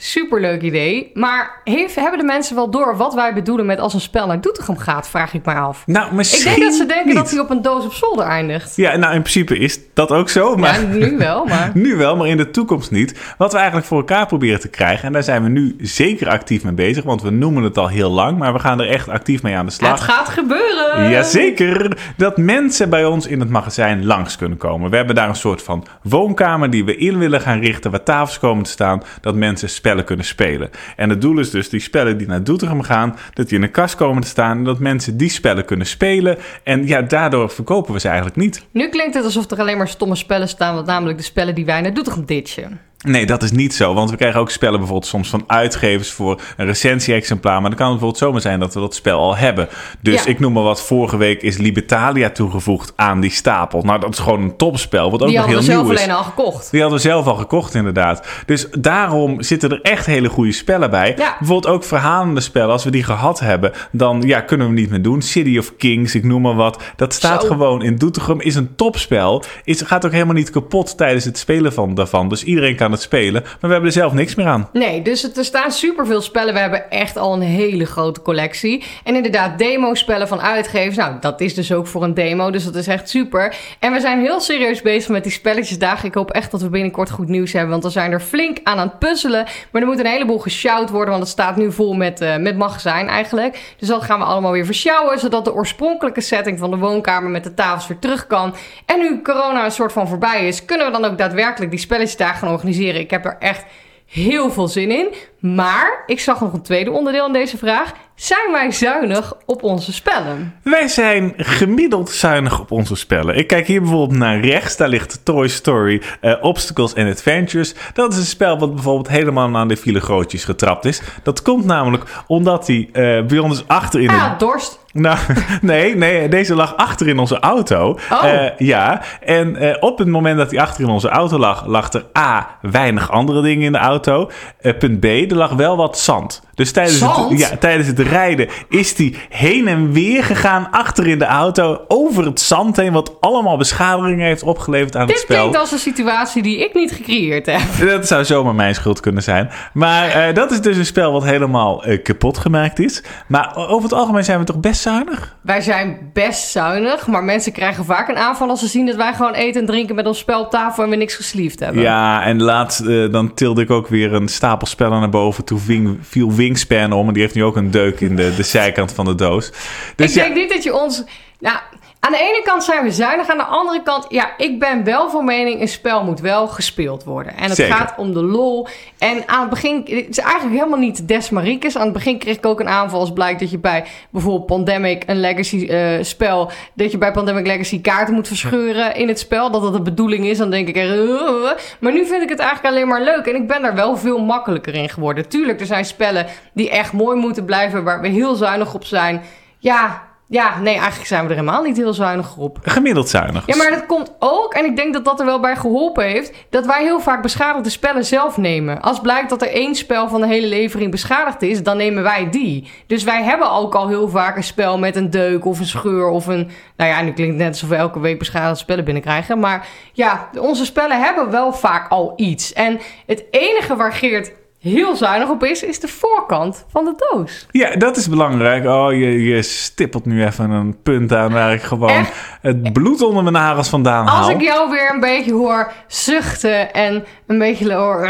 Superleuk 0.00 0.62
idee. 0.62 1.10
Maar 1.14 1.60
heeft, 1.64 1.94
hebben 1.94 2.18
de 2.18 2.24
mensen 2.24 2.54
wel 2.54 2.70
door 2.70 2.96
wat 2.96 3.14
wij 3.14 3.34
bedoelen 3.34 3.66
met 3.66 3.78
als 3.78 3.94
een 3.94 4.00
spel 4.00 4.26
naar 4.26 4.40
Doetinchem 4.40 4.76
gaat, 4.78 5.08
vraag 5.08 5.34
ik 5.34 5.44
mij 5.44 5.54
af. 5.54 5.82
Nou, 5.86 6.06
Ik 6.06 6.12
misschien 6.12 6.44
denk 6.44 6.62
dat 6.62 6.74
ze 6.74 6.86
denken 6.86 7.06
niet. 7.06 7.16
dat 7.16 7.30
hij 7.30 7.40
op 7.40 7.50
een 7.50 7.62
doos 7.62 7.84
op 7.84 7.92
zolder 7.92 8.26
eindigt. 8.26 8.76
Ja, 8.76 8.96
nou 8.96 9.14
in 9.14 9.20
principe 9.20 9.58
is 9.58 9.78
dat 9.94 10.10
ook 10.10 10.28
zo, 10.28 10.56
maar... 10.56 10.80
Ja, 10.80 10.86
nu 10.86 11.16
wel, 11.16 11.44
maar... 11.44 11.70
Nu 11.88 11.96
wel, 11.96 12.16
maar 12.16 12.26
in 12.26 12.36
de 12.36 12.50
toekomst 12.50 12.90
niet. 12.90 13.34
Wat 13.38 13.50
we 13.52 13.56
eigenlijk 13.58 13.86
voor 13.86 13.98
elkaar 13.98 14.26
proberen 14.26 14.60
te 14.60 14.68
krijgen. 14.68 15.06
En 15.06 15.12
daar 15.12 15.22
zijn 15.22 15.42
we 15.42 15.48
nu 15.48 15.76
zeker 15.80 16.28
actief 16.28 16.64
mee 16.64 16.72
bezig. 16.72 17.04
Want 17.04 17.22
we 17.22 17.30
noemen 17.30 17.62
het 17.62 17.78
al 17.78 17.88
heel 17.88 18.10
lang. 18.10 18.38
Maar 18.38 18.52
we 18.52 18.58
gaan 18.58 18.80
er 18.80 18.88
echt 18.88 19.08
actief 19.08 19.42
mee 19.42 19.56
aan 19.56 19.66
de 19.66 19.72
slag. 19.72 19.90
Het 19.90 20.00
gaat 20.00 20.28
gebeuren! 20.28 21.10
Jazeker, 21.10 21.98
dat 22.16 22.36
mensen 22.36 22.90
bij 22.90 23.04
ons 23.04 23.26
in 23.26 23.40
het 23.40 23.48
magazijn 23.50 24.04
langs 24.06 24.36
kunnen 24.36 24.58
komen. 24.58 24.90
We 24.90 24.96
hebben 24.96 25.14
daar 25.14 25.28
een 25.28 25.34
soort 25.34 25.62
van 25.62 25.86
woonkamer 26.02 26.70
die 26.70 26.84
we 26.84 26.96
in 26.96 27.18
willen 27.18 27.40
gaan 27.40 27.60
richten, 27.60 27.90
waar 27.90 28.02
tafels 28.02 28.38
komen 28.38 28.64
te 28.64 28.70
staan, 28.70 29.02
dat 29.20 29.34
mensen 29.34 29.68
kunnen 29.96 30.24
spelen. 30.24 30.70
En 30.96 31.10
het 31.10 31.20
doel 31.20 31.38
is 31.38 31.50
dus 31.50 31.68
die 31.68 31.80
spellen 31.80 32.18
die 32.18 32.26
naar 32.26 32.44
Doetinchem 32.44 32.82
gaan, 32.82 33.16
dat 33.34 33.48
die 33.48 33.58
in 33.58 33.64
een 33.64 33.70
kast 33.70 33.94
komen 33.94 34.22
te 34.22 34.28
staan 34.28 34.58
en 34.58 34.64
dat 34.64 34.78
mensen 34.78 35.16
die 35.16 35.30
spellen 35.30 35.64
kunnen 35.64 35.86
spelen. 35.86 36.38
En 36.62 36.86
ja, 36.86 37.02
daardoor 37.02 37.50
verkopen 37.50 37.92
we 37.92 38.00
ze 38.00 38.06
eigenlijk 38.06 38.36
niet. 38.36 38.66
Nu 38.70 38.88
klinkt 38.88 39.14
het 39.14 39.24
alsof 39.24 39.50
er 39.50 39.58
alleen 39.58 39.78
maar 39.78 39.88
stomme 39.88 40.16
spellen 40.16 40.48
staan, 40.48 40.74
wat 40.74 40.86
namelijk 40.86 41.18
de 41.18 41.24
spellen 41.24 41.54
die 41.54 41.64
wij 41.64 41.80
naar 41.80 41.94
Doetinchem 41.94 42.24
ditchen. 42.24 42.87
Nee, 43.06 43.26
dat 43.26 43.42
is 43.42 43.50
niet 43.50 43.74
zo. 43.74 43.94
Want 43.94 44.10
we 44.10 44.16
krijgen 44.16 44.40
ook 44.40 44.50
spellen 44.50 44.78
bijvoorbeeld 44.78 45.10
soms 45.10 45.28
van 45.28 45.44
uitgevers 45.46 46.10
voor 46.12 46.40
een 46.56 46.66
recensie-exemplaar. 46.66 47.60
Maar 47.60 47.70
dan 47.70 47.78
kan 47.78 47.90
het 47.90 47.98
bijvoorbeeld 47.98 48.22
zomaar 48.24 48.40
zijn 48.40 48.60
dat 48.60 48.74
we 48.74 48.80
dat 48.80 48.94
spel 48.94 49.18
al 49.18 49.36
hebben. 49.36 49.68
Dus 50.00 50.24
Ja. 50.24 50.30
ik 50.30 50.38
noem 50.40 50.52
maar 50.52 50.62
wat. 50.62 50.82
Vorige 50.82 51.16
week 51.16 51.42
is 51.42 51.56
Libertalia 51.56 52.30
toegevoegd 52.30 52.92
aan 52.96 53.20
die 53.20 53.30
stapel. 53.30 53.82
Nou, 53.82 54.00
dat 54.00 54.12
is 54.12 54.18
gewoon 54.18 54.42
een 54.42 54.56
topspel. 54.56 55.10
Wat 55.10 55.20
ook 55.22 55.28
Die 55.28 55.36
nog 55.36 55.46
hadden 55.46 55.64
heel 55.64 55.68
we 55.68 55.72
zelf 55.74 55.86
nieuw 55.86 55.94
is. 55.94 56.02
alleen 56.02 56.16
al 56.16 56.22
gekocht. 56.24 56.70
Die 56.70 56.80
hadden 56.80 56.98
we 56.98 57.04
zelf 57.08 57.26
al 57.26 57.34
gekocht, 57.34 57.74
inderdaad. 57.74 58.26
Dus 58.46 58.66
daarom 58.78 59.42
zitten 59.42 59.70
er 59.70 59.80
echt 59.82 60.06
hele 60.06 60.28
goede 60.28 60.52
spellen 60.52 60.90
bij. 60.90 61.14
Ja. 61.16 61.36
Bijvoorbeeld 61.38 61.74
ook 61.74 61.84
verhalende 61.84 62.40
spellen. 62.40 62.70
Als 62.70 62.84
we 62.84 62.90
die 62.90 63.04
gehad 63.04 63.40
hebben, 63.40 63.72
dan 63.92 64.22
ja, 64.26 64.40
kunnen 64.40 64.66
we 64.66 64.72
niet 64.72 64.90
meer 64.90 65.02
doen. 65.02 65.22
City 65.22 65.58
of 65.58 65.76
Kings, 65.76 66.14
ik 66.14 66.24
noem 66.24 66.42
maar 66.42 66.54
wat. 66.54 66.82
Dat 66.96 67.14
staat 67.14 67.40
Zo. 67.42 67.46
gewoon 67.48 67.82
in 67.82 67.96
Doetinchem. 67.96 68.40
Is 68.40 68.54
een 68.54 68.74
topspel. 68.76 69.42
Is, 69.64 69.82
gaat 69.82 70.06
ook 70.06 70.12
helemaal 70.12 70.34
niet 70.34 70.50
kapot 70.50 70.96
tijdens 70.96 71.24
het 71.24 71.38
spelen 71.38 71.72
van, 71.72 71.94
daarvan. 71.94 72.28
Dus 72.28 72.44
iedereen 72.44 72.76
kan 72.76 72.86
aan 72.88 72.94
het 72.94 73.02
spelen. 73.02 73.42
Maar 73.42 73.56
we 73.60 73.68
hebben 73.68 73.86
er 73.86 73.92
zelf 73.92 74.12
niks 74.12 74.34
meer 74.34 74.46
aan. 74.46 74.68
Nee, 74.72 75.02
dus 75.02 75.36
er 75.36 75.44
staan 75.44 75.72
superveel 75.72 76.20
spellen. 76.20 76.54
We 76.54 76.60
hebben 76.60 76.90
echt 76.90 77.16
al 77.16 77.32
een 77.32 77.40
hele 77.40 77.86
grote 77.86 78.22
collectie. 78.22 78.84
En 79.04 79.14
inderdaad, 79.14 79.58
demo-spellen 79.58 80.28
van 80.28 80.40
uitgevers. 80.40 80.96
Nou, 80.96 81.14
dat 81.20 81.40
is 81.40 81.54
dus 81.54 81.72
ook 81.72 81.86
voor 81.86 82.02
een 82.02 82.14
demo. 82.14 82.50
Dus 82.50 82.64
dat 82.64 82.74
is 82.74 82.86
echt 82.86 83.08
super. 83.08 83.56
En 83.78 83.92
we 83.92 84.00
zijn 84.00 84.20
heel 84.20 84.40
serieus 84.40 84.82
bezig 84.82 85.10
met 85.10 85.22
die 85.22 85.32
spelletjesdagen. 85.32 86.08
Ik 86.08 86.14
hoop 86.14 86.30
echt 86.30 86.50
dat 86.50 86.62
we 86.62 86.68
binnenkort 86.68 87.10
goed 87.10 87.28
nieuws 87.28 87.52
hebben. 87.52 87.70
Want 87.70 87.82
we 87.82 87.90
zijn 87.90 88.12
er 88.12 88.20
flink 88.20 88.58
aan 88.62 88.78
aan 88.78 88.88
het 88.88 88.98
puzzelen. 88.98 89.46
Maar 89.70 89.82
er 89.82 89.88
moet 89.88 89.98
een 89.98 90.06
heleboel 90.06 90.38
gesjouwd 90.38 90.90
worden. 90.90 91.10
Want 91.10 91.22
het 91.22 91.32
staat 91.32 91.56
nu 91.56 91.72
vol 91.72 91.94
met, 91.94 92.20
eh, 92.20 92.36
met 92.36 92.56
magazijn 92.56 93.08
eigenlijk. 93.08 93.74
Dus 93.78 93.88
dat 93.88 94.02
gaan 94.02 94.18
we 94.18 94.24
allemaal 94.24 94.52
weer 94.52 94.64
versjouwen. 94.64 95.18
Zodat 95.18 95.44
de 95.44 95.54
oorspronkelijke 95.54 96.20
setting 96.20 96.58
van 96.58 96.70
de 96.70 96.76
woonkamer 96.76 97.30
met 97.30 97.44
de 97.44 97.54
tafels 97.54 97.86
weer 97.86 97.98
terug 97.98 98.26
kan. 98.26 98.54
En 98.86 98.98
nu 98.98 99.22
corona 99.22 99.64
een 99.64 99.70
soort 99.70 99.92
van 99.92 100.08
voorbij 100.08 100.48
is, 100.48 100.64
kunnen 100.64 100.86
we 100.86 100.92
dan 100.92 101.04
ook 101.04 101.18
daadwerkelijk 101.18 101.70
die 101.70 101.80
spelletjesdagen 101.80 102.38
gaan 102.38 102.48
organiseren. 102.48 102.76
Ik 102.78 103.10
heb 103.10 103.24
er 103.24 103.36
echt 103.38 103.64
heel 104.06 104.50
veel 104.50 104.68
zin 104.68 104.90
in. 104.90 105.14
Maar 105.38 106.02
ik 106.06 106.20
zag 106.20 106.40
nog 106.40 106.52
een 106.52 106.62
tweede 106.62 106.90
onderdeel 106.90 107.26
in 107.26 107.32
deze 107.32 107.58
vraag. 107.58 107.92
Zijn 108.18 108.52
wij 108.52 108.72
zuinig 108.72 109.34
op 109.46 109.62
onze 109.62 109.92
spellen? 109.92 110.54
Wij 110.62 110.88
zijn 110.88 111.32
gemiddeld 111.36 112.10
zuinig 112.10 112.60
op 112.60 112.70
onze 112.70 112.96
spellen. 112.96 113.36
Ik 113.36 113.46
kijk 113.46 113.66
hier 113.66 113.80
bijvoorbeeld 113.80 114.18
naar 114.18 114.40
rechts. 114.40 114.76
Daar 114.76 114.88
ligt 114.88 115.20
Toy 115.24 115.48
Story 115.48 116.02
eh, 116.20 116.34
Obstacles 116.40 116.94
and 116.94 117.10
Adventures. 117.10 117.74
Dat 117.92 118.12
is 118.12 118.18
een 118.18 118.24
spel 118.24 118.58
wat 118.58 118.74
bijvoorbeeld 118.74 119.08
helemaal 119.08 119.56
aan 119.56 119.68
de 119.68 119.76
file 119.76 120.00
grootjes 120.00 120.44
getrapt 120.44 120.84
is. 120.84 121.02
Dat 121.22 121.42
komt 121.42 121.64
namelijk 121.64 122.04
omdat 122.26 122.66
hij 122.66 122.88
eh, 122.92 123.26
bij 123.26 123.38
ons 123.38 123.64
achter 123.66 124.00
in 124.00 124.10
Ja, 124.10 124.32
een... 124.32 124.38
dorst. 124.38 124.78
Nou, 124.92 125.18
nee, 125.60 125.96
nee, 125.96 126.28
deze 126.28 126.54
lag 126.54 126.76
achter 126.76 127.08
in 127.08 127.18
onze 127.18 127.38
auto. 127.40 127.98
Oh. 128.10 128.24
Eh, 128.24 128.58
ja, 128.58 129.02
en 129.20 129.76
op 129.82 129.98
het 129.98 130.08
moment 130.08 130.38
dat 130.38 130.50
hij 130.50 130.60
achter 130.60 130.84
in 130.84 130.90
onze 130.90 131.08
auto 131.08 131.38
lag, 131.38 131.66
lag 131.66 131.92
er 131.92 132.04
A, 132.18 132.58
weinig 132.62 133.10
andere 133.10 133.42
dingen 133.42 133.66
in 133.66 133.72
de 133.72 133.78
auto. 133.78 134.30
Punt 134.78 135.00
B, 135.00 135.27
er 135.30 135.36
lag 135.36 135.52
wel 135.52 135.76
wat 135.76 135.98
zand. 135.98 136.42
Dus 136.58 136.72
tijdens 136.72 137.00
het, 137.00 137.38
ja, 137.38 137.56
tijdens 137.56 137.88
het 137.88 137.98
rijden 137.98 138.48
is 138.68 138.96
hij 138.96 139.14
heen 139.28 139.68
en 139.68 139.92
weer 139.92 140.24
gegaan 140.24 140.68
achter 140.70 141.06
in 141.06 141.18
de 141.18 141.24
auto, 141.24 141.80
over 141.88 142.24
het 142.24 142.40
zand 142.40 142.76
heen, 142.76 142.92
wat 142.92 143.20
allemaal 143.20 143.56
beschadigingen 143.56 144.26
heeft 144.26 144.42
opgeleverd 144.42 144.94
aan 144.94 145.00
het 145.00 145.10
Dit 145.10 145.18
spel. 145.18 145.36
klinkt 145.36 145.58
als 145.58 145.72
een 145.72 145.78
situatie 145.78 146.42
die 146.42 146.58
ik 146.64 146.74
niet 146.74 146.92
gecreëerd 146.92 147.46
heb. 147.46 147.88
Dat 147.88 148.06
zou 148.06 148.24
zomaar 148.24 148.54
mijn 148.54 148.74
schuld 148.74 149.00
kunnen 149.00 149.22
zijn. 149.22 149.50
Maar 149.72 150.08
eh, 150.08 150.34
dat 150.34 150.50
is 150.50 150.60
dus 150.60 150.76
een 150.76 150.86
spel 150.86 151.12
wat 151.12 151.24
helemaal 151.24 151.84
eh, 151.84 152.02
kapot 152.02 152.38
gemaakt 152.38 152.78
is. 152.78 153.02
Maar 153.26 153.56
over 153.56 153.82
het 153.82 153.98
algemeen 153.98 154.24
zijn 154.24 154.38
we 154.38 154.44
toch 154.44 154.60
best 154.60 154.80
zuinig? 154.80 155.36
Wij 155.42 155.60
zijn 155.60 156.10
best 156.12 156.50
zuinig, 156.50 157.06
maar 157.06 157.24
mensen 157.24 157.52
krijgen 157.52 157.84
vaak 157.84 158.08
een 158.08 158.16
aanval 158.16 158.48
als 158.48 158.60
ze 158.60 158.66
zien 158.66 158.86
dat 158.86 158.96
wij 158.96 159.14
gewoon 159.14 159.34
eten 159.34 159.60
en 159.60 159.66
drinken 159.66 159.94
met 159.94 160.06
ons 160.06 160.18
spel 160.18 160.40
op 160.40 160.50
tafel 160.50 160.84
en 160.84 160.90
we 160.90 160.96
niks 160.96 161.14
gesleeved 161.14 161.60
hebben. 161.60 161.82
Ja, 161.82 162.22
en 162.24 162.42
laatst 162.42 162.80
eh, 162.80 163.10
dan 163.10 163.34
tilde 163.34 163.62
ik 163.62 163.70
ook 163.70 163.88
weer 163.88 164.12
een 164.14 164.28
stapel 164.28 164.66
spellen 164.66 165.00
naar 165.00 165.08
boven. 165.08 165.44
Toen 165.44 165.98
viel 166.02 166.32
Wingspan 166.48 166.92
om 166.92 167.06
en 167.08 167.12
die 167.12 167.22
heeft 167.22 167.34
nu 167.34 167.44
ook 167.44 167.56
een 167.56 167.70
deuk 167.70 168.00
in 168.00 168.16
de, 168.16 168.34
de 168.36 168.42
zijkant 168.42 168.92
van 168.92 169.04
de 169.04 169.14
doos. 169.14 169.50
Dus 169.96 170.10
ik 170.10 170.16
ja, 170.16 170.22
denk 170.22 170.34
niet 170.34 170.50
dat 170.50 170.62
je 170.62 170.74
ons. 170.74 171.04
Nou, 171.40 171.58
aan 172.00 172.12
de 172.12 172.18
ene 172.18 172.42
kant 172.44 172.64
zijn 172.64 172.84
we 172.84 172.90
zuinig, 172.90 173.28
aan 173.28 173.36
de 173.36 173.44
andere 173.44 173.82
kant, 173.82 174.06
ja, 174.08 174.30
ik 174.36 174.58
ben 174.58 174.84
wel 174.84 175.10
van 175.10 175.24
mening, 175.24 175.60
een 175.60 175.68
spel 175.68 176.04
moet 176.04 176.20
wel 176.20 176.46
gespeeld 176.46 177.04
worden. 177.04 177.36
En 177.36 177.44
het 177.44 177.54
Zeker. 177.54 177.74
gaat 177.74 177.94
om 177.96 178.12
de 178.12 178.22
lol. 178.22 178.66
En 178.98 179.22
aan 179.28 179.40
het 179.40 179.50
begin, 179.50 179.76
het 179.76 180.08
is 180.08 180.18
eigenlijk 180.18 180.54
helemaal 180.54 180.78
niet 180.78 181.08
Desmaricus. 181.08 181.76
Aan 181.76 181.84
het 181.84 181.92
begin 181.92 182.18
kreeg 182.18 182.36
ik 182.36 182.46
ook 182.46 182.60
een 182.60 182.68
aanval 182.68 183.00
als 183.00 183.12
blijkt 183.12 183.40
dat 183.40 183.50
je 183.50 183.58
bij 183.58 183.84
bijvoorbeeld 184.10 184.46
Pandemic, 184.46 185.02
een 185.06 185.20
legacy 185.20 185.66
eh, 185.66 186.02
spel, 186.04 186.50
dat 186.74 186.90
je 186.90 186.98
bij 186.98 187.12
Pandemic 187.12 187.46
Legacy 187.46 187.80
kaarten 187.80 188.14
moet 188.14 188.28
verscheuren 188.28 188.94
in 188.94 189.08
het 189.08 189.18
spel. 189.18 189.50
Dat 189.50 189.62
dat 189.62 189.72
de 189.72 189.82
bedoeling 189.82 190.24
is, 190.26 190.38
dan 190.38 190.50
denk 190.50 190.68
ik 190.68 190.76
er. 190.76 191.04
"Uh." 191.04 191.50
Maar 191.80 191.92
nu 191.92 192.06
vind 192.06 192.22
ik 192.22 192.28
het 192.28 192.38
eigenlijk 192.38 192.74
alleen 192.74 192.88
maar 192.88 193.02
leuk. 193.02 193.26
En 193.26 193.34
ik 193.34 193.48
ben 193.48 193.62
daar 193.62 193.74
wel 193.74 193.96
veel 193.96 194.18
makkelijker 194.18 194.74
in 194.74 194.88
geworden. 194.88 195.28
Tuurlijk, 195.28 195.60
er 195.60 195.66
zijn 195.66 195.84
spellen 195.84 196.26
die 196.52 196.70
echt 196.70 196.92
mooi 196.92 197.18
moeten 197.18 197.44
blijven, 197.44 197.84
waar 197.84 198.00
we 198.00 198.08
heel 198.08 198.34
zuinig 198.34 198.74
op 198.74 198.84
zijn. 198.84 199.22
Ja, 199.58 200.07
ja, 200.30 200.58
nee, 200.58 200.74
eigenlijk 200.74 201.06
zijn 201.06 201.22
we 201.22 201.28
er 201.28 201.36
helemaal 201.36 201.62
niet 201.62 201.76
heel 201.76 201.92
zuinig 201.92 202.36
op. 202.36 202.58
gemiddeld 202.62 203.08
zuinig. 203.08 203.46
Ja, 203.46 203.56
maar 203.56 203.70
dat 203.70 203.86
komt 203.86 204.16
ook, 204.18 204.54
en 204.54 204.64
ik 204.64 204.76
denk 204.76 204.92
dat 204.92 205.04
dat 205.04 205.20
er 205.20 205.26
wel 205.26 205.40
bij 205.40 205.56
geholpen 205.56 206.04
heeft, 206.04 206.32
dat 206.50 206.66
wij 206.66 206.82
heel 206.82 207.00
vaak 207.00 207.22
beschadigde 207.22 207.70
spellen 207.70 208.04
zelf 208.04 208.36
nemen. 208.36 208.80
Als 208.80 209.00
blijkt 209.00 209.30
dat 209.30 209.42
er 209.42 209.52
één 209.52 209.74
spel 209.74 210.08
van 210.08 210.20
de 210.20 210.26
hele 210.26 210.46
levering 210.46 210.90
beschadigd 210.90 211.42
is, 211.42 211.62
dan 211.62 211.76
nemen 211.76 212.02
wij 212.02 212.30
die. 212.30 212.70
Dus 212.86 213.04
wij 213.04 213.22
hebben 213.22 213.50
ook 213.50 213.74
al 213.74 213.88
heel 213.88 214.08
vaak 214.08 214.36
een 214.36 214.44
spel 214.44 214.78
met 214.78 214.96
een 214.96 215.10
deuk 215.10 215.44
of 215.44 215.58
een 215.58 215.66
scheur 215.66 216.08
of 216.08 216.26
een... 216.26 216.50
Nou 216.76 216.90
ja, 216.90 217.02
nu 217.02 217.12
klinkt 217.12 217.34
het 217.34 217.42
net 217.42 217.52
alsof 217.52 217.68
we 217.68 217.76
elke 217.76 218.00
week 218.00 218.18
beschadigde 218.18 218.58
spellen 218.58 218.84
binnenkrijgen. 218.84 219.38
Maar 219.38 219.66
ja, 219.92 220.28
onze 220.38 220.64
spellen 220.64 221.00
hebben 221.00 221.30
wel 221.30 221.52
vaak 221.52 221.90
al 221.90 222.12
iets. 222.16 222.52
En 222.52 222.80
het 223.06 223.24
enige 223.30 223.76
waar 223.76 223.92
Geert 223.92 224.32
heel 224.60 224.96
zuinig 224.96 225.28
op 225.28 225.44
is, 225.44 225.62
is 225.62 225.80
de 225.80 225.88
voorkant 225.88 226.64
van 226.70 226.84
de 226.84 226.94
doos. 226.96 227.46
Ja, 227.50 227.76
dat 227.76 227.96
is 227.96 228.08
belangrijk. 228.08 228.64
Oh, 228.64 228.92
je, 228.92 229.24
je 229.24 229.42
stippelt 229.42 230.04
nu 230.04 230.24
even 230.24 230.50
een 230.50 230.82
punt 230.82 231.12
aan 231.12 231.32
waar 231.32 231.52
ik 231.52 231.62
gewoon 231.62 231.90
Echt? 231.90 232.12
het 232.42 232.72
bloed 232.72 233.02
onder 233.02 233.22
mijn 233.22 233.34
nagels 233.34 233.68
vandaan 233.68 234.06
Als 234.06 234.26
haal. 234.26 234.30
ik 234.30 234.40
jou 234.40 234.70
weer 234.70 234.90
een 234.94 235.00
beetje 235.00 235.32
hoor 235.32 235.72
zuchten 235.86 236.72
en 236.72 237.04
een 237.26 237.38
beetje 237.38 237.74
hoor... 237.74 238.08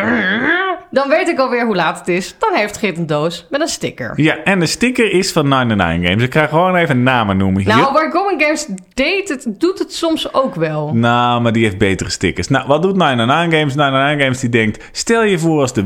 Dan 0.91 1.09
weet 1.09 1.29
ik 1.29 1.39
alweer 1.39 1.67
hoe 1.67 1.77
laat 1.77 1.99
het 1.99 2.09
is. 2.09 2.35
Dan 2.39 2.55
heeft 2.55 2.77
Geert 2.77 2.97
een 2.99 3.07
doos 3.07 3.47
met 3.51 3.61
een 3.61 3.69
sticker. 3.69 4.13
Ja, 4.17 4.37
en 4.45 4.61
de 4.61 4.67
sticker 4.67 5.13
is 5.13 5.33
van 5.33 5.49
99 5.49 6.09
Games. 6.09 6.25
Ik 6.25 6.33
ga 6.35 6.47
gewoon 6.47 6.77
even 6.77 7.03
namen 7.03 7.37
noemen 7.37 7.63
hier. 7.63 7.77
Nou, 7.77 7.93
waar 7.93 8.11
Going 8.11 8.43
Games 8.43 8.69
deed 8.95 9.29
het, 9.29 9.47
doet 9.49 9.79
het 9.79 9.93
soms 9.93 10.35
ook 10.35 10.55
wel. 10.55 10.95
Nou, 10.95 11.41
maar 11.41 11.53
die 11.53 11.65
heeft 11.65 11.79
betere 11.79 12.11
stickers. 12.11 12.49
Nou, 12.49 12.67
wat 12.67 12.83
doet 12.83 12.97
99 12.97 13.59
Games? 13.59 13.75
99 13.75 14.23
Games 14.23 14.41
die 14.41 14.51
denkt... 14.51 14.89
Stel 14.93 15.25
je 15.25 15.39
voor 15.39 15.61
als 15.61 15.73
de 15.73 15.85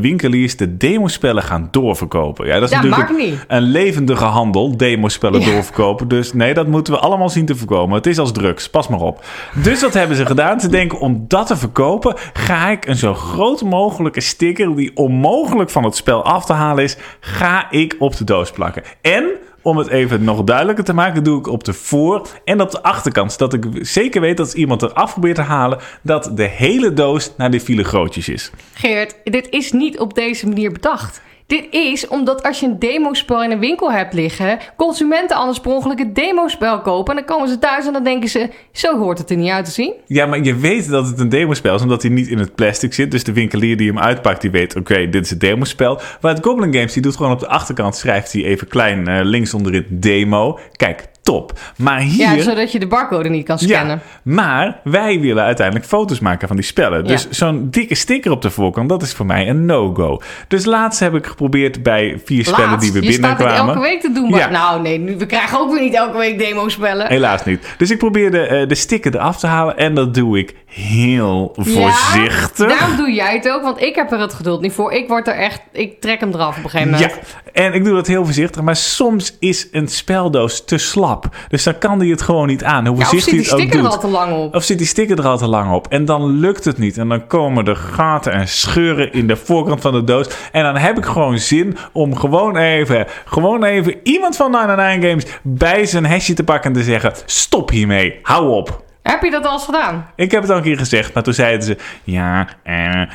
winkeliers 0.58 0.80
de 0.80 0.88
demospellen 0.88 1.42
gaan 1.42 1.68
doorverkopen. 1.70 2.46
Ja, 2.46 2.54
dat 2.54 2.70
is 2.70 2.76
Ja, 2.76 2.82
natuurlijk 2.82 3.44
een 3.48 3.62
levendige 3.62 4.24
handel. 4.24 4.76
Demospellen 4.76 5.40
Ja. 5.40 5.50
doorverkopen. 5.50 6.08
Dus 6.08 6.32
nee, 6.32 6.54
dat 6.54 6.66
moeten 6.66 6.92
we 6.92 6.98
allemaal 6.98 7.28
zien 7.28 7.46
te 7.46 7.56
voorkomen. 7.56 7.96
Het 7.96 8.06
is 8.06 8.18
als 8.18 8.32
drugs. 8.32 8.70
Pas 8.70 8.88
maar 8.88 9.00
op. 9.00 9.24
Dus 9.62 9.80
wat 9.82 9.94
hebben 9.94 10.16
ze 10.16 10.26
gedaan? 10.26 10.60
Ze 10.60 10.68
denken, 10.68 10.98
om 11.00 11.24
dat 11.28 11.46
te 11.46 11.56
verkopen... 11.56 12.14
ga 12.32 12.70
ik 12.70 12.86
een 12.86 12.96
zo 12.96 13.14
groot 13.14 13.62
mogelijke 13.62 14.20
sticker... 14.20 14.76
die 14.76 14.96
onmogelijk 14.96 15.70
van 15.70 15.84
het 15.84 15.96
spel 15.96 16.24
af 16.24 16.44
te 16.44 16.52
halen 16.52 16.84
is... 16.84 16.96
ga 17.20 17.70
ik 17.70 17.96
op 17.98 18.16
de 18.16 18.24
doos 18.24 18.50
plakken. 18.50 18.82
En... 19.00 19.24
Om 19.62 19.76
het 19.76 19.88
even 19.88 20.24
nog 20.24 20.44
duidelijker 20.44 20.84
te 20.84 20.92
maken, 20.92 21.24
doe 21.24 21.38
ik 21.38 21.46
op 21.46 21.64
de 21.64 21.72
voor- 21.72 22.28
en 22.44 22.60
op 22.60 22.70
de 22.70 22.82
achterkant. 22.82 23.32
Zodat 23.32 23.52
ik 23.52 23.64
zeker 23.72 24.20
weet 24.20 24.36
dat 24.36 24.46
als 24.46 24.54
iemand 24.54 24.82
er 24.82 24.92
af 24.92 25.10
probeert 25.12 25.36
te 25.36 25.42
halen, 25.42 25.78
dat 26.02 26.30
de 26.34 26.48
hele 26.48 26.92
doos 26.92 27.32
naar 27.36 27.50
de 27.50 27.60
file 27.60 27.84
grootjes 27.84 28.28
is. 28.28 28.50
Geert, 28.74 29.16
dit 29.24 29.48
is 29.50 29.72
niet 29.72 29.98
op 29.98 30.14
deze 30.14 30.48
manier 30.48 30.72
bedacht. 30.72 31.22
Dit 31.52 31.66
is 31.70 32.08
omdat 32.08 32.42
als 32.42 32.60
je 32.60 32.66
een 32.66 32.78
demospel 32.78 33.42
in 33.42 33.50
een 33.50 33.58
winkel 33.58 33.92
hebt 33.92 34.14
liggen, 34.14 34.58
consumenten 34.76 35.36
anders 35.36 35.60
per 35.60 35.70
ongeluk 35.70 35.98
het 35.98 36.14
demospel 36.14 36.80
kopen. 36.80 37.16
En 37.16 37.24
dan 37.24 37.36
komen 37.36 37.48
ze 37.48 37.58
thuis 37.58 37.86
en 37.86 37.92
dan 37.92 38.04
denken 38.04 38.28
ze, 38.28 38.50
zo 38.72 38.98
hoort 38.98 39.18
het 39.18 39.30
er 39.30 39.36
niet 39.36 39.50
uit 39.50 39.64
te 39.64 39.70
zien. 39.70 39.94
Ja, 40.06 40.26
maar 40.26 40.42
je 40.42 40.56
weet 40.56 40.88
dat 40.88 41.06
het 41.06 41.18
een 41.18 41.28
demospel 41.28 41.74
is, 41.74 41.82
omdat 41.82 42.02
hij 42.02 42.10
niet 42.10 42.28
in 42.28 42.38
het 42.38 42.54
plastic 42.54 42.94
zit. 42.94 43.10
Dus 43.10 43.24
de 43.24 43.32
winkelier 43.32 43.76
die 43.76 43.88
hem 43.88 43.98
uitpakt, 43.98 44.40
die 44.40 44.50
weet, 44.50 44.76
oké, 44.76 45.08
dit 45.08 45.24
is 45.24 45.30
het 45.30 45.40
demospel. 45.40 46.00
Maar 46.20 46.34
het 46.34 46.44
Goblin 46.44 46.74
Games, 46.74 46.92
die 46.92 47.02
doet 47.02 47.16
gewoon 47.16 47.32
op 47.32 47.40
de 47.40 47.48
achterkant, 47.48 47.96
schrijft 47.96 48.32
hij 48.32 48.44
even 48.44 48.68
klein 48.68 49.08
eh, 49.08 49.24
links 49.24 49.54
onderin 49.54 49.86
demo. 49.90 50.58
Kijk, 50.76 51.08
top. 51.22 51.52
Maar 51.76 52.00
hier... 52.00 52.34
Ja, 52.36 52.42
zodat 52.42 52.72
je 52.72 52.78
de 52.78 52.86
barcode 52.86 53.28
niet 53.28 53.44
kan 53.46 53.58
scannen. 53.58 54.00
Ja, 54.04 54.20
maar 54.22 54.80
wij 54.84 55.20
willen 55.20 55.44
uiteindelijk 55.44 55.86
foto's 55.86 56.18
maken 56.20 56.46
van 56.48 56.56
die 56.56 56.64
spellen. 56.64 57.04
Dus 57.06 57.22
Ja. 57.22 57.28
zo'n 57.30 57.66
dikke 57.70 57.94
sticker 57.94 58.30
op 58.30 58.42
de 58.42 58.50
voorkant, 58.50 58.88
dat 58.88 59.02
is 59.02 59.12
voor 59.12 59.26
mij 59.26 59.48
een 59.48 59.64
no-go. 59.66 60.20
Dus 60.48 60.64
laatst 60.64 61.00
heb 61.00 61.14
ik 61.14 61.26
geprobeerd 61.26 61.82
bij 61.82 62.20
vier 62.24 62.44
spellen 62.44 62.70
Laatst, 62.70 62.92
die 62.92 63.00
we 63.00 63.06
je 63.06 63.12
staat 63.12 63.36
binnenkwamen. 63.36 63.74
elke 63.74 63.88
week 63.88 64.00
te 64.00 64.12
doen. 64.12 64.30
Maar, 64.30 64.40
Ja. 64.40 64.50
Nou 64.50 64.80
nee, 64.82 64.98
nu, 64.98 65.16
we 65.16 65.26
krijgen 65.26 65.58
ook 65.60 65.72
weer 65.72 65.82
niet 65.82 65.94
elke 65.94 66.18
week 66.18 66.38
demospellen. 66.38 67.06
Helaas 67.06 67.44
niet. 67.44 67.74
Dus 67.78 67.90
ik 67.90 67.98
probeerde 67.98 68.46
eh, 68.46 68.68
de 68.68 68.74
sticker 68.74 69.14
eraf 69.14 69.38
te 69.38 69.46
halen 69.46 69.76
en 69.76 69.94
dat 69.94 70.14
doe 70.14 70.38
ik 70.38 70.54
heel 70.66 71.52
voorzichtig. 71.56 72.68
Ja, 72.68 72.76
daarom 72.78 72.96
doe 72.96 73.12
jij 73.12 73.34
het 73.34 73.48
ook, 73.48 73.62
want 73.62 73.80
ik 73.80 73.94
heb 73.94 74.12
er 74.12 74.20
het 74.20 74.34
geduld 74.34 74.60
niet 74.60 74.72
voor. 74.72 74.92
Ik 74.92 75.08
word 75.08 75.28
er 75.28 75.34
echt, 75.34 75.60
ik 75.72 76.00
trek 76.00 76.20
hem 76.20 76.32
eraf 76.34 76.58
op 76.58 76.64
een 76.64 76.70
gegeven 76.70 76.92
moment. 76.92 77.10
Ja, 77.54 77.62
en 77.62 77.72
ik 77.74 77.84
doe 77.84 77.94
dat 77.94 78.06
heel 78.06 78.24
voorzichtig, 78.24 78.62
maar 78.62 78.76
soms 78.76 79.36
is 79.38 79.68
een 79.72 79.88
speldoos 79.88 80.64
te 80.64 80.78
slap. 80.78 81.10
Dus 81.48 81.62
dan 81.62 81.78
kan 81.78 81.98
die 81.98 82.10
het 82.10 82.22
gewoon 82.22 82.46
niet 82.46 82.64
aan, 82.64 82.86
hoe 82.86 82.98
Ja, 82.98 83.04
zit 83.04 83.24
die 83.24 83.44
sticker 83.44 83.78
er 83.78 83.86
al 83.86 83.98
te 83.98 84.08
lang 84.08 84.32
op? 84.32 84.54
Of 84.54 84.64
zit 84.64 84.78
die 84.78 84.86
sticker 84.86 85.18
er 85.18 85.26
al 85.26 85.38
te 85.38 85.48
lang 85.48 85.72
op? 85.72 85.86
En 85.88 86.04
dan 86.04 86.30
lukt 86.30 86.64
het 86.64 86.78
niet. 86.78 86.98
En 86.98 87.08
dan 87.08 87.26
komen 87.26 87.64
er 87.64 87.76
gaten 87.76 88.32
en 88.32 88.48
scheuren 88.48 89.12
in 89.12 89.26
de 89.26 89.36
voorkant 89.36 89.80
van 89.80 89.92
de 89.92 90.04
doos. 90.04 90.26
En 90.52 90.62
dan 90.62 90.76
heb 90.76 90.98
ik 90.98 91.04
gewoon 91.04 91.38
zin 91.38 91.76
om 91.92 92.16
gewoon 92.16 92.56
even, 92.56 93.06
gewoon 93.24 93.64
even 93.64 93.94
iemand 94.02 94.36
van 94.36 94.50
99 94.50 95.10
Games 95.10 95.26
bij 95.42 95.86
zijn 95.86 96.06
hesje 96.06 96.34
te 96.34 96.44
pakken 96.44 96.70
en 96.70 96.76
te 96.76 96.82
zeggen: 96.82 97.12
stop 97.26 97.70
hiermee, 97.70 98.18
hou 98.22 98.48
op. 98.48 98.82
Heb 99.02 99.22
je 99.22 99.30
dat 99.30 99.46
al 99.46 99.52
eens 99.52 99.64
gedaan? 99.64 100.06
Ik 100.16 100.30
heb 100.30 100.42
het 100.42 100.50
al 100.50 100.56
een 100.56 100.62
keer 100.62 100.78
gezegd, 100.78 101.14
maar 101.14 101.22
toen 101.22 101.34
zeiden 101.34 101.62
ze... 101.66 101.76
Ja, 102.04 102.48
eh, 102.62 103.02
eh, 103.02 103.08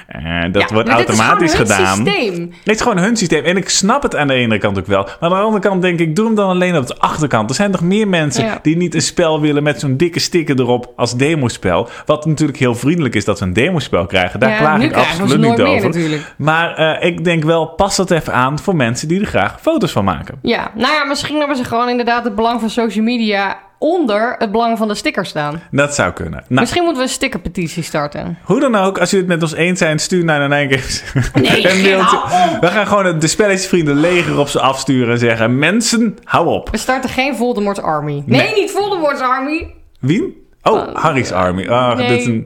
dat 0.51 0.61
Ja, 0.61 0.73
wordt 0.73 0.87
maar 0.89 0.97
dit 0.97 1.09
is 1.09 1.19
automatisch 1.19 1.51
gewoon 1.53 1.67
hun 1.67 1.77
gedaan. 1.77 1.95
systeem. 2.05 2.33
Nee, 2.37 2.51
het 2.63 2.75
is 2.75 2.81
gewoon 2.81 2.97
hun 2.97 3.17
systeem. 3.17 3.43
En 3.43 3.57
ik 3.57 3.69
snap 3.69 4.03
het 4.03 4.15
aan 4.15 4.27
de 4.27 4.33
ene 4.33 4.57
kant 4.57 4.79
ook 4.79 4.85
wel. 4.85 5.03
Maar 5.03 5.15
aan 5.19 5.29
de 5.29 5.35
andere 5.35 5.59
kant 5.63 5.81
denk 5.81 5.99
ik, 5.99 6.15
doe 6.15 6.25
hem 6.25 6.35
dan 6.35 6.49
alleen 6.49 6.77
op 6.77 6.87
de 6.87 6.97
achterkant. 6.97 7.49
Er 7.49 7.55
zijn 7.55 7.71
toch 7.71 7.81
meer 7.81 8.07
mensen 8.07 8.43
Ja. 8.45 8.59
die 8.61 8.77
niet 8.77 8.95
een 8.95 9.01
spel 9.01 9.41
willen 9.41 9.63
met 9.63 9.79
zo'n 9.79 9.97
dikke 9.97 10.19
sticker 10.19 10.59
erop 10.59 10.93
als 10.95 11.15
demospel. 11.17 11.89
Wat 12.05 12.25
natuurlijk 12.25 12.59
heel 12.59 12.75
vriendelijk 12.75 13.15
is 13.15 13.25
dat 13.25 13.39
we 13.39 13.45
een 13.45 13.53
demospel 13.53 14.05
krijgen. 14.05 14.39
Daar 14.39 14.49
Ja, 14.49 14.57
klaag 14.57 14.81
ik 14.81 14.93
absoluut 14.95 15.29
ze 15.31 15.37
niet 15.37 15.61
over. 15.61 15.83
natuurlijk. 15.87 16.33
Maar 16.37 16.75
eh, 16.75 17.07
ik 17.07 17.23
denk 17.23 17.43
wel, 17.43 17.65
pas 17.65 17.95
dat 17.95 18.11
even 18.11 18.33
aan 18.33 18.59
voor 18.59 18.75
mensen 18.75 19.07
die 19.07 19.19
er 19.21 19.25
graag 19.27 19.61
foto's 19.61 19.91
van 19.91 20.03
maken. 20.05 20.39
Ja, 20.41 20.71
nou 20.75 20.93
ja, 20.93 21.03
misschien 21.03 21.37
hebben 21.37 21.57
ze 21.57 21.63
gewoon 21.63 21.89
inderdaad 21.89 22.23
het 22.23 22.35
belang 22.35 22.59
van 22.59 22.69
social 22.69 23.03
media 23.03 23.57
onder 23.79 24.35
het 24.37 24.51
belang 24.51 24.77
van 24.77 24.87
de 24.87 24.95
sticker 24.95 25.25
staan. 25.25 25.61
Dat 25.71 25.95
zou 25.95 26.11
kunnen. 26.11 26.43
Nou, 26.47 26.61
Misschien 26.61 26.83
moeten 26.83 27.01
we 27.01 27.07
een 27.07 27.13
stickerpetitie 27.15 27.83
starten. 27.83 28.37
Hoe 28.43 28.59
dan 28.59 28.75
ook, 28.75 28.97
als 28.99 29.09
jullie 29.09 29.25
het 29.25 29.33
met 29.39 29.43
ons 29.49 29.59
eens 29.59 29.79
zijn, 29.79 29.99
stuur 29.99 30.23
naar 30.25 30.49
de 30.49 30.55
Nine 30.55 30.69
Games 30.77 31.03
Nee, 31.33 31.69
een 31.71 31.81
mailtje. 31.81 32.19
We 32.61 32.67
gaan 32.67 32.87
gewoon 32.87 33.05
het- 33.05 33.21
de 33.21 33.27
spelletjesvrienden 33.27 33.95
leger 33.99 34.39
op 34.39 34.47
ze 34.47 34.59
afsturen 34.61 35.11
en 35.13 35.19
zeggen... 35.19 35.59
Mensen, 35.59 36.17
hou 36.23 36.47
op. 36.47 36.69
We 36.69 36.77
starten 36.77 37.09
geen 37.09 37.35
Voldemort 37.35 37.81
Army. 37.81 38.23
Nee, 38.25 38.41
Nee. 38.41 38.53
niet 38.53 38.71
Voldemort 38.71 39.21
Army. 39.21 39.73
Wie? 39.99 40.45
Oh, 40.63 40.95
Harry's 40.95 41.31
Army. 41.31 41.67
Ah, 41.67 41.95
nee, 41.97 42.07
dit 42.07 42.19
is 42.19 42.25
een, 42.25 42.43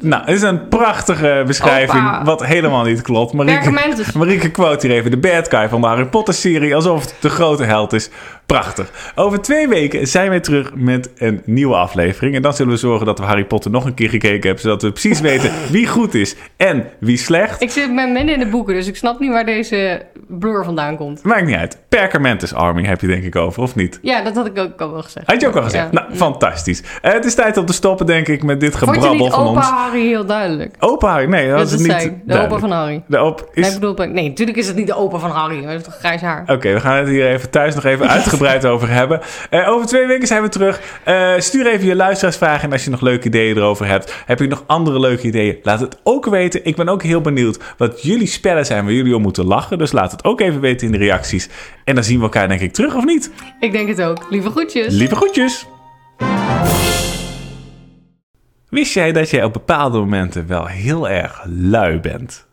nou, 0.00 0.24
dit 0.26 0.34
is 0.34 0.42
een 0.42 0.68
prachtige 0.68 1.42
beschrijving, 1.46 2.02
Opa. 2.06 2.24
wat 2.24 2.44
helemaal 2.44 2.84
niet 2.84 3.02
klopt. 3.02 3.32
Marieke. 3.32 3.70
Marieke 4.14 4.50
quote 4.50 4.86
hier 4.86 4.96
even 4.96 5.10
de 5.10 5.16
bad 5.18 5.48
guy 5.48 5.68
van 5.68 5.80
de 5.80 5.86
Harry 5.86 6.04
Potter 6.06 6.34
serie, 6.34 6.74
alsof 6.74 7.00
het 7.00 7.14
de 7.20 7.28
grote 7.28 7.64
held 7.64 7.92
is. 7.92 8.10
Prachtig. 8.46 9.12
Over 9.14 9.40
twee 9.40 9.68
weken 9.68 10.06
zijn 10.06 10.28
wij 10.28 10.40
terug 10.40 10.74
met 10.74 11.10
een 11.18 11.42
nieuwe 11.44 11.74
aflevering. 11.74 12.34
En 12.34 12.42
dan 12.42 12.54
zullen 12.54 12.72
we 12.72 12.78
zorgen 12.78 13.06
dat 13.06 13.18
we 13.18 13.24
Harry 13.24 13.44
Potter 13.44 13.70
nog 13.70 13.84
een 13.84 13.94
keer 13.94 14.08
gekeken 14.08 14.42
hebben, 14.42 14.60
zodat 14.60 14.82
we 14.82 14.90
precies 14.90 15.20
weten 15.30 15.50
wie 15.70 15.86
goed 15.86 16.14
is 16.14 16.36
en 16.56 16.88
wie 17.00 17.16
slecht. 17.16 17.62
Ik 17.62 17.70
zit 17.70 17.92
met 17.92 18.10
midden 18.10 18.34
in 18.34 18.38
de 18.38 18.46
boeken, 18.46 18.74
dus 18.74 18.86
ik 18.86 18.96
snap 18.96 19.20
niet 19.20 19.30
waar 19.30 19.46
deze 19.46 20.02
blur 20.28 20.64
vandaan 20.64 20.96
komt. 20.96 21.22
Maakt 21.22 21.46
niet 21.46 21.56
uit. 21.56 21.78
Perkamentus 21.88 22.54
Army 22.54 22.84
heb 22.84 23.00
je 23.00 23.06
denk 23.06 23.24
ik 23.24 23.36
over, 23.36 23.62
of 23.62 23.74
niet? 23.74 23.98
Ja, 24.02 24.22
dat 24.22 24.34
had 24.34 24.46
ik 24.46 24.58
ook 24.58 24.80
al 24.80 24.92
wel 24.92 25.02
gezegd. 25.02 25.26
Had 25.26 25.40
je 25.40 25.46
ook 25.46 25.56
al 25.56 25.62
gezegd? 25.62 25.92
Ja. 25.92 26.00
Nou, 26.00 26.14
fantastisch. 26.16 26.82
Eh, 27.02 27.12
het 27.12 27.24
is 27.24 27.34
tijd 27.34 27.56
om 27.56 27.66
te 27.66 27.72
stoppen, 27.72 28.06
denk 28.06 28.28
ik, 28.28 28.42
met 28.42 28.60
dit 28.60 28.74
gebrabbel 28.74 29.30
van 29.30 29.40
opa 29.40 29.50
ons. 29.50 29.66
Harry 29.66 30.06
heel 30.06 30.26
duidelijk? 30.26 30.74
Opa 30.78 31.10
Harry, 31.10 31.28
nee, 31.28 31.48
dat 31.48 31.58
Dat 31.58 31.66
is 31.66 31.72
het 31.72 31.80
niet. 31.80 31.88
De 31.88 31.94
duidelijk. 32.24 32.52
opa 32.52 32.58
van 32.58 32.70
Harry. 32.70 33.02
De 33.06 33.22
op 33.22 33.50
is... 33.52 33.62
Nee, 33.62 33.74
ik 33.74 33.80
bedoel, 33.80 34.06
nee, 34.06 34.28
natuurlijk 34.28 34.58
is 34.58 34.66
het 34.66 34.76
niet 34.76 34.86
de 34.86 34.96
opa 34.96 35.18
van 35.18 35.30
Harry. 35.30 35.62
Hij 35.62 35.72
heeft 35.72 35.84
toch 35.84 35.98
grijs 35.98 36.20
haar? 36.20 36.42
Oké, 36.46 36.72
we 36.72 36.80
gaan 36.80 36.96
het 36.96 37.08
hier 37.08 37.26
even 37.26 37.50
thuis 37.50 37.74
nog 37.74 37.84
even 37.84 38.08
uitgebreid 38.08 38.34
over 38.64 38.88
hebben. 38.88 39.20
Eh, 39.50 39.68
over 39.68 39.86
twee 39.86 40.06
weken 40.06 40.26
zijn 40.26 40.42
we 40.42 40.48
terug. 40.48 40.80
Eh, 41.04 41.32
stuur 41.38 41.66
even 41.66 41.86
je 41.86 41.96
luisteraarsvragen 41.96 42.64
en 42.64 42.72
als 42.72 42.84
je 42.84 42.90
nog 42.90 43.00
leuke 43.00 43.26
ideeën 43.26 43.56
erover 43.56 43.86
hebt. 43.86 44.14
Heb 44.26 44.38
je 44.38 44.46
nog 44.46 44.64
andere 44.66 45.00
leuke 45.00 45.26
ideeën? 45.26 45.58
Laat 45.62 45.80
het 45.80 45.98
ook 46.02 46.26
weten. 46.26 46.64
Ik 46.64 46.76
ben 46.76 46.88
ook 46.88 47.02
heel 47.02 47.20
benieuwd 47.20 47.58
wat 47.76 48.02
jullie 48.02 48.26
spellen 48.26 48.66
zijn 48.66 48.84
waar 48.84 48.92
jullie 48.92 49.16
om 49.16 49.22
moeten 49.22 49.44
lachen. 49.44 49.78
Dus 49.78 49.92
laat 49.92 50.12
het 50.12 50.24
ook 50.24 50.40
even 50.40 50.60
weten 50.60 50.86
in 50.86 50.92
de 50.92 50.98
reacties. 50.98 51.48
En 51.84 51.94
dan 51.94 52.04
zien 52.04 52.16
we 52.16 52.22
elkaar 52.22 52.48
denk 52.48 52.60
ik 52.60 52.72
terug, 52.72 52.94
of 52.94 53.04
niet? 53.04 53.30
Ik 53.60 53.72
denk 53.72 53.88
het 53.88 54.02
ook. 54.02 54.26
Lieve 54.30 54.50
groetjes. 54.50 54.94
Lieve 54.94 55.16
groetjes! 55.16 55.66
Wist 58.68 58.92
jij 58.92 59.12
dat 59.12 59.30
jij 59.30 59.44
op 59.44 59.52
bepaalde 59.52 59.98
momenten 59.98 60.46
wel 60.46 60.66
heel 60.66 61.08
erg 61.08 61.44
lui 61.46 62.00
bent? 62.00 62.46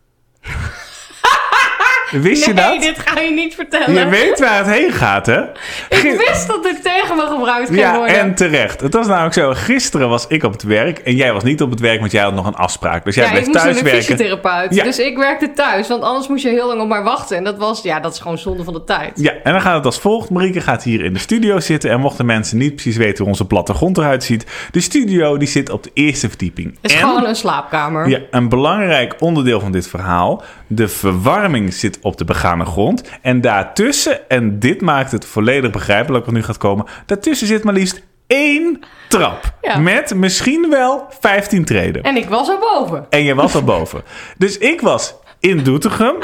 Wist 2.10 2.44
je 2.44 2.52
nee, 2.52 2.64
dat? 2.64 2.80
dit 2.80 2.98
ga 2.98 3.20
je 3.20 3.30
niet 3.30 3.54
vertellen. 3.54 3.94
Je 3.94 4.08
weet 4.08 4.38
waar 4.40 4.56
het 4.58 4.66
heen 4.66 4.92
gaat, 4.92 5.26
hè? 5.26 5.40
Ik 5.88 6.24
wist 6.26 6.46
dat 6.46 6.62
dit 6.62 6.82
tegen 6.82 7.16
me 7.16 7.26
gebruikt 7.26 7.68
ging 7.68 7.80
Ja, 7.80 7.96
worden. 7.96 8.18
en 8.18 8.34
terecht. 8.34 8.80
Het 8.80 8.94
was 8.94 9.06
namelijk 9.06 9.34
zo. 9.34 9.52
Gisteren 9.54 10.08
was 10.08 10.26
ik 10.28 10.42
op 10.42 10.52
het 10.52 10.62
werk 10.62 10.98
en 10.98 11.14
jij 11.14 11.32
was 11.32 11.42
niet 11.42 11.62
op 11.62 11.70
het 11.70 11.80
werk, 11.80 12.00
want 12.00 12.12
jij 12.12 12.22
had 12.22 12.34
nog 12.34 12.46
een 12.46 12.54
afspraak. 12.54 13.04
Dus 13.04 13.14
jij 13.14 13.24
ja, 13.24 13.30
ik 13.30 13.36
bleef 13.36 13.46
moest 13.48 13.58
thuis 13.60 13.74
naar 13.74 13.84
de 13.84 13.90
werken. 13.90 14.16
fysiotherapeut. 14.16 14.74
Ja. 14.74 14.84
Dus 14.84 14.98
ik 14.98 15.16
werkte 15.16 15.52
thuis, 15.52 15.88
want 15.88 16.02
anders 16.02 16.28
moest 16.28 16.42
je 16.42 16.48
heel 16.48 16.66
lang 16.66 16.80
op 16.80 16.88
mij 16.88 17.02
wachten. 17.02 17.36
En 17.36 17.44
dat 17.44 17.58
was, 17.58 17.82
ja, 17.82 18.00
dat 18.00 18.12
is 18.12 18.18
gewoon 18.18 18.38
zonde 18.38 18.64
van 18.64 18.72
de 18.72 18.84
tijd. 18.84 19.20
Ja, 19.20 19.32
en 19.42 19.52
dan 19.52 19.60
gaat 19.60 19.76
het 19.76 19.86
als 19.86 19.98
volgt. 19.98 20.30
Marieke 20.30 20.60
gaat 20.60 20.82
hier 20.82 21.04
in 21.04 21.12
de 21.12 21.18
studio 21.18 21.60
zitten. 21.60 21.90
En 21.90 22.00
mochten 22.00 22.26
mensen 22.26 22.58
niet 22.58 22.72
precies 22.74 22.96
weten 22.96 23.18
hoe 23.18 23.26
onze 23.26 23.46
plattegrond 23.46 23.98
eruit 23.98 24.24
ziet. 24.24 24.46
De 24.70 24.80
studio 24.80 25.36
die 25.36 25.48
zit 25.48 25.70
op 25.70 25.82
de 25.82 25.90
eerste 25.94 26.28
verdieping. 26.28 26.78
Het 26.82 26.90
is 26.90 26.96
en, 26.96 27.06
gewoon 27.08 27.26
een 27.26 27.36
slaapkamer. 27.36 28.08
Ja, 28.08 28.18
een 28.30 28.48
belangrijk 28.48 29.14
onderdeel 29.18 29.60
van 29.60 29.72
dit 29.72 29.88
verhaal. 29.88 30.42
De 30.74 30.88
verwarming 30.88 31.74
zit 31.74 31.98
op 32.00 32.16
de 32.16 32.24
begane 32.24 32.64
grond. 32.64 33.02
En 33.22 33.40
daartussen, 33.40 34.28
en 34.28 34.58
dit 34.58 34.80
maakt 34.80 35.12
het 35.12 35.24
volledig 35.24 35.70
begrijpelijk 35.70 36.24
wat 36.24 36.34
nu 36.34 36.42
gaat 36.42 36.58
komen. 36.58 36.86
Daartussen 37.06 37.46
zit 37.46 37.64
maar 37.64 37.74
liefst 37.74 38.02
één 38.26 38.80
trap. 39.08 39.52
Ja. 39.62 39.78
Met 39.78 40.14
misschien 40.14 40.70
wel 40.70 41.06
15 41.20 41.64
treden. 41.64 42.02
En 42.02 42.16
ik 42.16 42.28
was 42.28 42.48
er 42.48 42.58
boven. 42.58 43.06
En 43.10 43.22
je 43.22 43.34
was 43.34 43.54
er 43.54 43.64
boven. 43.74 44.02
Dus 44.38 44.58
ik 44.58 44.80
was 44.80 45.14
in 45.40 45.62
Doetinchem 45.62 46.14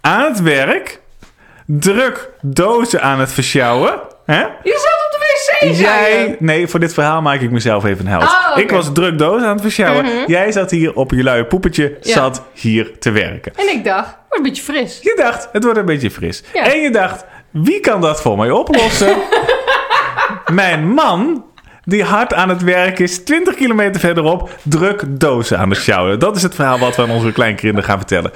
aan 0.00 0.24
het 0.24 0.40
werk. 0.40 1.00
Druk 1.66 2.30
dozen 2.42 3.02
aan 3.02 3.20
het 3.20 3.32
versjouwen. 3.32 4.00
Hè? 4.26 4.38
Je 4.40 4.78
zat 4.78 5.06
op 5.06 5.10
de 5.10 5.18
wc. 5.68 5.76
Jij, 5.76 6.36
nee, 6.38 6.66
voor 6.68 6.80
dit 6.80 6.94
verhaal 6.94 7.22
maak 7.22 7.40
ik 7.40 7.50
mezelf 7.50 7.84
even 7.84 8.04
een 8.06 8.10
held. 8.10 8.22
Oh. 8.22 8.50
Mhm. 8.50 8.60
Ik 8.60 8.70
was 8.70 8.92
druk 8.92 9.18
dozen 9.18 9.46
aan 9.46 9.52
het 9.52 9.60
versjouwen. 9.62 10.06
Jij 10.26 10.52
zat 10.52 10.70
hier 10.70 10.94
op 10.94 11.10
je 11.10 11.22
luie 11.22 11.44
poepetje, 11.44 11.96
Ja. 12.00 12.12
zat 12.12 12.42
hier 12.52 12.98
te 12.98 13.10
werken. 13.10 13.52
En 13.56 13.68
ik 13.68 13.84
dacht, 13.84 14.06
wordt 14.28 14.36
een 14.36 14.42
beetje 14.42 14.62
fris. 14.62 14.98
Je 15.02 15.14
dacht, 15.16 15.48
het 15.52 15.64
wordt 15.64 15.78
een 15.78 15.84
beetje 15.84 16.10
fris. 16.10 16.42
Ja. 16.52 16.72
En 16.72 16.80
je 16.80 16.90
dacht, 16.90 17.24
wie 17.50 17.80
kan 17.80 18.00
dat 18.00 18.20
voor 18.20 18.36
mij 18.36 18.50
oplossen? 18.50 19.16
Mijn 20.52 20.88
man, 20.88 21.44
die 21.84 22.04
hard 22.04 22.34
aan 22.34 22.48
het 22.48 22.62
werk 22.62 22.98
is, 22.98 23.24
20 23.24 23.54
kilometer 23.54 24.00
verderop, 24.00 24.50
druk 24.62 25.02
dozen 25.08 25.58
aan 25.58 25.70
het 25.70 25.78
sjouwen. 25.78 26.18
Dat 26.18 26.36
is 26.36 26.42
het 26.42 26.54
verhaal 26.54 26.78
wat 26.78 26.96
we 26.96 27.02
aan 27.02 27.10
onze 27.10 27.32
kleinkinderen 27.32 27.84
gaan 27.84 27.98
vertellen. 27.98 28.30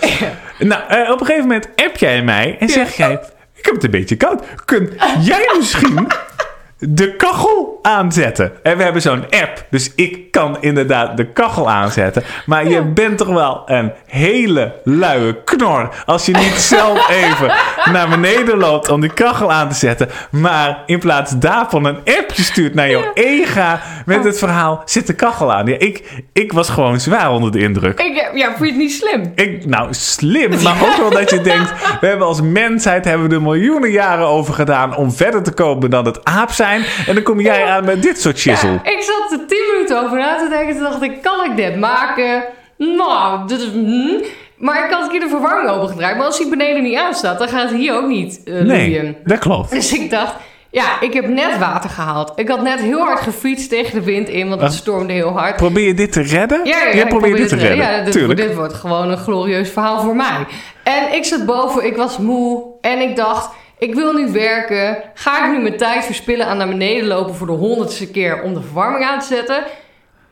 Nou, 0.58 0.82
eh, 0.88 1.10
op 1.10 1.20
een 1.20 1.26
gegeven 1.26 1.48
moment 1.48 1.68
app 1.76 1.96
jij 1.96 2.22
mij 2.22 2.56
en 2.58 2.68
zeg 2.68 2.96
jij... 2.96 3.20
Ik 3.60 3.66
heb 3.66 3.74
het 3.74 3.84
een 3.84 3.90
beetje 3.90 4.16
koud. 4.16 4.42
Kun 4.64 4.92
jij 5.20 5.54
misschien 5.56 6.06
de 6.80 7.16
kachel 7.16 7.78
aanzetten. 7.82 8.52
En 8.62 8.76
we 8.76 8.82
hebben 8.82 9.02
zo'n 9.02 9.24
app, 9.24 9.66
dus 9.70 9.92
ik 9.94 10.30
kan 10.30 10.56
inderdaad 10.60 11.16
de 11.16 11.26
kachel 11.26 11.70
aanzetten. 11.70 12.22
Maar 12.46 12.68
je 12.68 12.82
bent 12.82 13.18
toch 13.18 13.28
wel 13.28 13.62
een 13.66 13.92
hele 14.06 14.72
luie 14.84 15.42
knor 15.44 15.88
als 16.06 16.26
je 16.26 16.32
niet 16.32 16.52
zelf 16.52 17.08
even 17.24 17.52
naar 17.92 18.08
beneden 18.08 18.58
loopt 18.58 18.88
om 18.88 19.00
die 19.00 19.12
kachel 19.12 19.52
aan 19.52 19.68
te 19.68 19.74
zetten. 19.74 20.08
Maar 20.30 20.82
in 20.86 20.98
plaats 20.98 21.38
daarvan 21.38 21.84
een 21.84 21.98
appje 21.98 22.42
stuurt 22.42 22.74
naar 22.74 22.90
jouw 22.90 23.10
ega 23.14 23.80
met 24.06 24.24
het 24.24 24.38
verhaal, 24.38 24.82
zit 24.84 25.06
de 25.06 25.14
kachel 25.14 25.52
aan. 25.52 25.66
Ja, 25.66 25.78
ik, 25.78 26.22
ik 26.32 26.52
was 26.52 26.68
gewoon 26.68 27.00
zwaar 27.00 27.30
onder 27.30 27.52
de 27.52 27.58
indruk. 27.58 28.00
Ik, 28.00 28.30
ja, 28.34 28.46
vond 28.46 28.58
je 28.58 28.66
het 28.66 28.76
niet 28.76 28.92
slim? 28.92 29.32
Ik, 29.34 29.66
nou, 29.66 29.88
slim, 29.90 30.62
maar 30.62 30.82
ook 30.82 30.96
wel 30.96 31.10
dat 31.10 31.30
je 31.30 31.40
denkt... 31.50 31.72
we 32.00 32.06
hebben 32.06 32.26
als 32.26 32.40
mensheid 32.40 33.04
hebben 33.04 33.28
we 33.28 33.34
er 33.34 33.42
miljoenen 33.42 33.90
jaren 33.90 34.26
over 34.26 34.54
gedaan... 34.54 34.96
om 34.96 35.12
verder 35.12 35.42
te 35.42 35.52
komen 35.52 35.90
dan 35.90 36.04
het 36.04 36.24
aap 36.24 36.50
zijn. 36.50 36.69
En 37.06 37.14
dan 37.14 37.22
kom 37.22 37.40
jij 37.40 37.64
aan 37.64 37.84
met 37.84 38.02
dit 38.02 38.20
soort 38.20 38.38
shizzle. 38.38 38.72
Ik 38.82 39.02
zat 39.02 39.40
er 39.40 39.46
10 39.46 39.58
minuten 39.72 40.04
over 40.04 40.18
na 40.18 40.36
te 40.38 40.48
denken. 40.48 40.74
Toen 40.74 40.82
dacht 40.82 41.02
ik, 41.02 41.22
kan 41.22 41.50
ik 41.50 41.56
dit 41.56 41.76
maken? 41.78 42.42
Nou, 42.76 43.46
dit 43.48 43.60
is... 43.60 43.66
hm. 43.72 44.24
Maar 44.56 44.84
ik 44.84 44.90
had 44.92 45.02
een 45.02 45.08
keer 45.10 45.20
de 45.20 45.28
verwarming 45.28 45.70
opengedraaid. 45.70 46.16
Maar 46.16 46.26
als 46.26 46.38
die 46.38 46.48
beneden 46.48 46.82
niet 46.82 46.96
aanstaat, 46.98 47.38
dan 47.38 47.48
gaat 47.48 47.68
het 47.70 47.78
hier 47.78 47.94
ook 47.96 48.06
niet 48.06 48.40
eh 48.44 48.54
Nee, 48.54 48.88
loeien. 48.90 49.16
dat 49.24 49.38
klopt. 49.38 49.70
Dus 49.70 49.92
ik 49.92 50.10
dacht, 50.10 50.34
ja, 50.70 51.00
ik 51.00 51.12
heb 51.12 51.28
net 51.28 51.58
water 51.58 51.90
gehaald. 51.90 52.32
Ik 52.36 52.48
had 52.48 52.62
net 52.62 52.80
heel 52.80 52.98
hard 52.98 53.20
gefietst 53.20 53.68
tegen 53.70 53.94
de 53.98 54.04
wind 54.04 54.28
in, 54.28 54.48
want 54.48 54.60
het 54.60 54.70
Ah. 54.70 54.76
stormde 54.76 55.12
heel 55.12 55.38
hard. 55.38 55.56
Probeer 55.56 55.86
je 55.86 55.94
dit 55.94 56.12
te 56.12 56.22
redden? 56.22 56.60
Ja, 56.64 56.78
ja, 56.92 57.06
probeert 57.06 57.36
dit 57.36 57.48
te 57.48 57.56
redden. 57.56 57.76
Ja, 57.76 58.02
dit, 58.04 58.12
Tuurlijk. 58.12 58.40
dit 58.40 58.54
wordt 58.54 58.74
gewoon 58.74 59.10
een 59.10 59.18
glorieus 59.18 59.70
verhaal 59.70 60.00
voor 60.00 60.16
mij. 60.16 60.46
En 60.82 61.12
ik 61.14 61.24
zat 61.24 61.46
boven, 61.46 61.86
ik 61.86 61.96
was 61.96 62.18
moe 62.18 62.62
en 62.80 63.00
ik 63.00 63.16
dacht, 63.16 63.50
ik 63.80 63.94
wil 63.94 64.12
nu 64.12 64.32
werken. 64.32 65.02
Ga 65.14 65.44
ik 65.44 65.52
nu 65.52 65.62
mijn 65.62 65.76
tijd 65.76 66.04
verspillen 66.04 66.46
aan 66.46 66.56
naar 66.56 66.68
beneden 66.68 67.06
lopen 67.06 67.34
voor 67.34 67.46
de 67.46 67.52
honderdste 67.52 68.10
keer 68.10 68.42
om 68.42 68.54
de 68.54 68.62
verwarming 68.62 69.04
aan 69.04 69.18
te 69.18 69.26
zetten? 69.26 69.64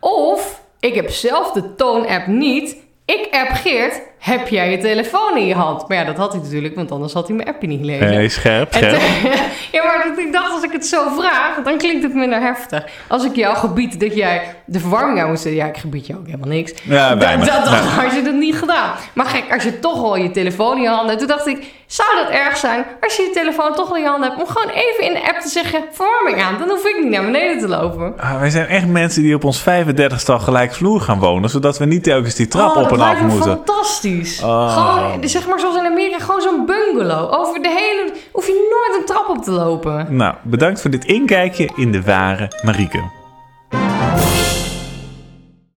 Of 0.00 0.62
ik 0.80 0.94
heb 0.94 1.10
zelf 1.10 1.52
de 1.52 1.74
toon-app 1.74 2.26
niet. 2.26 2.76
Ik 3.04 3.28
app 3.30 3.50
Geert, 3.50 4.02
heb 4.18 4.48
jij 4.48 4.70
je 4.70 4.78
telefoon 4.78 5.36
in 5.36 5.46
je 5.46 5.54
hand? 5.54 5.88
Maar 5.88 5.96
ja, 5.96 6.04
dat 6.04 6.16
had 6.16 6.32
hij 6.32 6.42
natuurlijk, 6.42 6.74
want 6.74 6.90
anders 6.90 7.12
had 7.12 7.26
hij 7.26 7.36
mijn 7.36 7.48
appje 7.48 7.66
niet 7.66 7.80
gelezen. 7.80 8.06
Nee, 8.08 8.28
scherp, 8.28 8.72
scherp. 8.74 9.00
ja, 9.72 9.84
maar 9.84 10.12
ik 10.18 10.32
dacht, 10.32 10.52
als 10.52 10.62
ik 10.62 10.72
het 10.72 10.86
zo 10.86 11.08
vraag, 11.18 11.62
dan 11.64 11.78
klinkt 11.78 12.02
het 12.02 12.14
minder 12.14 12.40
heftig. 12.40 12.84
Als 13.08 13.24
ik 13.24 13.34
jou 13.34 13.56
gebied 13.56 14.00
dat 14.00 14.14
jij 14.14 14.54
de 14.64 14.80
verwarming 14.80 15.20
aan 15.20 15.28
moet 15.28 15.40
zetten, 15.40 15.60
ja, 15.60 15.66
ik 15.66 15.76
gebied 15.76 16.06
je 16.06 16.16
ook 16.16 16.26
helemaal 16.26 16.48
niks. 16.48 16.72
Ja, 16.82 17.08
dat, 17.08 17.18
weinig. 17.18 17.46
dat, 17.46 17.64
dat 17.64 17.72
Ja. 17.72 17.80
had 17.80 18.14
je 18.14 18.22
dat 18.22 18.34
niet 18.34 18.56
gedaan. 18.56 18.90
Maar 19.12 19.26
gek, 19.26 19.44
als 19.52 19.62
je 19.62 19.78
toch 19.78 20.02
al 20.02 20.16
je 20.16 20.30
telefoon 20.30 20.76
in 20.76 20.82
je 20.82 20.88
handen 20.88 21.08
hebt, 21.08 21.18
toen 21.18 21.28
dacht 21.28 21.46
ik, 21.46 21.72
zou 21.86 22.08
dat 22.16 22.30
erg 22.30 22.56
zijn 22.56 22.84
als 23.00 23.16
je 23.16 23.22
je 23.22 23.30
telefoon 23.30 23.74
toch 23.74 23.96
in 23.96 24.02
je 24.02 24.08
handen 24.08 24.28
hebt, 24.28 24.42
om 24.42 24.46
gewoon 24.48 24.68
even 24.68 25.04
in 25.04 25.12
de 25.12 25.28
app 25.28 25.40
te 25.40 25.48
zeggen, 25.48 25.84
verwarming 25.92 26.42
aan. 26.42 26.58
Dan 26.58 26.68
hoef 26.68 26.84
ik 26.84 26.98
niet 27.02 27.10
naar 27.10 27.24
beneden 27.24 27.58
te 27.58 27.68
lopen. 27.68 28.14
Ah, 28.16 28.38
wij 28.40 28.50
zijn 28.50 28.66
echt 28.66 28.86
mensen 28.86 29.22
die 29.22 29.34
op 29.34 29.44
ons 29.44 29.60
35 29.60 30.28
al 30.28 30.38
gelijk 30.38 30.74
vloer 30.74 31.00
gaan 31.00 31.18
wonen... 31.18 31.50
zodat 31.50 31.78
we 31.78 31.84
niet 31.84 32.02
telkens 32.02 32.34
die 32.34 32.48
trap 32.48 32.76
oh, 32.76 32.82
op 32.82 32.92
en 32.92 33.00
af 33.00 33.20
me 33.20 33.26
moeten. 33.26 33.64
Fantastisch. 34.08 34.42
Oh. 34.42 34.72
Gewoon, 34.72 35.28
zeg 35.28 35.48
maar 35.48 35.60
zoals 35.60 35.76
in 35.76 35.86
Amerika, 35.86 36.18
gewoon 36.18 36.40
zo'n 36.40 36.66
bungalow. 36.66 37.34
Over 37.34 37.62
de 37.62 37.68
hele, 37.68 38.12
hoef 38.32 38.46
je 38.46 38.84
nooit 38.86 39.00
een 39.00 39.06
trap 39.06 39.28
op 39.28 39.44
te 39.44 39.50
lopen. 39.50 40.16
Nou, 40.16 40.34
bedankt 40.42 40.80
voor 40.80 40.90
dit 40.90 41.04
inkijkje 41.04 41.70
in 41.76 41.92
de 41.92 42.02
ware 42.02 42.50
Marieke. 42.62 43.17